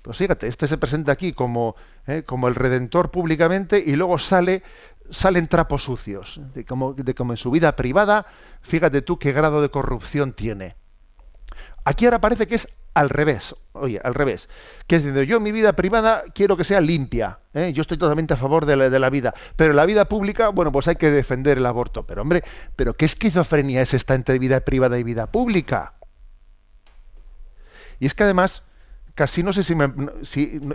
Pues 0.00 0.18
fíjate, 0.18 0.46
este 0.46 0.66
se 0.66 0.78
presenta 0.78 1.12
aquí 1.12 1.32
como, 1.32 1.74
eh, 2.06 2.22
como 2.24 2.48
el 2.48 2.54
redentor 2.54 3.10
públicamente 3.10 3.82
y 3.84 3.96
luego 3.96 4.18
sale, 4.18 4.62
salen 5.10 5.48
trapos 5.48 5.82
sucios, 5.82 6.40
de 6.54 6.64
como, 6.64 6.94
de 6.94 7.14
como 7.14 7.32
en 7.32 7.36
su 7.36 7.50
vida 7.50 7.76
privada, 7.76 8.26
fíjate 8.62 9.02
tú 9.02 9.18
qué 9.18 9.32
grado 9.32 9.60
de 9.60 9.68
corrupción 9.68 10.32
tiene. 10.32 10.76
Aquí 11.84 12.04
ahora 12.04 12.20
parece 12.20 12.46
que 12.46 12.54
es 12.54 12.68
al 12.96 13.10
revés, 13.10 13.54
oye, 13.74 14.00
al 14.02 14.14
revés. 14.14 14.48
Que 14.86 14.96
es 14.96 15.04
decir, 15.04 15.24
yo 15.24 15.38
mi 15.38 15.52
vida 15.52 15.74
privada 15.74 16.24
quiero 16.34 16.56
que 16.56 16.64
sea 16.64 16.80
limpia, 16.80 17.40
¿eh? 17.52 17.74
yo 17.74 17.82
estoy 17.82 17.98
totalmente 17.98 18.32
a 18.32 18.38
favor 18.38 18.64
de 18.64 18.74
la, 18.74 18.88
de 18.88 18.98
la, 18.98 19.10
vida, 19.10 19.34
pero 19.54 19.74
la 19.74 19.84
vida 19.84 20.06
pública, 20.06 20.48
bueno, 20.48 20.72
pues 20.72 20.88
hay 20.88 20.96
que 20.96 21.10
defender 21.10 21.58
el 21.58 21.66
aborto. 21.66 22.06
Pero 22.06 22.22
hombre, 22.22 22.42
¿pero 22.74 22.94
qué 22.94 23.04
esquizofrenia 23.04 23.82
es 23.82 23.92
esta 23.92 24.14
entre 24.14 24.38
vida 24.38 24.60
privada 24.60 24.98
y 24.98 25.02
vida 25.02 25.26
pública? 25.26 25.92
Y 28.00 28.06
es 28.06 28.14
que 28.14 28.22
además, 28.22 28.62
casi 29.14 29.42
no 29.42 29.52
sé 29.52 29.62
si, 29.62 29.74
me, 29.74 29.92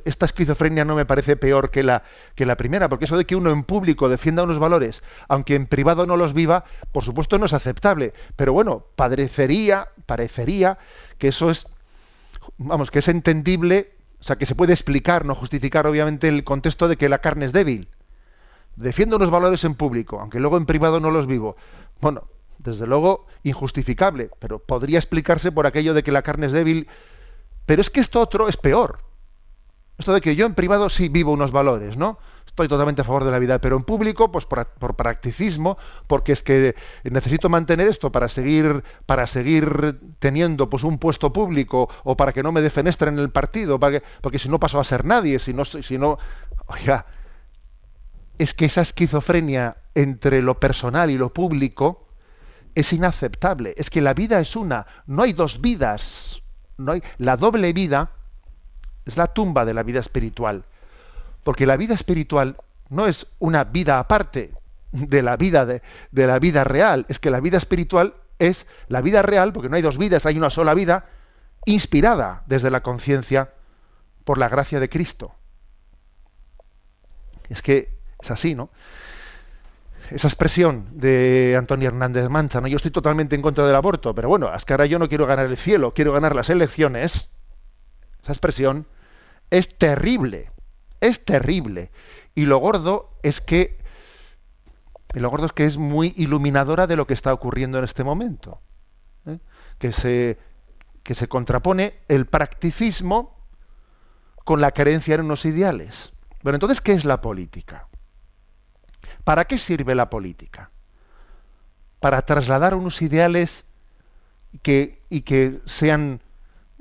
esta 0.06 0.26
esquizofrenia 0.26 0.86
no 0.86 0.94
me 0.94 1.08
parece 1.08 1.38
peor 1.38 1.72
que 1.72 1.82
la, 1.82 2.04
que 2.36 2.46
la 2.46 2.56
primera, 2.56 2.88
porque 2.88 3.06
eso 3.06 3.18
de 3.18 3.26
que 3.26 3.36
uno 3.36 3.50
en 3.50 3.64
público 3.64 4.10
defienda 4.10 4.44
unos 4.44 4.60
valores, 4.60 5.02
aunque 5.28 5.56
en 5.56 5.66
privado 5.66 6.06
no 6.06 6.18
los 6.18 6.36
viva, 6.36 6.66
por 6.92 7.04
supuesto 7.04 7.40
no 7.40 7.48
es 7.48 7.54
aceptable. 7.54 8.14
Pero 8.36 8.54
bueno, 8.54 8.86
parecería, 8.96 9.88
parecería 10.06 10.78
que 11.18 11.30
eso 11.30 11.50
es 11.50 11.66
vamos, 12.58 12.92
que 12.92 13.00
es 13.00 13.08
entendible, 13.08 13.94
o 14.20 14.24
sea, 14.24 14.36
que 14.36 14.46
se 14.46 14.56
puede 14.56 14.74
explicar, 14.74 15.26
no 15.26 15.36
justificar, 15.36 15.88
obviamente, 15.88 16.28
el 16.28 16.44
contexto 16.44 16.88
de 16.88 16.98
que 16.98 17.10
la 17.10 17.20
carne 17.20 17.46
es 17.46 17.54
débil. 17.54 17.90
Defiendo 18.76 19.18
unos 19.18 19.32
valores 19.32 19.64
en 19.64 19.76
público, 19.76 20.20
aunque 20.20 20.40
luego 20.40 20.58
en 20.58 20.66
privado 20.66 21.00
no 21.00 21.12
los 21.12 21.28
vivo. 21.28 21.56
Bueno, 22.00 22.24
desde 22.60 22.88
luego, 22.88 23.26
injustificable, 23.44 24.30
pero 24.40 24.60
podría 24.60 25.00
explicarse 25.00 25.52
por 25.52 25.66
aquello 25.66 25.94
de 25.94 26.04
que 26.04 26.12
la 26.12 26.22
carne 26.22 26.46
es 26.46 26.52
débil. 26.52 26.88
Pero 27.66 27.82
es 27.82 27.90
que 27.90 28.00
esto 28.00 28.20
otro 28.20 28.48
es 28.48 28.58
peor. 28.58 29.00
Esto 29.98 30.14
de 30.14 30.22
que 30.22 30.36
yo 30.36 30.46
en 30.46 30.56
privado 30.56 30.90
sí 30.90 31.10
vivo 31.10 31.32
unos 31.32 31.52
valores, 31.52 31.98
¿no? 31.98 32.18
Estoy 32.52 32.68
totalmente 32.68 33.02
a 33.02 33.06
favor 33.06 33.24
de 33.24 33.32
la 33.32 33.40
vida, 33.40 33.60
pero 33.60 33.78
en 33.78 33.84
público, 33.84 34.30
pues 34.32 34.46
por, 34.46 34.68
por, 34.68 34.96
practicismo, 34.96 35.78
porque 36.08 36.34
es 36.34 36.44
que 36.44 36.76
necesito 37.04 37.48
mantener 37.48 37.88
esto 37.88 38.12
para 38.12 38.28
seguir, 38.28 38.84
para 39.06 39.26
seguir 39.26 40.00
teniendo 40.20 40.70
pues 40.70 40.84
un 40.84 40.98
puesto 40.98 41.32
público 41.32 41.90
o 42.04 42.18
para 42.18 42.34
que 42.34 42.44
no 42.44 42.52
me 42.52 42.62
defenestren 42.62 43.16
en 43.16 43.20
el 43.22 43.30
partido, 43.30 43.80
porque 43.80 44.40
si 44.40 44.50
no 44.50 44.60
paso 44.60 44.80
a 44.80 44.84
ser 44.84 45.06
nadie, 45.06 45.40
si 45.40 45.54
no, 45.54 45.64
si 45.64 45.98
no, 45.98 46.18
oiga, 46.68 47.06
es 48.38 48.54
que 48.54 48.66
esa 48.66 48.82
esquizofrenia 48.82 49.78
entre 49.96 50.42
lo 50.42 50.60
personal 50.60 51.10
y 51.10 51.18
lo 51.18 51.34
público 51.34 52.08
es 52.76 52.92
inaceptable. 52.92 53.74
Es 53.78 53.90
que 53.90 54.02
la 54.02 54.14
vida 54.14 54.42
es 54.42 54.58
una, 54.58 54.88
no 55.08 55.24
hay 55.24 55.32
dos 55.32 55.62
vidas, 55.62 56.42
no 56.78 56.92
hay 56.92 57.04
la 57.18 57.38
doble 57.38 57.72
vida 57.72 58.12
es 59.06 59.18
la 59.18 59.28
tumba 59.28 59.66
de 59.66 59.74
la 59.74 59.84
vida 59.84 60.00
espiritual. 60.00 60.66
Porque 61.44 61.66
la 61.66 61.78
vida 61.78 61.94
espiritual 61.94 62.58
no 62.90 63.08
es 63.08 63.28
una 63.40 63.64
vida 63.64 64.00
aparte 64.00 64.54
de 64.92 65.22
la 65.22 65.38
vida 65.38 65.66
de, 65.66 65.82
de, 66.12 66.28
la 66.28 66.40
vida 66.40 66.64
real, 66.64 67.06
es 67.08 67.20
que 67.20 67.30
la 67.30 67.40
vida 67.40 67.58
espiritual 67.58 68.16
es 68.40 68.68
la 68.88 69.02
vida 69.02 69.22
real, 69.22 69.54
porque 69.54 69.70
no 69.70 69.76
hay 69.76 69.82
dos 69.82 69.98
vidas, 69.98 70.26
hay 70.26 70.38
una 70.38 70.50
sola 70.50 70.74
vida, 70.74 71.06
inspirada 71.66 72.44
desde 72.48 72.72
la 72.72 72.82
conciencia 72.82 73.52
por 74.24 74.38
la 74.38 74.50
gracia 74.50 74.80
de 74.80 74.90
Cristo. 74.90 75.34
Es 77.50 77.62
que 77.62 77.98
es 78.22 78.32
así, 78.32 78.56
¿no? 78.56 78.70
Esa 80.10 80.28
expresión 80.28 80.88
de 80.92 81.56
Antonio 81.58 81.88
Hernández 81.88 82.30
Mancha, 82.30 82.60
¿no? 82.60 82.68
Yo 82.68 82.76
estoy 82.76 82.92
totalmente 82.92 83.36
en 83.36 83.42
contra 83.42 83.66
del 83.66 83.76
aborto, 83.76 84.14
pero 84.14 84.28
bueno, 84.28 84.54
es 84.54 84.66
que 84.66 84.74
ahora 84.74 84.86
yo 84.86 85.00
no 85.00 85.08
quiero 85.08 85.26
ganar 85.26 85.46
el 85.46 85.58
cielo, 85.58 85.94
quiero 85.94 86.12
ganar 86.12 86.36
las 86.36 86.50
elecciones. 86.50 87.30
Esa 88.22 88.32
expresión 88.32 88.88
es 89.50 89.78
terrible, 89.78 90.51
es 91.02 91.26
terrible. 91.26 91.92
Y 92.36 92.46
lo 92.46 92.58
gordo 92.60 93.18
es 93.24 93.42
que 93.42 93.82
lo 95.14 95.30
gordo 95.30 95.48
es 95.48 95.52
que 95.52 95.66
es 95.66 95.78
muy 95.78 96.14
iluminadora 96.16 96.88
de 96.88 96.96
lo 96.96 97.06
que 97.06 97.14
está 97.14 97.34
ocurriendo 97.34 97.78
en 97.78 97.84
este 97.84 98.04
momento. 98.04 98.62
¿eh? 99.26 99.40
Que, 99.78 99.92
se, 99.92 100.38
que 101.04 101.14
se 101.14 101.28
contrapone 101.28 101.96
el 102.08 102.26
practicismo 102.28 103.36
con 104.46 104.62
la 104.62 104.72
creencia 104.72 105.16
en 105.16 105.22
unos 105.22 105.44
ideales. 105.46 106.14
Bueno, 106.44 106.56
entonces, 106.56 106.80
¿qué 106.82 106.94
es 106.94 107.04
la 107.04 107.22
política? 107.22 107.88
¿Para 109.24 109.46
qué 109.46 109.58
sirve 109.58 109.96
la 109.96 110.10
política? 110.10 110.72
Para 112.00 112.22
trasladar 112.24 112.74
unos 112.74 113.02
ideales 113.02 113.66
que, 114.64 115.04
y 115.10 115.22
que 115.22 115.62
sean 115.66 116.22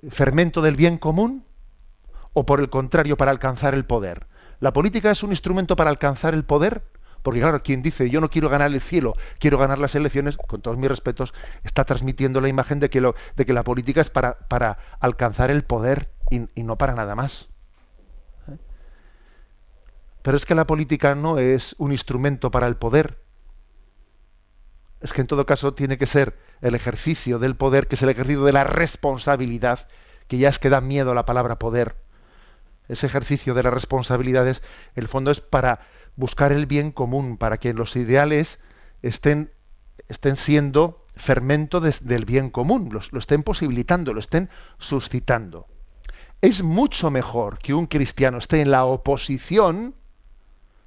fermento 0.08 0.62
del 0.62 0.76
bien 0.76 0.98
común 0.98 1.44
o 2.32 2.46
por 2.46 2.60
el 2.60 2.70
contrario 2.70 3.16
para 3.16 3.30
alcanzar 3.30 3.74
el 3.74 3.84
poder. 3.84 4.26
¿La 4.60 4.72
política 4.72 5.10
es 5.10 5.22
un 5.22 5.30
instrumento 5.30 5.76
para 5.76 5.90
alcanzar 5.90 6.34
el 6.34 6.44
poder? 6.44 6.82
Porque 7.22 7.40
claro, 7.40 7.62
quien 7.62 7.82
dice 7.82 8.08
yo 8.10 8.20
no 8.20 8.30
quiero 8.30 8.48
ganar 8.48 8.72
el 8.72 8.80
cielo, 8.80 9.14
quiero 9.38 9.58
ganar 9.58 9.78
las 9.78 9.94
elecciones, 9.94 10.36
con 10.36 10.62
todos 10.62 10.78
mis 10.78 10.88
respetos, 10.88 11.34
está 11.64 11.84
transmitiendo 11.84 12.40
la 12.40 12.48
imagen 12.48 12.80
de 12.80 12.88
que, 12.88 13.00
lo, 13.00 13.14
de 13.36 13.44
que 13.44 13.52
la 13.52 13.64
política 13.64 14.00
es 14.00 14.10
para, 14.10 14.78
alcanzar 15.00 15.50
el 15.50 15.64
poder 15.64 16.10
y, 16.30 16.62
no 16.62 16.76
para 16.76 16.94
nada 16.94 17.14
más. 17.14 17.48
¿Eh? 18.48 18.56
Pero 20.22 20.36
es 20.36 20.46
que 20.46 20.54
la 20.54 20.66
política 20.66 21.14
no 21.14 21.38
es 21.38 21.74
un 21.78 21.92
instrumento 21.92 22.50
para 22.50 22.66
el 22.66 22.76
poder. 22.76 23.18
Es 25.00 25.12
que 25.12 25.22
en 25.22 25.26
todo 25.26 25.46
caso 25.46 25.74
tiene 25.74 25.98
que 25.98 26.06
ser 26.06 26.38
el 26.60 26.74
ejercicio 26.74 27.38
del 27.38 27.56
poder, 27.56 27.86
que 27.86 27.94
es 27.94 28.02
el 28.02 28.10
ejercicio 28.10 28.44
de 28.44 28.52
la 28.52 28.64
responsabilidad, 28.64 29.88
que 30.28 30.38
ya 30.38 30.50
es 30.50 30.58
que 30.58 30.68
da 30.68 30.80
miedo 30.80 31.14
la 31.14 31.24
palabra 31.24 31.58
poder. 31.58 31.96
Ese 32.90 33.06
ejercicio 33.06 33.54
de 33.54 33.62
las 33.62 33.72
responsabilidades, 33.72 34.62
el 34.96 35.06
fondo 35.06 35.30
es 35.30 35.40
para 35.40 35.80
buscar 36.16 36.50
el 36.50 36.66
bien 36.66 36.90
común, 36.90 37.38
para 37.38 37.58
que 37.58 37.72
los 37.72 37.94
ideales 37.94 38.58
estén, 39.00 39.52
estén 40.08 40.34
siendo 40.34 41.06
fermento 41.14 41.80
del 41.80 42.24
bien 42.24 42.50
común, 42.50 42.90
lo 42.92 43.18
estén 43.18 43.44
posibilitando, 43.44 44.12
lo 44.12 44.18
estén 44.18 44.50
suscitando. 44.78 45.68
Es 46.40 46.64
mucho 46.64 47.10
mejor 47.10 47.58
que 47.58 47.74
un 47.74 47.86
cristiano 47.86 48.38
esté 48.38 48.60
en 48.60 48.72
la 48.72 48.84
oposición 48.84 49.94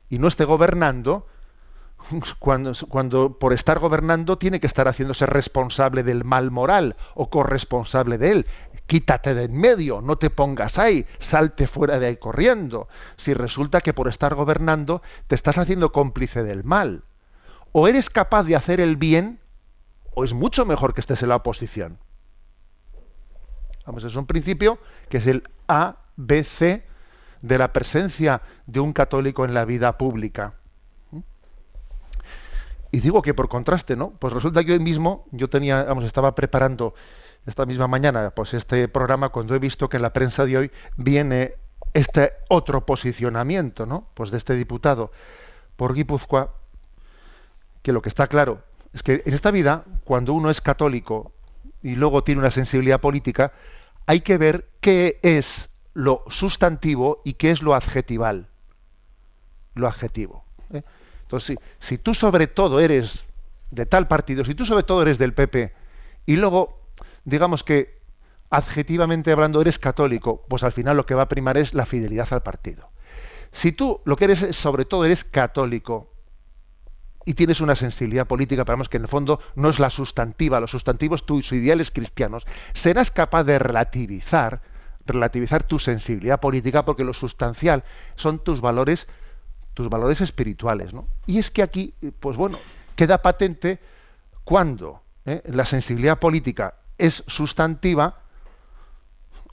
y 0.10 0.20
no 0.20 0.28
esté 0.28 0.44
gobernando, 0.44 1.28
cuando, 2.40 3.40
por 3.40 3.54
estar 3.54 3.80
gobernando 3.80 4.38
tiene 4.38 4.60
que 4.60 4.68
estar 4.68 4.88
haciéndose 4.88 5.26
responsable 5.26 6.04
del 6.04 6.24
mal 6.24 6.52
moral 6.52 6.96
o 7.16 7.30
corresponsable 7.30 8.18
de 8.18 8.32
él 8.32 8.46
quítate 8.86 9.34
de 9.34 9.46
en 9.46 9.56
medio, 9.56 10.02
no 10.02 10.18
te 10.18 10.30
pongas 10.30 10.78
ahí, 10.78 11.06
salte 11.20 11.68
fuera 11.68 12.00
de 12.00 12.08
ahí 12.08 12.18
corriendo. 12.18 12.88
Si 13.18 13.34
resulta 13.34 13.82
que 13.82 13.94
por 13.94 14.08
estar 14.08 14.36
gobernando 14.36 15.02
te 15.28 15.36
estás 15.36 15.58
haciendo 15.58 15.92
cómplice 15.92 16.44
del 16.44 16.64
mal. 16.64 17.04
O 17.72 17.88
eres 17.88 18.10
capaz 18.10 18.44
de 18.44 18.56
hacer 18.56 18.80
el 18.80 18.98
bien, 18.98 19.40
o 20.14 20.24
es 20.24 20.34
mucho 20.34 20.66
mejor 20.66 20.94
que 20.94 21.02
estés 21.02 21.24
en 21.24 21.30
la 21.30 21.38
oposición. 21.38 21.98
Vamos, 23.86 24.04
es 24.04 24.16
un 24.16 24.28
principio 24.28 24.80
que 25.10 25.18
es 25.18 25.28
el 25.28 25.50
ABC 25.68 26.84
de 27.42 27.58
la 27.58 27.74
presencia 27.74 28.42
de 28.68 28.80
un 28.80 28.94
católico 28.94 29.44
en 29.44 29.54
la 29.54 29.66
vida 29.66 29.98
pública. 29.98 30.54
Y 32.94 33.00
digo 33.00 33.24
que 33.24 33.34
por 33.34 33.50
contraste, 33.50 33.96
¿no? 33.96 34.12
Pues 34.20 34.32
resulta 34.34 34.64
que 34.64 34.74
hoy 34.74 34.80
mismo 34.80 35.26
yo 35.32 35.50
tenía, 35.50 35.84
vamos, 35.84 36.04
estaba 36.04 36.36
preparando 36.36 36.94
esta 37.48 37.66
misma 37.66 37.88
mañana, 37.88 38.30
pues 38.36 38.54
este 38.54 38.88
programa, 38.88 39.30
cuando 39.30 39.56
he 39.56 39.60
visto 39.60 39.90
que 39.90 39.98
en 39.98 40.04
la 40.04 40.14
prensa 40.14 40.46
de 40.46 40.58
hoy 40.60 40.72
viene 40.96 41.56
este 41.96 42.34
otro 42.50 42.86
posicionamiento, 42.86 43.88
¿no? 43.88 44.10
Pues 44.14 44.30
de 44.30 44.38
este 44.38 44.54
diputado 44.54 45.12
por 45.76 45.96
Guipúzcoa, 45.96 46.54
que 47.82 47.94
lo 47.94 48.04
que 48.04 48.10
está 48.10 48.28
claro 48.28 48.62
es 48.94 49.02
que 49.02 49.24
en 49.26 49.34
esta 49.34 49.50
vida, 49.50 49.86
cuando 50.04 50.34
uno 50.34 50.52
es 50.52 50.62
católico 50.62 51.32
y 51.82 51.96
luego 51.96 52.24
tiene 52.24 52.42
una 52.42 52.52
sensibilidad 52.52 53.02
política, 53.02 53.54
hay 54.06 54.22
que 54.22 54.38
ver 54.38 54.70
qué 54.82 55.20
es 55.24 55.72
lo 55.96 56.24
sustantivo 56.28 57.24
y 57.26 57.34
qué 57.34 57.50
es 57.50 57.64
lo 57.64 57.74
adjetival. 57.74 58.50
Lo 59.74 59.88
adjetivo. 59.88 60.43
Entonces, 61.24 61.58
si, 61.80 61.88
si 61.88 61.98
tú 61.98 62.14
sobre 62.14 62.48
todo 62.48 62.80
eres 62.80 63.26
de 63.72 63.86
tal 63.86 64.08
partido, 64.08 64.46
si 64.46 64.56
tú 64.56 64.66
sobre 64.66 64.84
todo 64.84 65.02
eres 65.02 65.18
del 65.18 65.34
PP, 65.34 65.74
y 66.26 66.36
luego 66.36 66.80
digamos 67.26 67.64
que 67.64 68.02
adjetivamente 68.50 69.32
hablando 69.32 69.62
eres 69.62 69.80
católico, 69.80 70.46
pues 70.48 70.64
al 70.64 70.72
final 70.72 70.96
lo 70.96 71.06
que 71.06 71.16
va 71.16 71.24
a 71.24 71.30
primar 71.30 71.58
es 71.58 71.74
la 71.74 71.86
fidelidad 71.86 72.28
al 72.32 72.44
partido. 72.44 72.92
Si 73.52 73.72
tú 73.72 74.02
lo 74.06 74.16
que 74.16 74.26
eres 74.26 74.56
sobre 74.56 74.86
todo 74.86 75.06
eres 75.06 75.24
católico 75.24 76.12
y 77.26 77.34
tienes 77.34 77.62
una 77.62 77.76
sensibilidad 77.76 78.28
política, 78.28 78.66
pero 78.66 78.76
vamos 78.76 78.90
que 78.90 78.98
en 78.98 79.04
el 79.04 79.10
fondo 79.10 79.40
no 79.56 79.70
es 79.70 79.80
la 79.80 79.90
sustantiva, 79.90 80.60
los 80.60 80.72
sustantivos 80.72 81.26
tus 81.26 81.52
ideales 81.52 81.90
cristianos, 81.90 82.46
serás 82.74 83.12
capaz 83.12 83.44
de 83.44 83.60
relativizar, 83.60 84.62
relativizar 85.06 85.64
tu 85.64 85.80
sensibilidad 85.80 86.40
política 86.40 86.84
porque 86.86 87.04
lo 87.04 87.14
sustancial 87.14 87.84
son 88.16 88.40
tus 88.40 88.62
valores, 88.62 89.08
tus 89.74 89.90
valores 89.90 90.22
espirituales, 90.22 90.94
¿no? 90.94 91.08
Y 91.26 91.40
es 91.40 91.52
que 91.52 91.64
aquí, 91.64 91.94
pues 92.20 92.38
bueno, 92.38 92.60
queda 92.96 93.22
patente 93.22 93.80
cuando 94.44 95.02
¿eh? 95.26 95.42
la 95.46 95.66
sensibilidad 95.66 96.20
política 96.20 96.76
es 96.98 97.24
sustantiva 97.28 98.20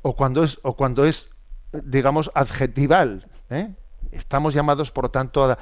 o 0.03 0.15
cuando 0.15 0.45
es, 0.45 0.59
o 0.63 0.75
cuando 0.77 1.05
es 1.05 1.31
digamos, 1.73 2.31
adjetival. 2.35 3.27
¿eh? 3.51 3.71
Estamos 4.13 4.55
llamados, 4.55 4.91
por 4.91 5.09
tanto, 5.09 5.57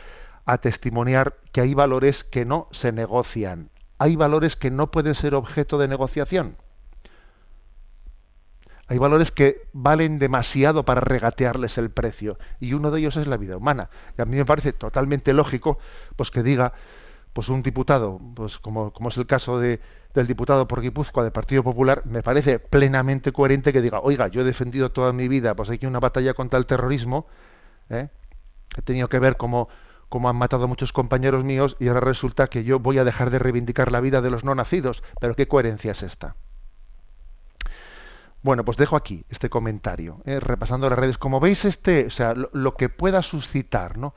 a 0.44 0.59
testimoniar 0.59 1.36
que 1.52 1.61
hay 1.61 1.74
valores 1.74 2.24
que 2.24 2.44
no 2.44 2.68
se 2.70 2.92
negocian. 2.92 3.70
Hay 3.98 4.16
valores 4.16 4.56
que 4.56 4.70
no 4.70 4.90
pueden 4.90 5.14
ser 5.14 5.34
objeto 5.34 5.78
de 5.78 5.88
negociación. 5.88 6.56
Hay 8.89 8.97
valores 8.99 9.30
que 9.30 9.68
valen 9.72 10.18
demasiado 10.18 10.84
para 10.84 11.03
regatearles 11.03 11.76
el 11.78 11.91
precio. 11.91 12.39
Y 12.59 12.72
uno 12.72 12.91
de 12.91 13.01
ellos 13.01 13.16
es 13.16 13.26
la 13.26 13.36
vida 13.36 13.57
humana. 13.57 13.91
Y 14.16 14.22
a 14.22 14.24
mí 14.24 14.36
me 14.36 14.47
parece 14.47 14.72
totalmente 14.72 15.34
lógico 15.34 15.78
pues, 16.16 16.30
que 16.30 16.43
diga 16.43 16.72
pues 17.34 17.51
un 17.51 17.62
diputado, 17.62 18.20
pues 18.34 18.59
como, 18.59 18.93
como 18.93 19.11
es 19.11 19.16
el 19.16 19.26
caso 19.26 19.61
de, 19.61 19.80
del 20.14 20.26
diputado 20.26 20.66
por 20.66 20.80
Guipúzcoa 20.80 21.22
del 21.22 21.30
Partido 21.30 21.62
Popular, 21.62 22.03
me 22.05 22.22
parece 22.22 22.59
plenamente 22.59 23.30
coherente 23.30 23.72
que 23.72 23.80
diga, 23.80 24.01
oiga, 24.01 24.26
yo 24.26 24.41
he 24.41 24.45
defendido 24.45 24.91
toda 24.91 25.12
mi 25.12 25.28
vida, 25.28 25.55
pues 25.55 25.70
hay 25.70 25.78
que 25.78 25.86
una 25.86 26.01
batalla 26.01 26.34
contra 26.34 26.59
el 26.59 26.66
terrorismo, 26.66 27.26
¿eh? 27.91 28.09
he 28.76 28.82
tenido 28.82 29.09
que 29.09 29.20
ver 29.20 29.36
cómo, 29.36 29.68
cómo 30.09 30.28
han 30.28 30.36
matado 30.36 30.66
muchos 30.66 30.93
compañeros 30.93 31.45
míos 31.45 31.76
y 31.78 31.89
ahora 31.89 32.01
resulta 32.01 32.49
que 32.49 32.64
yo 32.64 32.80
voy 32.80 32.99
a 32.99 33.05
dejar 33.05 33.30
de 33.30 33.39
reivindicar 33.39 33.93
la 33.93 34.01
vida 34.01 34.20
de 34.20 34.30
los 34.30 34.43
no 34.43 34.55
nacidos. 34.55 35.05
Pero 35.20 35.36
¿qué 35.36 35.47
coherencia 35.47 35.93
es 35.93 36.03
esta? 36.03 36.34
Bueno, 38.43 38.64
pues 38.64 38.76
dejo 38.76 38.97
aquí 38.97 39.24
este 39.28 39.51
comentario, 39.51 40.20
¿eh? 40.24 40.41
repasando 40.41 40.89
las 40.89 40.99
redes. 40.99 41.18
Como 41.18 41.41
veis, 41.41 41.64
este, 41.64 42.07
o 42.07 42.11
sea, 42.11 42.34
lo, 42.34 42.76
que 42.76 42.89
pueda 42.89 43.22
suscitar, 43.22 43.99
¿no? 43.99 44.14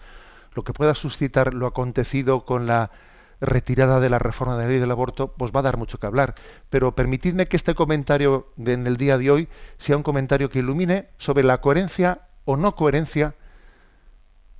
Lo 0.53 0.63
que 0.63 0.73
pueda 0.73 0.93
suscitar 0.95 1.53
lo 1.53 1.65
acontecido 1.65 2.45
con 2.45 2.67
la 2.67 2.91
retirada 3.39 3.99
de 3.99 4.09
la 4.09 4.19
reforma 4.19 4.55
de 4.55 4.63
la 4.63 4.69
ley 4.69 4.79
del 4.79 4.91
aborto, 4.91 5.33
pues 5.33 5.51
va 5.51 5.61
a 5.61 5.63
dar 5.63 5.77
mucho 5.77 5.97
que 5.97 6.05
hablar. 6.05 6.35
Pero 6.69 6.93
permitidme 6.93 7.47
que 7.47 7.57
este 7.57 7.73
comentario 7.73 8.53
en 8.57 8.85
el 8.85 8.97
día 8.97 9.17
de 9.17 9.31
hoy 9.31 9.49
sea 9.77 9.97
un 9.97 10.03
comentario 10.03 10.49
que 10.49 10.59
ilumine 10.59 11.09
sobre 11.17 11.43
la 11.43 11.59
coherencia 11.59 12.27
o 12.45 12.57
no 12.57 12.75
coherencia 12.75 13.33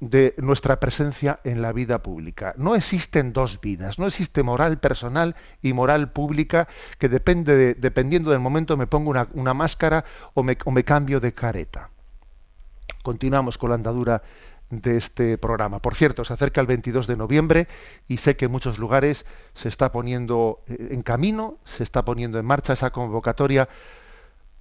de 0.01 0.33
nuestra 0.37 0.79
presencia 0.79 1.39
en 1.43 1.61
la 1.61 1.71
vida 1.71 1.99
pública. 2.01 2.53
No 2.57 2.75
existen 2.75 3.33
dos 3.33 3.61
vidas, 3.61 3.99
no 3.99 4.07
existe 4.07 4.41
moral 4.41 4.79
personal 4.79 5.35
y 5.61 5.73
moral 5.73 6.11
pública 6.11 6.67
que 6.97 7.07
depende 7.07 7.55
de, 7.55 7.73
dependiendo 7.75 8.31
del 8.31 8.39
momento 8.39 8.75
me 8.77 8.87
pongo 8.87 9.11
una, 9.11 9.27
una 9.33 9.53
máscara 9.53 10.03
o 10.33 10.41
me, 10.41 10.57
o 10.65 10.71
me 10.71 10.83
cambio 10.83 11.19
de 11.19 11.33
careta. 11.33 11.91
Continuamos 13.03 13.59
con 13.59 13.69
la 13.69 13.75
andadura 13.75 14.23
de 14.71 14.97
este 14.97 15.37
programa. 15.37 15.79
Por 15.79 15.95
cierto, 15.95 16.25
se 16.25 16.33
acerca 16.33 16.61
el 16.61 16.67
22 16.67 17.05
de 17.05 17.17
noviembre 17.17 17.67
y 18.07 18.17
sé 18.17 18.35
que 18.35 18.45
en 18.45 18.51
muchos 18.51 18.79
lugares 18.79 19.27
se 19.53 19.67
está 19.67 19.91
poniendo 19.91 20.63
eh, 20.67 20.89
en 20.91 21.03
camino, 21.03 21.57
se 21.63 21.83
está 21.83 22.03
poniendo 22.03 22.39
en 22.39 22.45
marcha 22.45 22.73
esa 22.73 22.89
convocatoria, 22.89 23.69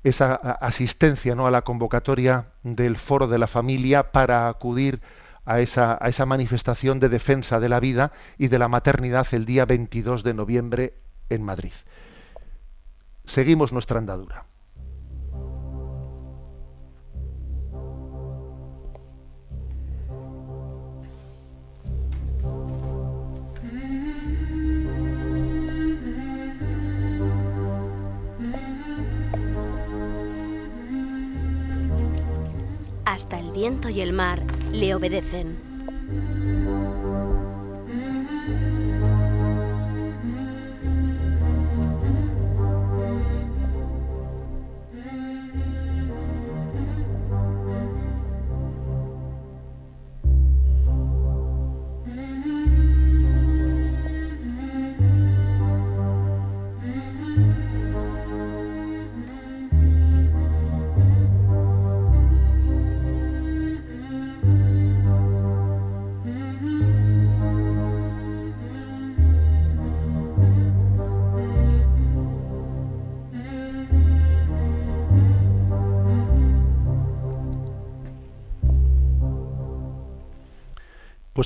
esa 0.05 0.35
asistencia 0.35 1.35
¿no? 1.35 1.47
a 1.47 1.51
la 1.51 1.63
convocatoria 1.63 2.49
del 2.63 2.97
Foro 2.97 3.27
de 3.27 3.39
la 3.39 3.47
Familia 3.47 4.13
para 4.13 4.49
acudir 4.49 5.01
a 5.45 5.61
esa, 5.61 5.99
a 6.01 6.09
esa 6.09 6.27
manifestación 6.27 7.01
de 7.01 7.09
defensa 7.09 7.61
de 7.61 7.69
la 7.69 7.81
vida 7.81 8.13
y 8.39 8.49
de 8.49 8.59
la 8.59 8.69
maternidad 8.69 9.27
el 9.33 9.45
día 9.45 9.65
22 9.65 10.23
de 10.23 10.35
noviembre 10.35 10.95
en 11.29 11.43
Madrid. 11.43 11.73
Seguimos 13.25 13.73
nuestra 13.73 13.99
andadura. 13.99 14.47
hasta 33.21 33.41
el 33.41 33.51
viento 33.51 33.89
y 33.89 34.01
el 34.01 34.13
mar 34.13 34.41
le 34.73 34.95
obedecen. 34.95 35.70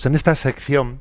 Pues 0.05 0.11
en 0.11 0.17
esta 0.17 0.35
sección, 0.35 1.01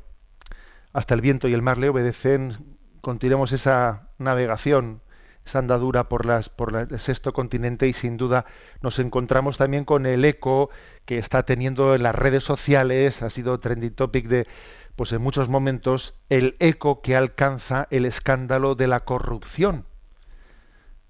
hasta 0.94 1.12
el 1.12 1.20
viento 1.20 1.46
y 1.46 1.52
el 1.52 1.60
mar 1.60 1.76
le 1.76 1.90
obedecen, 1.90 2.78
continuamos 3.02 3.52
esa 3.52 4.08
navegación, 4.16 5.02
esa 5.44 5.58
andadura 5.58 6.08
por, 6.08 6.24
las, 6.24 6.48
por 6.48 6.74
el 6.74 6.98
sexto 6.98 7.34
continente 7.34 7.86
y 7.86 7.92
sin 7.92 8.16
duda 8.16 8.46
nos 8.80 8.98
encontramos 8.98 9.58
también 9.58 9.84
con 9.84 10.06
el 10.06 10.24
eco 10.24 10.70
que 11.04 11.18
está 11.18 11.42
teniendo 11.42 11.94
en 11.94 12.02
las 12.02 12.14
redes 12.14 12.44
sociales, 12.44 13.20
ha 13.20 13.28
sido 13.28 13.60
trending 13.60 13.94
topic 13.94 14.26
de, 14.26 14.46
pues 14.96 15.12
en 15.12 15.20
muchos 15.20 15.50
momentos, 15.50 16.14
el 16.30 16.56
eco 16.58 17.02
que 17.02 17.14
alcanza 17.14 17.86
el 17.90 18.06
escándalo 18.06 18.74
de 18.74 18.86
la 18.86 19.00
corrupción 19.00 19.84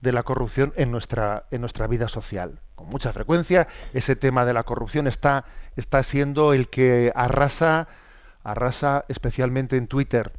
de 0.05 0.13
la 0.13 0.23
corrupción 0.23 0.73
en 0.77 0.93
nuestra, 0.93 1.47
en 1.51 1.61
nuestra 1.63 1.89
vida 1.89 2.07
social. 2.07 2.61
Con 2.77 2.89
mucha 2.89 3.13
frecuencia 3.13 3.67
ese 3.93 4.15
tema 4.15 4.45
de 4.45 4.53
la 4.53 4.63
corrupción 4.63 5.09
está, 5.09 5.47
está 5.75 6.03
siendo 6.05 6.53
el 6.53 6.69
que 6.69 7.11
arrasa, 7.17 7.89
arrasa 8.45 9.05
especialmente 9.09 9.77
en 9.77 9.89
Twitter. 9.89 10.33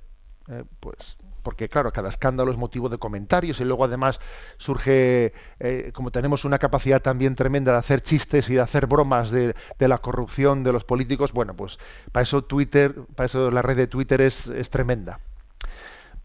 Eh, 0.47 0.63
pues 0.79 1.17
porque 1.41 1.69
claro, 1.69 1.91
cada 1.93 2.09
escándalo 2.09 2.51
es 2.51 2.57
motivo 2.57 2.89
de 2.89 2.97
comentarios 2.97 3.59
y 3.59 3.65
luego 3.65 3.85
además 3.85 4.19
surge, 4.57 5.31
eh, 5.59 5.91
como 5.93 6.09
tenemos 6.09 6.43
una 6.43 6.57
capacidad 6.57 7.03
también 7.03 7.35
tremenda 7.35 7.71
de 7.71 7.77
hacer 7.77 8.01
chistes 8.01 8.49
y 8.49 8.55
de 8.55 8.61
hacer 8.61 8.87
bromas 8.87 9.29
de, 9.29 9.55
de, 9.77 9.87
la 9.87 9.99
corrupción 9.99 10.63
de 10.63 10.73
los 10.73 10.83
políticos, 10.85 11.33
bueno, 11.33 11.55
pues 11.55 11.77
para 12.11 12.23
eso 12.23 12.43
Twitter, 12.43 12.95
para 13.15 13.27
eso 13.27 13.51
la 13.51 13.61
red 13.61 13.77
de 13.77 13.85
Twitter 13.85 14.21
es, 14.21 14.47
es 14.47 14.71
tremenda. 14.71 15.19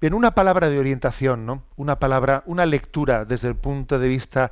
Bien, 0.01 0.15
una 0.15 0.35
palabra 0.35 0.71
de 0.71 0.79
orientación, 0.79 1.45
¿no? 1.45 1.63
Una 1.77 1.99
palabra, 1.99 2.43
una 2.47 2.65
lectura 2.65 3.27
desde 3.27 3.49
el 3.49 3.55
punto 3.55 3.99
de 3.99 4.09
vista 4.09 4.51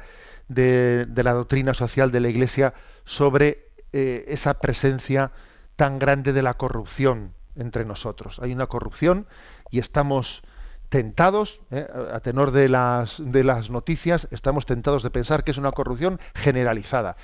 de, 0.49 1.07
la 1.15 1.33
doctrina 1.33 1.73
social 1.73 2.13
de 2.13 2.21
la 2.21 2.29
Iglesia 2.29 2.75
sobre 3.07 3.71
eh, 3.95 4.27
esa 4.29 4.61
presencia 4.61 5.33
tan 5.77 5.99
grande 5.99 6.35
de 6.35 6.43
la 6.43 6.55
corrupción 6.55 7.33
entre 7.57 7.87
nosotros. 7.87 8.39
Hay 8.41 8.53
una 8.53 8.67
corrupción 8.67 9.27
y 9.71 9.79
estamos 9.79 10.43
tentados, 10.89 11.61
eh, 11.71 11.87
a 12.13 12.21
tenor 12.21 12.51
de 12.51 12.69
las, 12.69 13.17
de 13.23 13.45
las 13.45 13.71
noticias, 13.71 14.29
estamos 14.31 14.67
tentados 14.67 15.03
de 15.03 15.11
pensar 15.11 15.45
que 15.45 15.51
es 15.51 15.59
una 15.59 15.73
corrupción 15.73 16.19
generalizada. 16.35 17.17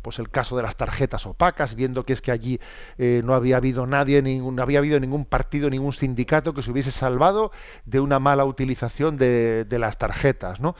pues 0.00 0.18
el 0.18 0.30
caso 0.30 0.56
de 0.56 0.62
las 0.62 0.76
tarjetas 0.76 1.26
opacas, 1.26 1.74
viendo 1.74 2.04
que 2.04 2.14
es 2.14 2.22
que 2.22 2.30
allí 2.30 2.60
eh, 2.98 3.20
no 3.24 3.34
había 3.34 3.58
habido 3.58 3.86
nadie, 3.86 4.22
ningún, 4.22 4.56
no 4.56 4.62
había 4.62 4.78
habido 4.78 4.98
ningún 4.98 5.24
partido, 5.24 5.70
ningún 5.70 5.92
sindicato 5.92 6.54
que 6.54 6.62
se 6.62 6.70
hubiese 6.70 6.90
salvado 6.90 7.52
de 7.84 8.00
una 8.00 8.18
mala 8.18 8.44
utilización 8.44 9.16
de, 9.18 9.64
de 9.64 9.78
las 9.78 9.98
tarjetas, 9.98 10.60
¿no? 10.60 10.74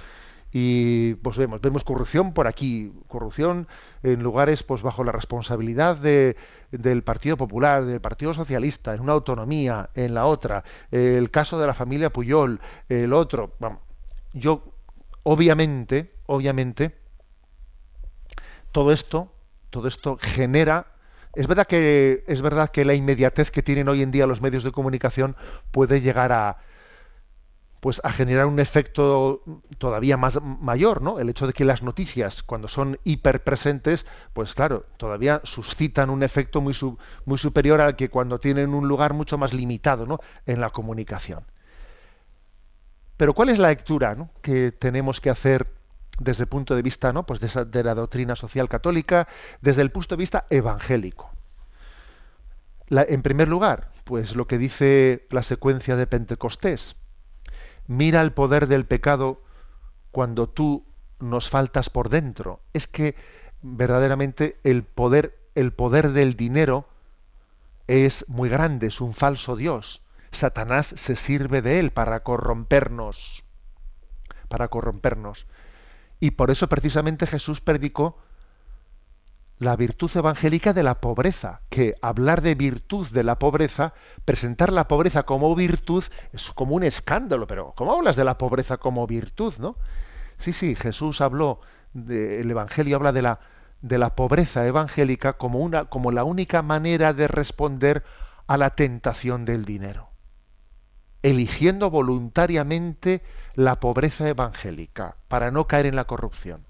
Y 0.53 1.15
pues 1.15 1.39
vemos 1.39 1.61
vemos 1.63 1.83
corrupción 1.83 2.35
por 2.35 2.47
aquí 2.47 2.93
corrupción 3.09 3.67
en 4.03 4.23
lugares 4.23 4.63
pues 4.63 4.83
bajo 4.83 5.03
la 5.03 5.11
responsabilidad 5.11 5.97
de, 5.97 6.37
del 6.71 7.03
Partido 7.03 7.39
Popular 7.39 7.87
del 7.87 8.01
Partido 8.01 8.35
Socialista 8.35 8.95
en 8.95 9.01
una 9.01 9.13
autonomía 9.13 9.89
en 9.95 10.13
la 10.13 10.27
otra 10.27 10.63
el 10.91 11.31
caso 11.31 11.59
de 11.59 11.67
la 11.67 11.75
familia 11.75 12.11
Puyol 12.11 12.61
el 12.91 13.15
otro 13.15 13.55
yo 14.35 14.63
obviamente 15.23 16.13
obviamente 16.27 16.95
todo 18.73 18.93
esto 18.93 19.33
todo 19.71 19.89
esto 19.89 20.19
genera 20.21 20.89
es 21.35 21.47
verdad 21.47 21.67
que 21.67 22.25
es 22.27 22.43
verdad 22.43 22.69
que 22.69 22.85
la 22.85 22.93
inmediatez 22.93 23.51
que 23.51 23.63
tienen 23.63 23.89
hoy 23.89 24.03
en 24.03 24.11
día 24.11 24.27
los 24.27 24.43
medios 24.43 24.65
de 24.65 24.73
comunicación 24.73 25.35
puede 25.71 26.03
llegar 26.03 26.31
a 26.31 26.59
pues 27.83 28.01
a 28.05 28.13
generar 28.13 28.47
un 28.47 28.61
efecto 28.61 29.43
todavía 29.79 30.17
más 30.17 30.41
mayor, 30.41 31.03
¿no? 31.03 31.19
El 31.19 31.29
hecho 31.29 31.49
de 31.49 31.53
que 31.53 31.65
las 31.65 31.83
noticias, 31.83 32.45
cuando 32.45 32.69
son 32.69 33.01
hiperpresentes, 33.03 34.07
pues 34.35 34.55
claro, 34.55 34.87
todavía 34.99 35.41
suscitan 35.43 36.09
un 36.09 36.23
efecto 36.23 36.61
muy, 36.61 36.77
muy 37.25 37.39
superior 37.39 37.81
al 37.81 37.97
que 37.97 38.09
cuando 38.09 38.39
tienen 38.39 38.73
un 38.73 38.87
lugar 38.87 39.15
mucho 39.15 39.37
más 39.37 39.53
limitado, 39.53 40.07
¿no? 40.07 40.21
En 40.47 40.61
la 40.61 40.71
comunicación. 40.71 41.43
Pero 43.17 43.35
¿cuál 43.35 43.49
es 43.49 43.59
la 43.59 43.71
lectura 43.71 44.17
que 44.43 44.71
tenemos 44.71 45.21
que 45.21 45.31
hacer 45.31 45.67
desde 46.21 46.45
el 46.45 46.49
punto 46.49 46.77
de 46.77 46.83
vista, 46.83 47.13
¿no? 47.13 47.27
Pues 47.27 47.41
de, 47.41 47.83
la 47.83 47.97
doctrina 47.97 48.37
social 48.37 48.69
católica, 48.69 49.27
desde 49.61 49.83
el 49.83 49.91
punto 49.91 50.15
de 50.15 50.21
vista 50.21 50.47
evangélico? 50.51 51.33
En 52.91 53.23
primer 53.23 53.49
lugar, 53.49 53.91
pues 54.05 54.37
lo 54.37 54.47
que 54.47 54.59
dice 54.59 55.27
la 55.31 55.43
secuencia 55.43 55.97
de 55.97 56.07
Pentecostés 56.07 56.95
mira 57.87 58.21
el 58.21 58.33
poder 58.33 58.67
del 58.67 58.87
pecado 58.87 59.43
cuando 60.11 60.49
tú 60.49 60.85
nos 61.21 61.49
faltas 61.49 61.91
por 61.91 62.09
dentro. 62.09 62.61
Es 62.73 62.87
que 62.87 63.15
verdaderamente 63.63 64.59
el 64.65 64.83
poder, 64.83 65.39
el 65.55 65.73
poder 65.73 66.11
del 66.11 66.37
dinero 66.37 66.87
es 67.87 68.25
muy 68.29 68.49
grande, 68.49 68.89
es 68.89 69.01
un 69.01 69.15
falso 69.15 69.57
Dios. 69.57 70.03
Satanás 70.33 70.95
se 70.97 71.17
sirve 71.17 71.63
de 71.63 71.79
él 71.79 71.91
para 71.91 72.23
corrompernos, 72.23 73.45
para 74.49 74.69
corrompernos. 74.69 75.47
Y 76.21 76.33
por 76.33 76.51
eso 76.51 76.69
precisamente 76.69 77.27
Jesús 77.27 77.61
predicó 77.61 78.17
la 79.63 79.77
virtud 79.77 80.11
evangélica 80.15 80.73
de 80.73 80.83
la 80.83 81.01
pobreza, 81.01 81.61
que 81.71 81.95
hablar 82.03 82.43
de 82.43 82.57
virtud 82.57 83.07
de 83.09 83.23
la 83.23 83.39
pobreza, 83.39 83.95
presentar 84.25 84.73
la 84.73 84.89
pobreza 84.89 85.23
como 85.23 85.55
virtud, 85.55 86.03
es 86.33 86.51
como 86.51 86.75
un 86.75 86.83
escándalo, 86.83 87.47
pero 87.47 87.73
¿cómo 87.77 87.93
hablas 87.93 88.17
de 88.17 88.25
la 88.25 88.39
pobreza 88.39 88.79
como 88.79 89.07
virtud, 89.07 89.55
no? 89.59 89.77
Sí, 90.39 90.53
sí, 90.53 90.75
Jesús 90.75 91.21
habló, 91.21 91.61
el 91.95 92.51
Evangelio 92.51 92.97
habla 92.97 93.13
de 93.13 93.23
la, 93.23 93.39
de 93.83 93.99
la 93.99 94.17
pobreza 94.17 94.67
evangélica 94.67 95.35
como, 95.35 95.61
una, 95.61 95.85
como 95.85 96.11
la 96.11 96.25
única 96.25 96.63
manera 96.63 97.13
de 97.13 97.29
responder 97.29 98.03
a 98.49 98.57
la 98.57 98.71
tentación 98.71 99.45
del 99.45 99.65
dinero, 99.65 100.11
eligiendo 101.23 101.89
voluntariamente 101.89 103.23
la 103.55 103.79
pobreza 103.79 104.29
evangélica 104.29 105.15
para 105.29 105.53
no 105.53 105.69
caer 105.69 105.87
en 105.87 105.95
la 105.95 106.05
corrupción. 106.05 106.65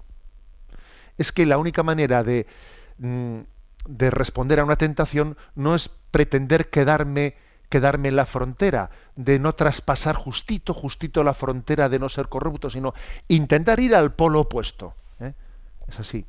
Es 1.17 1.31
que 1.31 1.45
la 1.45 1.57
única 1.57 1.83
manera 1.83 2.23
de, 2.23 2.47
de 2.97 4.09
responder 4.09 4.59
a 4.59 4.63
una 4.63 4.75
tentación 4.75 5.37
no 5.55 5.75
es 5.75 5.89
pretender 6.11 6.69
quedarme 6.69 7.35
quedarme 7.73 8.09
en 8.09 8.15
la 8.15 8.27
frontera, 8.27 8.91
de 9.15 9.39
no 9.39 9.55
traspasar 9.55 10.15
justito, 10.15 10.75
justito 10.75 11.23
la 11.23 11.33
frontera 11.33 11.89
de 11.89 11.97
no 11.97 12.07
ser 12.07 12.29
corrupto, 12.29 12.69
sino 12.69 12.93
intentar 13.29 13.79
ir 13.79 13.95
al 13.95 14.13
polo 14.13 14.41
opuesto. 14.41 14.93
¿eh? 15.19 15.33
Es 15.87 15.99
así. 15.99 16.23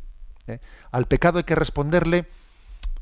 ¿eh? 0.46 0.58
Al 0.90 1.04
pecado 1.04 1.36
hay 1.36 1.44
que 1.44 1.54
responderle 1.54 2.28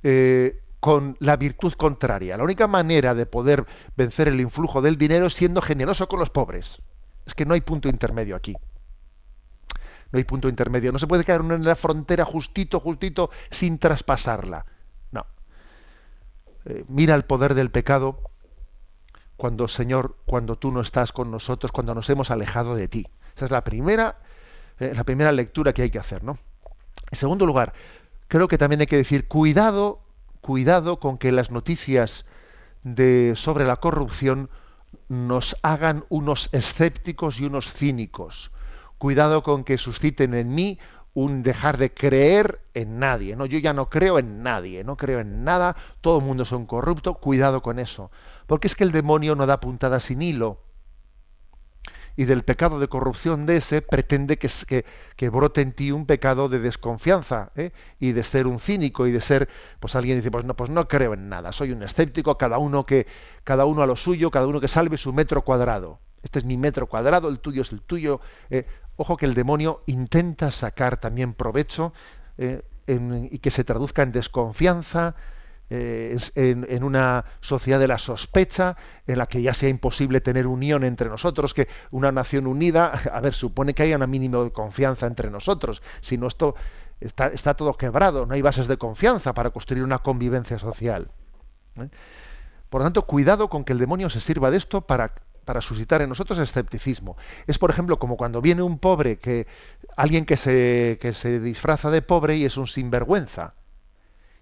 eh, 0.02 0.60
con 0.80 1.16
la 1.20 1.36
virtud 1.36 1.74
contraria. 1.74 2.36
La 2.36 2.42
única 2.42 2.66
manera 2.66 3.14
de 3.14 3.26
poder 3.26 3.64
vencer 3.96 4.26
el 4.26 4.40
influjo 4.40 4.82
del 4.82 4.98
dinero 4.98 5.26
es 5.26 5.34
siendo 5.34 5.62
generoso 5.62 6.08
con 6.08 6.18
los 6.18 6.30
pobres. 6.30 6.82
Es 7.24 7.34
que 7.34 7.46
no 7.46 7.54
hay 7.54 7.60
punto 7.60 7.88
intermedio 7.88 8.34
aquí 8.34 8.56
no 10.12 10.18
hay 10.18 10.24
punto 10.24 10.48
intermedio. 10.48 10.92
No 10.92 10.98
se 10.98 11.06
puede 11.06 11.24
quedar 11.24 11.40
en 11.40 11.64
la 11.64 11.74
frontera 11.74 12.24
justito, 12.24 12.78
justito, 12.80 13.30
sin 13.50 13.78
traspasarla. 13.78 14.66
No. 15.10 15.26
Eh, 16.66 16.84
mira 16.88 17.14
el 17.14 17.24
poder 17.24 17.54
del 17.54 17.70
pecado 17.70 18.20
cuando, 19.36 19.68
Señor, 19.68 20.16
cuando 20.26 20.56
tú 20.56 20.70
no 20.70 20.82
estás 20.82 21.12
con 21.12 21.30
nosotros, 21.30 21.72
cuando 21.72 21.94
nos 21.94 22.08
hemos 22.10 22.30
alejado 22.30 22.76
de 22.76 22.88
ti. 22.88 23.08
Esa 23.34 23.46
es 23.46 23.50
la 23.50 23.64
primera, 23.64 24.18
eh, 24.78 24.92
la 24.94 25.04
primera 25.04 25.32
lectura 25.32 25.72
que 25.72 25.82
hay 25.82 25.90
que 25.90 25.98
hacer, 25.98 26.22
¿no? 26.22 26.38
En 27.10 27.18
segundo 27.18 27.46
lugar, 27.46 27.72
creo 28.28 28.48
que 28.48 28.58
también 28.58 28.82
hay 28.82 28.86
que 28.86 28.96
decir, 28.96 29.26
cuidado, 29.26 30.00
cuidado 30.42 31.00
con 31.00 31.16
que 31.16 31.32
las 31.32 31.50
noticias 31.50 32.26
de, 32.84 33.32
sobre 33.34 33.64
la 33.64 33.76
corrupción 33.76 34.50
nos 35.08 35.56
hagan 35.62 36.04
unos 36.10 36.50
escépticos 36.52 37.40
y 37.40 37.46
unos 37.46 37.72
cínicos 37.72 38.52
cuidado 39.02 39.42
con 39.42 39.64
que 39.64 39.78
susciten 39.78 40.32
en 40.32 40.54
mí 40.54 40.78
un 41.12 41.42
dejar 41.42 41.76
de 41.76 41.92
creer 41.92 42.60
en 42.72 43.00
nadie, 43.00 43.34
¿no? 43.34 43.46
Yo 43.46 43.58
ya 43.58 43.72
no 43.72 43.90
creo 43.90 44.20
en 44.20 44.44
nadie, 44.44 44.84
no 44.84 44.96
creo 44.96 45.18
en 45.18 45.42
nada, 45.42 45.74
todo 46.00 46.20
el 46.20 46.24
mundo 46.24 46.44
es 46.44 46.52
un 46.52 46.66
corrupto, 46.66 47.14
cuidado 47.14 47.62
con 47.62 47.80
eso, 47.80 48.12
porque 48.46 48.68
es 48.68 48.76
que 48.76 48.84
el 48.84 48.92
demonio 48.92 49.34
no 49.34 49.46
da 49.46 49.58
puntada 49.58 49.98
sin 49.98 50.22
hilo. 50.22 50.60
Y 52.14 52.26
del 52.26 52.44
pecado 52.44 52.78
de 52.78 52.86
corrupción 52.86 53.44
de 53.44 53.56
ese 53.56 53.82
pretende 53.82 54.38
que, 54.38 54.84
que, 55.16 55.28
brote 55.30 55.62
en 55.62 55.72
ti 55.72 55.90
un 55.90 56.06
pecado 56.06 56.48
de 56.48 56.60
desconfianza 56.60 57.50
¿eh? 57.56 57.72
y 57.98 58.12
de 58.12 58.22
ser 58.22 58.46
un 58.46 58.60
cínico 58.60 59.08
y 59.08 59.10
de 59.10 59.20
ser, 59.20 59.48
pues 59.80 59.96
alguien 59.96 60.18
dice, 60.18 60.30
pues 60.30 60.44
no, 60.44 60.54
pues 60.54 60.70
no 60.70 60.86
creo 60.86 61.14
en 61.14 61.28
nada, 61.28 61.50
soy 61.50 61.72
un 61.72 61.82
escéptico, 61.82 62.38
cada 62.38 62.58
uno 62.58 62.86
que, 62.86 63.08
cada 63.42 63.64
uno 63.64 63.82
a 63.82 63.86
lo 63.86 63.96
suyo, 63.96 64.30
cada 64.30 64.46
uno 64.46 64.60
que 64.60 64.68
salve 64.68 64.96
su 64.96 65.12
metro 65.12 65.42
cuadrado. 65.42 65.98
Este 66.22 66.38
es 66.38 66.44
mi 66.44 66.56
metro 66.56 66.86
cuadrado, 66.86 67.28
el 67.28 67.40
tuyo 67.40 67.62
es 67.62 67.72
el 67.72 67.82
tuyo. 67.82 68.20
¿eh? 68.48 68.66
Ojo 69.02 69.16
que 69.16 69.26
el 69.26 69.34
demonio 69.34 69.82
intenta 69.86 70.52
sacar 70.52 71.00
también 71.00 71.34
provecho 71.34 71.92
eh, 72.38 72.62
y 72.86 73.38
que 73.40 73.50
se 73.50 73.64
traduzca 73.64 74.04
en 74.04 74.12
desconfianza, 74.12 75.16
eh, 75.70 76.16
en, 76.36 76.84
una 76.84 77.24
sociedad 77.40 77.80
de 77.80 77.88
la 77.88 77.98
sospecha, 77.98 78.76
en 79.08 79.18
la 79.18 79.26
que 79.26 79.42
ya 79.42 79.54
sea 79.54 79.68
imposible 79.68 80.20
tener 80.20 80.46
unión 80.46 80.84
entre 80.84 81.08
nosotros, 81.08 81.52
que 81.52 81.66
una 81.90 82.12
nación 82.12 82.46
unida, 82.46 82.92
a 83.12 83.18
ver, 83.18 83.34
supone 83.34 83.74
que 83.74 83.82
haya 83.82 83.96
un 83.96 84.08
mínimo 84.08 84.44
de 84.44 84.52
confianza 84.52 85.08
entre 85.08 85.32
nosotros, 85.32 85.82
si 86.00 86.16
no 86.16 86.28
esto 86.28 86.54
está, 87.00 87.54
todo 87.54 87.76
quebrado, 87.76 88.24
no 88.24 88.34
hay 88.34 88.42
bases 88.42 88.68
de 88.68 88.76
confianza 88.76 89.34
para 89.34 89.50
construir 89.50 89.82
una 89.82 89.98
convivencia 89.98 90.60
social. 90.60 91.10
¿eh? 91.74 91.88
Por 92.70 92.82
lo 92.82 92.86
tanto, 92.86 93.02
cuidado 93.02 93.48
con 93.48 93.64
que 93.64 93.72
el 93.72 93.80
demonio 93.80 94.08
se 94.10 94.20
sirva 94.20 94.52
de 94.52 94.58
esto 94.58 94.82
para 94.82 95.12
para 95.44 95.60
suscitar 95.60 96.02
en 96.02 96.08
nosotros 96.08 96.38
escepticismo. 96.38 97.16
Es, 97.46 97.58
por 97.58 97.70
ejemplo, 97.70 97.98
como 97.98 98.16
cuando 98.16 98.40
viene 98.40 98.62
un 98.62 98.78
pobre, 98.78 99.18
que 99.18 99.46
alguien 99.96 100.24
que 100.24 100.36
se, 100.36 100.98
que 101.00 101.12
se 101.12 101.40
disfraza 101.40 101.90
de 101.90 102.02
pobre 102.02 102.36
y 102.36 102.44
es 102.44 102.56
un 102.56 102.66
sinvergüenza, 102.66 103.54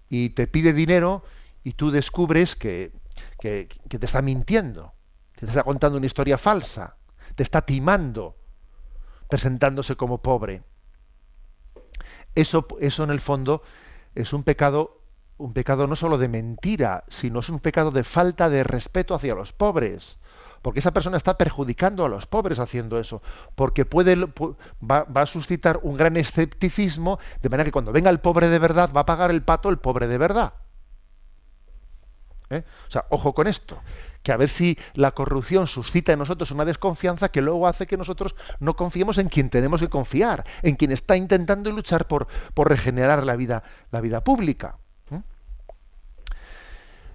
y 0.09 0.29
te 0.29 0.47
pide 0.47 0.73
dinero 0.73 1.23
y 1.63 1.73
tú 1.73 1.91
descubres 1.91 2.55
que, 2.55 2.91
que, 3.39 3.67
te 3.87 4.05
está 4.05 4.21
mintiendo, 4.21 4.93
que 5.33 5.41
te 5.41 5.47
está 5.47 5.63
contando 5.63 5.97
una 5.97 6.05
historia 6.05 6.37
falsa, 6.37 6.97
te 7.35 7.43
está 7.43 7.61
timando, 7.61 8.35
presentándose 9.29 9.95
como 9.95 10.21
pobre. 10.21 10.63
Eso, 12.35 12.67
eso 12.79 13.03
en 13.03 13.09
el 13.09 13.21
fondo 13.21 13.63
es 14.15 14.33
un 14.33 14.43
pecado 14.43 14.97
un 15.37 15.53
pecado 15.53 15.87
no 15.87 15.95
solo 15.95 16.19
de 16.19 16.27
mentira, 16.27 17.03
sino 17.07 17.39
es 17.39 17.49
un 17.49 17.59
pecado 17.59 17.89
de 17.89 18.03
falta 18.03 18.47
de 18.47 18.63
respeto 18.63 19.15
hacia 19.15 19.33
los 19.33 19.53
pobres 19.53 20.19
porque 20.61 20.79
esa 20.79 20.91
persona 20.91 21.17
está 21.17 21.37
perjudicando 21.37 22.05
a 22.05 22.09
los 22.09 22.27
pobres 22.27 22.59
haciendo 22.59 22.99
eso, 22.99 23.21
porque 23.55 23.85
puede, 23.85 24.15
va, 24.15 25.05
a 25.13 25.25
suscitar 25.25 25.79
un 25.83 25.97
gran 25.97 26.17
escepticismo, 26.17 27.19
de 27.41 27.49
manera 27.49 27.65
que 27.65 27.71
cuando 27.71 27.91
venga 27.91 28.09
el 28.09 28.19
pobre 28.19 28.49
de 28.49 28.59
verdad, 28.59 28.91
va 28.95 29.01
a 29.01 29.05
pagar 29.05 29.31
el 29.31 29.41
pato 29.41 29.69
el 29.69 29.77
pobre 29.77 30.07
de 30.07 30.17
verdad. 30.17 30.53
¿Eh? 32.49 32.63
O 32.87 32.91
sea, 32.91 33.05
ojo 33.09 33.33
con 33.33 33.47
esto, 33.47 33.79
que 34.23 34.33
a 34.33 34.37
ver 34.37 34.49
si 34.49 34.77
la 34.93 35.11
corrupción 35.11 35.67
suscita 35.67 36.11
en 36.11 36.19
nosotros 36.19 36.51
una 36.51 36.65
desconfianza 36.65 37.29
que 37.29 37.41
luego 37.41 37.65
hace 37.65 37.87
que 37.87 37.95
nosotros 37.95 38.35
no 38.59 38.75
confiemos 38.75 39.17
en 39.17 39.29
quien 39.29 39.49
tenemos 39.49 39.79
que 39.79 39.89
confiar, 39.89 40.45
en 40.61 40.75
quien 40.75 40.91
está 40.91 41.15
intentando 41.15 41.71
luchar 41.71 42.07
por, 42.07 42.27
por 42.53 42.67
regenerar 42.67 43.23
la 43.25 43.37
vida, 43.37 43.63
la 43.89 44.01
vida 44.01 44.21
pública. 44.21 44.80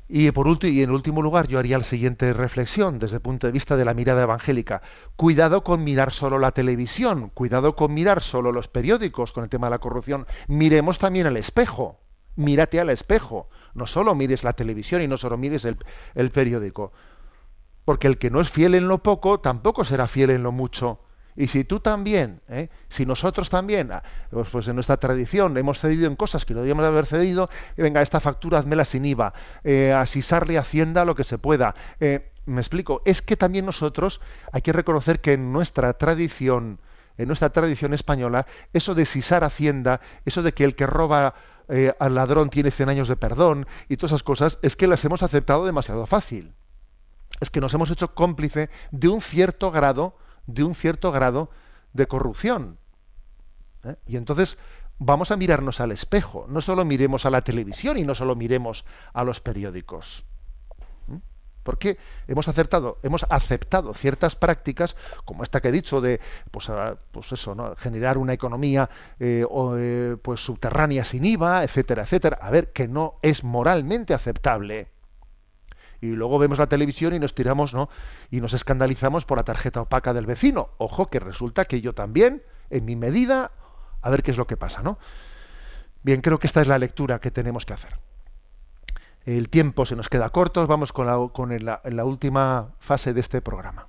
Y 0.08 0.30
por 0.30 0.46
último, 0.46 0.72
y 0.72 0.82
en 0.82 0.90
último 0.90 1.20
lugar, 1.20 1.48
yo 1.48 1.58
haría 1.58 1.78
la 1.78 1.84
siguiente 1.84 2.32
reflexión 2.32 3.00
desde 3.00 3.16
el 3.16 3.22
punto 3.22 3.48
de 3.48 3.52
vista 3.52 3.76
de 3.76 3.84
la 3.84 3.94
mirada 3.94 4.22
evangélica. 4.22 4.82
Cuidado 5.16 5.64
con 5.64 5.82
mirar 5.82 6.12
solo 6.12 6.38
la 6.38 6.52
televisión, 6.52 7.30
cuidado 7.34 7.74
con 7.74 7.92
mirar 7.92 8.22
solo 8.22 8.52
los 8.52 8.68
periódicos 8.68 9.32
con 9.32 9.42
el 9.42 9.50
tema 9.50 9.66
de 9.66 9.72
la 9.72 9.78
corrupción. 9.78 10.26
Miremos 10.46 10.98
también 10.98 11.26
al 11.26 11.36
espejo. 11.36 11.98
Mírate 12.36 12.78
al 12.78 12.90
espejo. 12.90 13.48
No 13.74 13.86
solo 13.86 14.14
mires 14.14 14.44
la 14.44 14.52
televisión 14.52 15.02
y 15.02 15.08
no 15.08 15.16
solo 15.16 15.36
mires 15.36 15.64
el, 15.64 15.76
el 16.14 16.30
periódico. 16.30 16.92
Porque 17.84 18.06
el 18.06 18.18
que 18.18 18.30
no 18.30 18.40
es 18.40 18.50
fiel 18.50 18.76
en 18.76 18.86
lo 18.86 19.02
poco, 19.02 19.40
tampoco 19.40 19.84
será 19.84 20.06
fiel 20.06 20.30
en 20.30 20.44
lo 20.44 20.52
mucho. 20.52 21.00
Y 21.36 21.48
si 21.48 21.64
tú 21.64 21.80
también, 21.80 22.40
¿eh? 22.48 22.70
si 22.88 23.04
nosotros 23.04 23.50
también, 23.50 23.92
ah, 23.92 24.02
pues, 24.30 24.48
pues, 24.48 24.68
en 24.68 24.74
nuestra 24.74 24.96
tradición 24.96 25.56
hemos 25.58 25.78
cedido 25.78 26.06
en 26.06 26.16
cosas 26.16 26.44
que 26.44 26.54
no 26.54 26.60
debíamos 26.60 26.84
haber 26.84 27.06
cedido, 27.06 27.50
venga, 27.76 28.00
esta 28.00 28.20
factura 28.20 28.58
hazmela 28.58 28.84
sin 28.84 29.04
IVA, 29.04 29.34
eh, 29.62 29.92
asisarle 29.92 30.58
Hacienda 30.58 31.04
lo 31.04 31.14
que 31.14 31.24
se 31.24 31.36
pueda. 31.36 31.74
Eh, 32.00 32.32
me 32.46 32.60
explico, 32.60 33.02
es 33.04 33.20
que 33.20 33.36
también 33.36 33.66
nosotros 33.66 34.20
hay 34.52 34.62
que 34.62 34.72
reconocer 34.72 35.20
que 35.20 35.34
en 35.34 35.52
nuestra 35.52 35.92
tradición, 35.94 36.80
en 37.18 37.26
nuestra 37.26 37.50
tradición 37.50 37.92
española, 37.92 38.46
eso 38.72 38.94
de 38.94 39.04
sisar 39.04 39.44
Hacienda, 39.44 40.00
eso 40.24 40.42
de 40.42 40.54
que 40.54 40.64
el 40.64 40.74
que 40.74 40.86
roba 40.86 41.34
eh, 41.68 41.92
al 41.98 42.14
ladrón 42.14 42.48
tiene 42.48 42.70
100 42.70 42.88
años 42.88 43.08
de 43.08 43.16
perdón 43.16 43.66
y 43.88 43.96
todas 43.96 44.12
esas 44.12 44.22
cosas, 44.22 44.58
es 44.62 44.76
que 44.76 44.86
las 44.86 45.04
hemos 45.04 45.22
aceptado 45.22 45.66
demasiado 45.66 46.06
fácil. 46.06 46.54
Es 47.40 47.50
que 47.50 47.60
nos 47.60 47.74
hemos 47.74 47.90
hecho 47.90 48.14
cómplice 48.14 48.70
de 48.92 49.08
un 49.08 49.20
cierto 49.20 49.70
grado 49.70 50.16
de 50.46 50.64
un 50.64 50.74
cierto 50.74 51.12
grado 51.12 51.50
de 51.92 52.06
corrupción. 52.06 52.78
¿eh? 53.84 53.96
Y 54.06 54.16
entonces 54.16 54.58
vamos 54.98 55.30
a 55.30 55.36
mirarnos 55.36 55.80
al 55.80 55.92
espejo, 55.92 56.46
no 56.48 56.60
solo 56.60 56.84
miremos 56.84 57.26
a 57.26 57.30
la 57.30 57.42
televisión 57.42 57.98
y 57.98 58.04
no 58.04 58.14
solo 58.14 58.34
miremos 58.34 58.84
a 59.12 59.24
los 59.24 59.40
periódicos. 59.40 60.24
¿eh? 61.12 61.18
Porque 61.62 61.98
hemos 62.28 62.48
acertado, 62.48 62.98
hemos 63.02 63.26
aceptado 63.28 63.92
ciertas 63.94 64.36
prácticas, 64.36 64.96
como 65.24 65.42
esta 65.42 65.60
que 65.60 65.68
he 65.68 65.72
dicho, 65.72 66.00
de 66.00 66.20
pues, 66.50 66.70
pues 67.10 67.32
eso, 67.32 67.54
¿no? 67.54 67.74
generar 67.76 68.18
una 68.18 68.32
economía 68.32 68.88
eh, 69.18 70.16
pues 70.22 70.40
subterránea 70.40 71.04
sin 71.04 71.24
IVA, 71.24 71.64
etcétera, 71.64 72.02
etcétera. 72.02 72.38
A 72.40 72.50
ver, 72.50 72.72
que 72.72 72.88
no 72.88 73.18
es 73.22 73.42
moralmente 73.42 74.14
aceptable 74.14 74.88
y 76.00 76.08
luego 76.08 76.38
vemos 76.38 76.58
la 76.58 76.68
televisión 76.68 77.14
y 77.14 77.18
nos 77.18 77.34
tiramos, 77.34 77.74
¿no? 77.74 77.88
Y 78.30 78.40
nos 78.40 78.52
escandalizamos 78.52 79.24
por 79.24 79.38
la 79.38 79.44
tarjeta 79.44 79.80
opaca 79.80 80.12
del 80.12 80.26
vecino. 80.26 80.70
Ojo, 80.78 81.08
que 81.08 81.20
resulta 81.20 81.64
que 81.64 81.80
yo 81.80 81.94
también, 81.94 82.42
en 82.70 82.84
mi 82.84 82.96
medida, 82.96 83.50
a 84.02 84.10
ver 84.10 84.22
qué 84.22 84.30
es 84.30 84.36
lo 84.36 84.46
que 84.46 84.56
pasa, 84.56 84.82
¿no? 84.82 84.98
Bien, 86.02 86.20
creo 86.20 86.38
que 86.38 86.46
esta 86.46 86.60
es 86.60 86.68
la 86.68 86.78
lectura 86.78 87.18
que 87.18 87.30
tenemos 87.30 87.66
que 87.66 87.74
hacer. 87.74 87.98
El 89.24 89.48
tiempo 89.48 89.86
se 89.86 89.96
nos 89.96 90.08
queda 90.08 90.30
corto, 90.30 90.66
vamos 90.66 90.92
con 90.92 91.06
la, 91.06 91.28
con 91.28 91.50
la 91.58 92.04
última 92.04 92.74
fase 92.78 93.12
de 93.12 93.20
este 93.20 93.42
programa. 93.42 93.88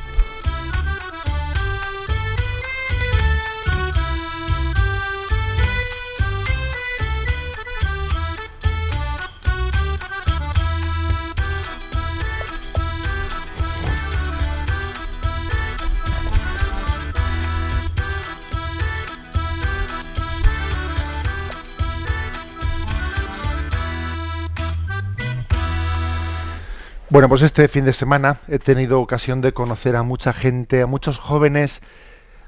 Bueno, 27.11 27.27
pues 27.27 27.41
este 27.41 27.67
fin 27.67 27.83
de 27.83 27.91
semana 27.91 28.37
he 28.47 28.57
tenido 28.57 29.01
ocasión 29.01 29.41
de 29.41 29.51
conocer 29.51 29.97
a 29.97 30.01
mucha 30.01 30.31
gente, 30.31 30.81
a 30.81 30.85
muchos 30.85 31.19
jóvenes 31.19 31.81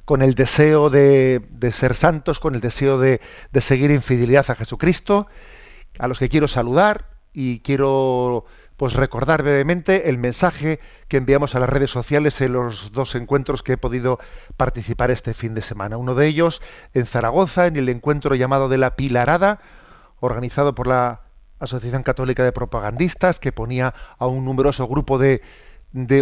con 0.05 0.21
el 0.21 0.35
deseo 0.35 0.89
de, 0.89 1.41
ser 1.73 1.95
santos, 1.95 2.39
con 2.39 2.55
el 2.55 2.61
deseo 2.61 2.97
de, 2.97 3.19
seguir 3.59 3.91
en 3.91 4.01
fidelidad 4.01 4.49
a 4.49 4.55
Jesucristo, 4.55 5.27
a 5.99 6.07
los 6.07 6.17
que 6.17 6.29
quiero 6.29 6.47
saludar 6.47 7.09
y 7.33 7.59
quiero 7.59 8.45
pues 8.77 8.93
recordar 8.93 9.43
brevemente 9.43 10.07
el 10.07 10.17
mensaje 10.17 10.79
que 11.09 11.17
enviamos 11.17 11.55
a 11.55 11.59
las 11.59 11.69
redes 11.69 11.91
sociales 11.91 12.39
en 12.39 12.53
los 12.53 12.93
dos 12.93 13.15
encuentros 13.15 13.63
que 13.63 13.73
he 13.73 13.77
podido 13.77 14.17
participar 14.55 15.11
este 15.11 15.33
fin 15.33 15.55
de 15.55 15.61
semana. 15.61 15.97
Uno 15.97 16.15
de 16.15 16.25
ellos 16.25 16.61
en 16.93 17.05
Zaragoza, 17.05 17.67
en 17.67 17.75
el 17.75 17.89
encuentro 17.89 18.33
llamado 18.33 18.69
de 18.69 18.77
la 18.77 18.95
Pilarada, 18.95 19.59
organizado 20.21 20.73
por 20.73 20.87
la 20.87 21.22
Asociación 21.63 22.03
Católica 22.03 22.43
de 22.43 22.51
Propagandistas, 22.51 23.39
que 23.39 23.51
ponía 23.51 23.93
a 24.17 24.27
un 24.27 24.45
numeroso 24.45 24.87
grupo 24.87 25.17
de, 25.17 25.41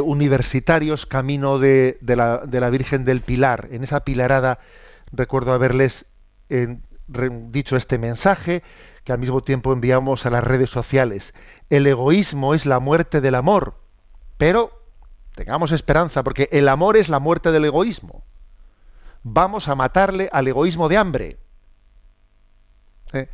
universitarios 0.01 1.05
camino 1.05 1.59
de, 1.59 1.97
la, 2.01 2.69
Virgen 2.69 3.05
del 3.05 3.21
Pilar. 3.21 3.67
En 3.71 3.83
esa 3.83 4.01
pilarada 4.01 4.59
recuerdo 5.11 5.53
haberles 5.53 6.05
eh, 6.49 6.77
dicho 7.07 7.75
este 7.75 7.97
mensaje 7.97 8.63
que 9.03 9.13
al 9.13 9.19
mismo 9.19 9.41
tiempo 9.41 9.73
enviamos 9.73 10.25
a 10.25 10.29
las 10.29 10.43
redes 10.43 10.69
sociales. 10.69 11.33
El 11.69 11.87
egoísmo 11.87 12.53
es 12.53 12.65
la 12.65 12.79
muerte 12.79 13.21
del 13.21 13.35
amor, 13.35 13.75
pero 14.37 14.81
Tengamos 15.35 15.71
esperanza, 15.71 16.23
porque 16.23 16.49
el 16.51 16.67
amor 16.67 16.97
es 16.97 17.09
la 17.09 17.19
muerte 17.19 17.51
del 17.51 17.65
egoísmo. 17.65 18.23
Vamos 19.23 19.67
a 19.67 19.75
matarle 19.75 20.29
al 20.31 20.47
egoísmo 20.47 20.89
de 20.89 20.97
hambre. 20.97 21.37
¿Eh? 23.13 23.29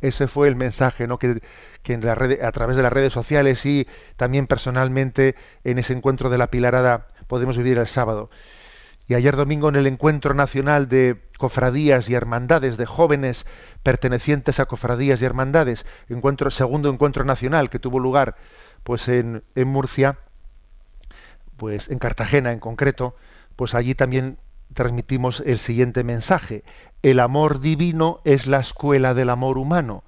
Ese 0.00 0.28
fue 0.28 0.48
el 0.48 0.56
mensaje 0.56 1.06
¿no? 1.06 1.18
que, 1.18 1.40
en 1.84 2.04
la 2.04 2.14
red, 2.14 2.42
a 2.42 2.52
través 2.52 2.76
de 2.76 2.82
las 2.82 2.92
redes 2.92 3.12
sociales 3.12 3.64
y 3.66 3.86
también 4.16 4.46
personalmente 4.46 5.34
en 5.64 5.78
ese 5.78 5.92
encuentro 5.92 6.30
de 6.30 6.38
la 6.38 6.50
Pilarada 6.50 7.08
podemos 7.26 7.56
vivir 7.56 7.78
el 7.78 7.86
sábado. 7.86 8.30
Y 9.06 9.14
ayer 9.14 9.36
domingo 9.36 9.68
en 9.68 9.76
el 9.76 9.86
encuentro 9.86 10.34
nacional 10.34 10.88
de 10.88 11.20
cofradías 11.36 12.08
y 12.08 12.14
hermandades 12.14 12.76
de 12.76 12.86
jóvenes 12.86 13.44
pertenecientes 13.82 14.60
a 14.60 14.66
cofradías 14.66 15.20
y 15.20 15.24
hermandades, 15.24 15.84
encuentro, 16.08 16.50
segundo 16.50 16.90
encuentro 16.90 17.24
nacional 17.24 17.70
que 17.70 17.78
tuvo 17.78 17.98
lugar 17.98 18.36
pues 18.84 19.08
en, 19.08 19.42
en 19.54 19.68
Murcia, 19.68 20.18
pues 21.56 21.90
en 21.90 21.98
Cartagena 21.98 22.52
en 22.52 22.60
concreto, 22.60 23.16
pues 23.56 23.74
allí 23.74 23.94
también 23.94 24.38
transmitimos 24.74 25.42
el 25.46 25.58
siguiente 25.58 26.04
mensaje. 26.04 26.64
El 27.02 27.20
amor 27.20 27.60
divino 27.60 28.20
es 28.24 28.46
la 28.46 28.58
escuela 28.60 29.14
del 29.14 29.30
amor 29.30 29.58
humano. 29.58 30.04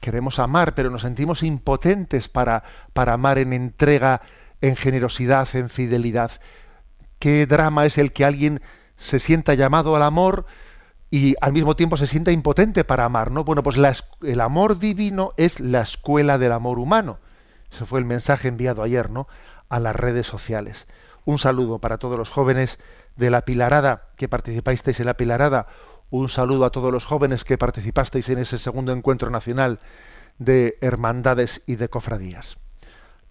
Queremos 0.00 0.38
amar, 0.38 0.74
pero 0.74 0.90
nos 0.90 1.02
sentimos 1.02 1.42
impotentes 1.42 2.28
para, 2.28 2.62
para 2.92 3.14
amar 3.14 3.38
en 3.38 3.52
entrega, 3.52 4.20
en 4.60 4.76
generosidad, 4.76 5.48
en 5.54 5.68
fidelidad. 5.68 6.32
¿Qué 7.18 7.46
drama 7.46 7.86
es 7.86 7.98
el 7.98 8.12
que 8.12 8.24
alguien 8.24 8.60
se 8.96 9.18
sienta 9.18 9.54
llamado 9.54 9.96
al 9.96 10.02
amor 10.02 10.46
y 11.10 11.34
al 11.40 11.52
mismo 11.52 11.76
tiempo 11.76 11.96
se 11.96 12.06
sienta 12.06 12.30
impotente 12.30 12.84
para 12.84 13.04
amar? 13.04 13.30
¿no? 13.30 13.44
Bueno, 13.44 13.62
pues 13.62 13.78
el 14.22 14.40
amor 14.40 14.78
divino 14.78 15.32
es 15.36 15.60
la 15.60 15.80
escuela 15.80 16.38
del 16.38 16.52
amor 16.52 16.78
humano. 16.78 17.18
Ese 17.72 17.86
fue 17.86 17.98
el 17.98 18.04
mensaje 18.04 18.48
enviado 18.48 18.82
ayer, 18.82 19.10
¿no? 19.10 19.26
A 19.68 19.80
las 19.80 19.96
redes 19.96 20.26
sociales. 20.26 20.86
Un 21.24 21.38
saludo 21.38 21.80
para 21.80 21.98
todos 21.98 22.16
los 22.16 22.30
jóvenes 22.30 22.78
de 23.16 23.30
la 23.30 23.42
Pilarada 23.42 24.08
que 24.16 24.28
participasteis 24.28 25.00
en 25.00 25.06
la 25.06 25.16
Pilarada. 25.16 25.66
Un 26.10 26.28
saludo 26.28 26.64
a 26.64 26.70
todos 26.70 26.92
los 26.92 27.04
jóvenes 27.04 27.44
que 27.44 27.58
participasteis 27.58 28.28
en 28.28 28.38
ese 28.38 28.58
segundo 28.58 28.92
encuentro 28.92 29.30
nacional 29.30 29.80
de 30.38 30.78
hermandades 30.80 31.62
y 31.66 31.76
de 31.76 31.88
cofradías. 31.88 32.58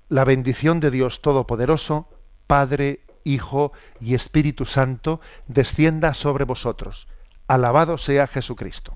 La 0.09 0.23
bendición 0.23 0.79
de 0.79 0.91
Dios 0.91 1.21
Todopoderoso, 1.21 2.09
Padre, 2.47 3.01
Hijo 3.23 3.71
y 3.99 4.13
Espíritu 4.13 4.65
Santo, 4.65 5.19
descienda 5.47 6.13
sobre 6.13 6.45
vosotros. 6.45 7.07
Alabado 7.47 7.97
sea 7.97 8.27
Jesucristo. 8.27 8.95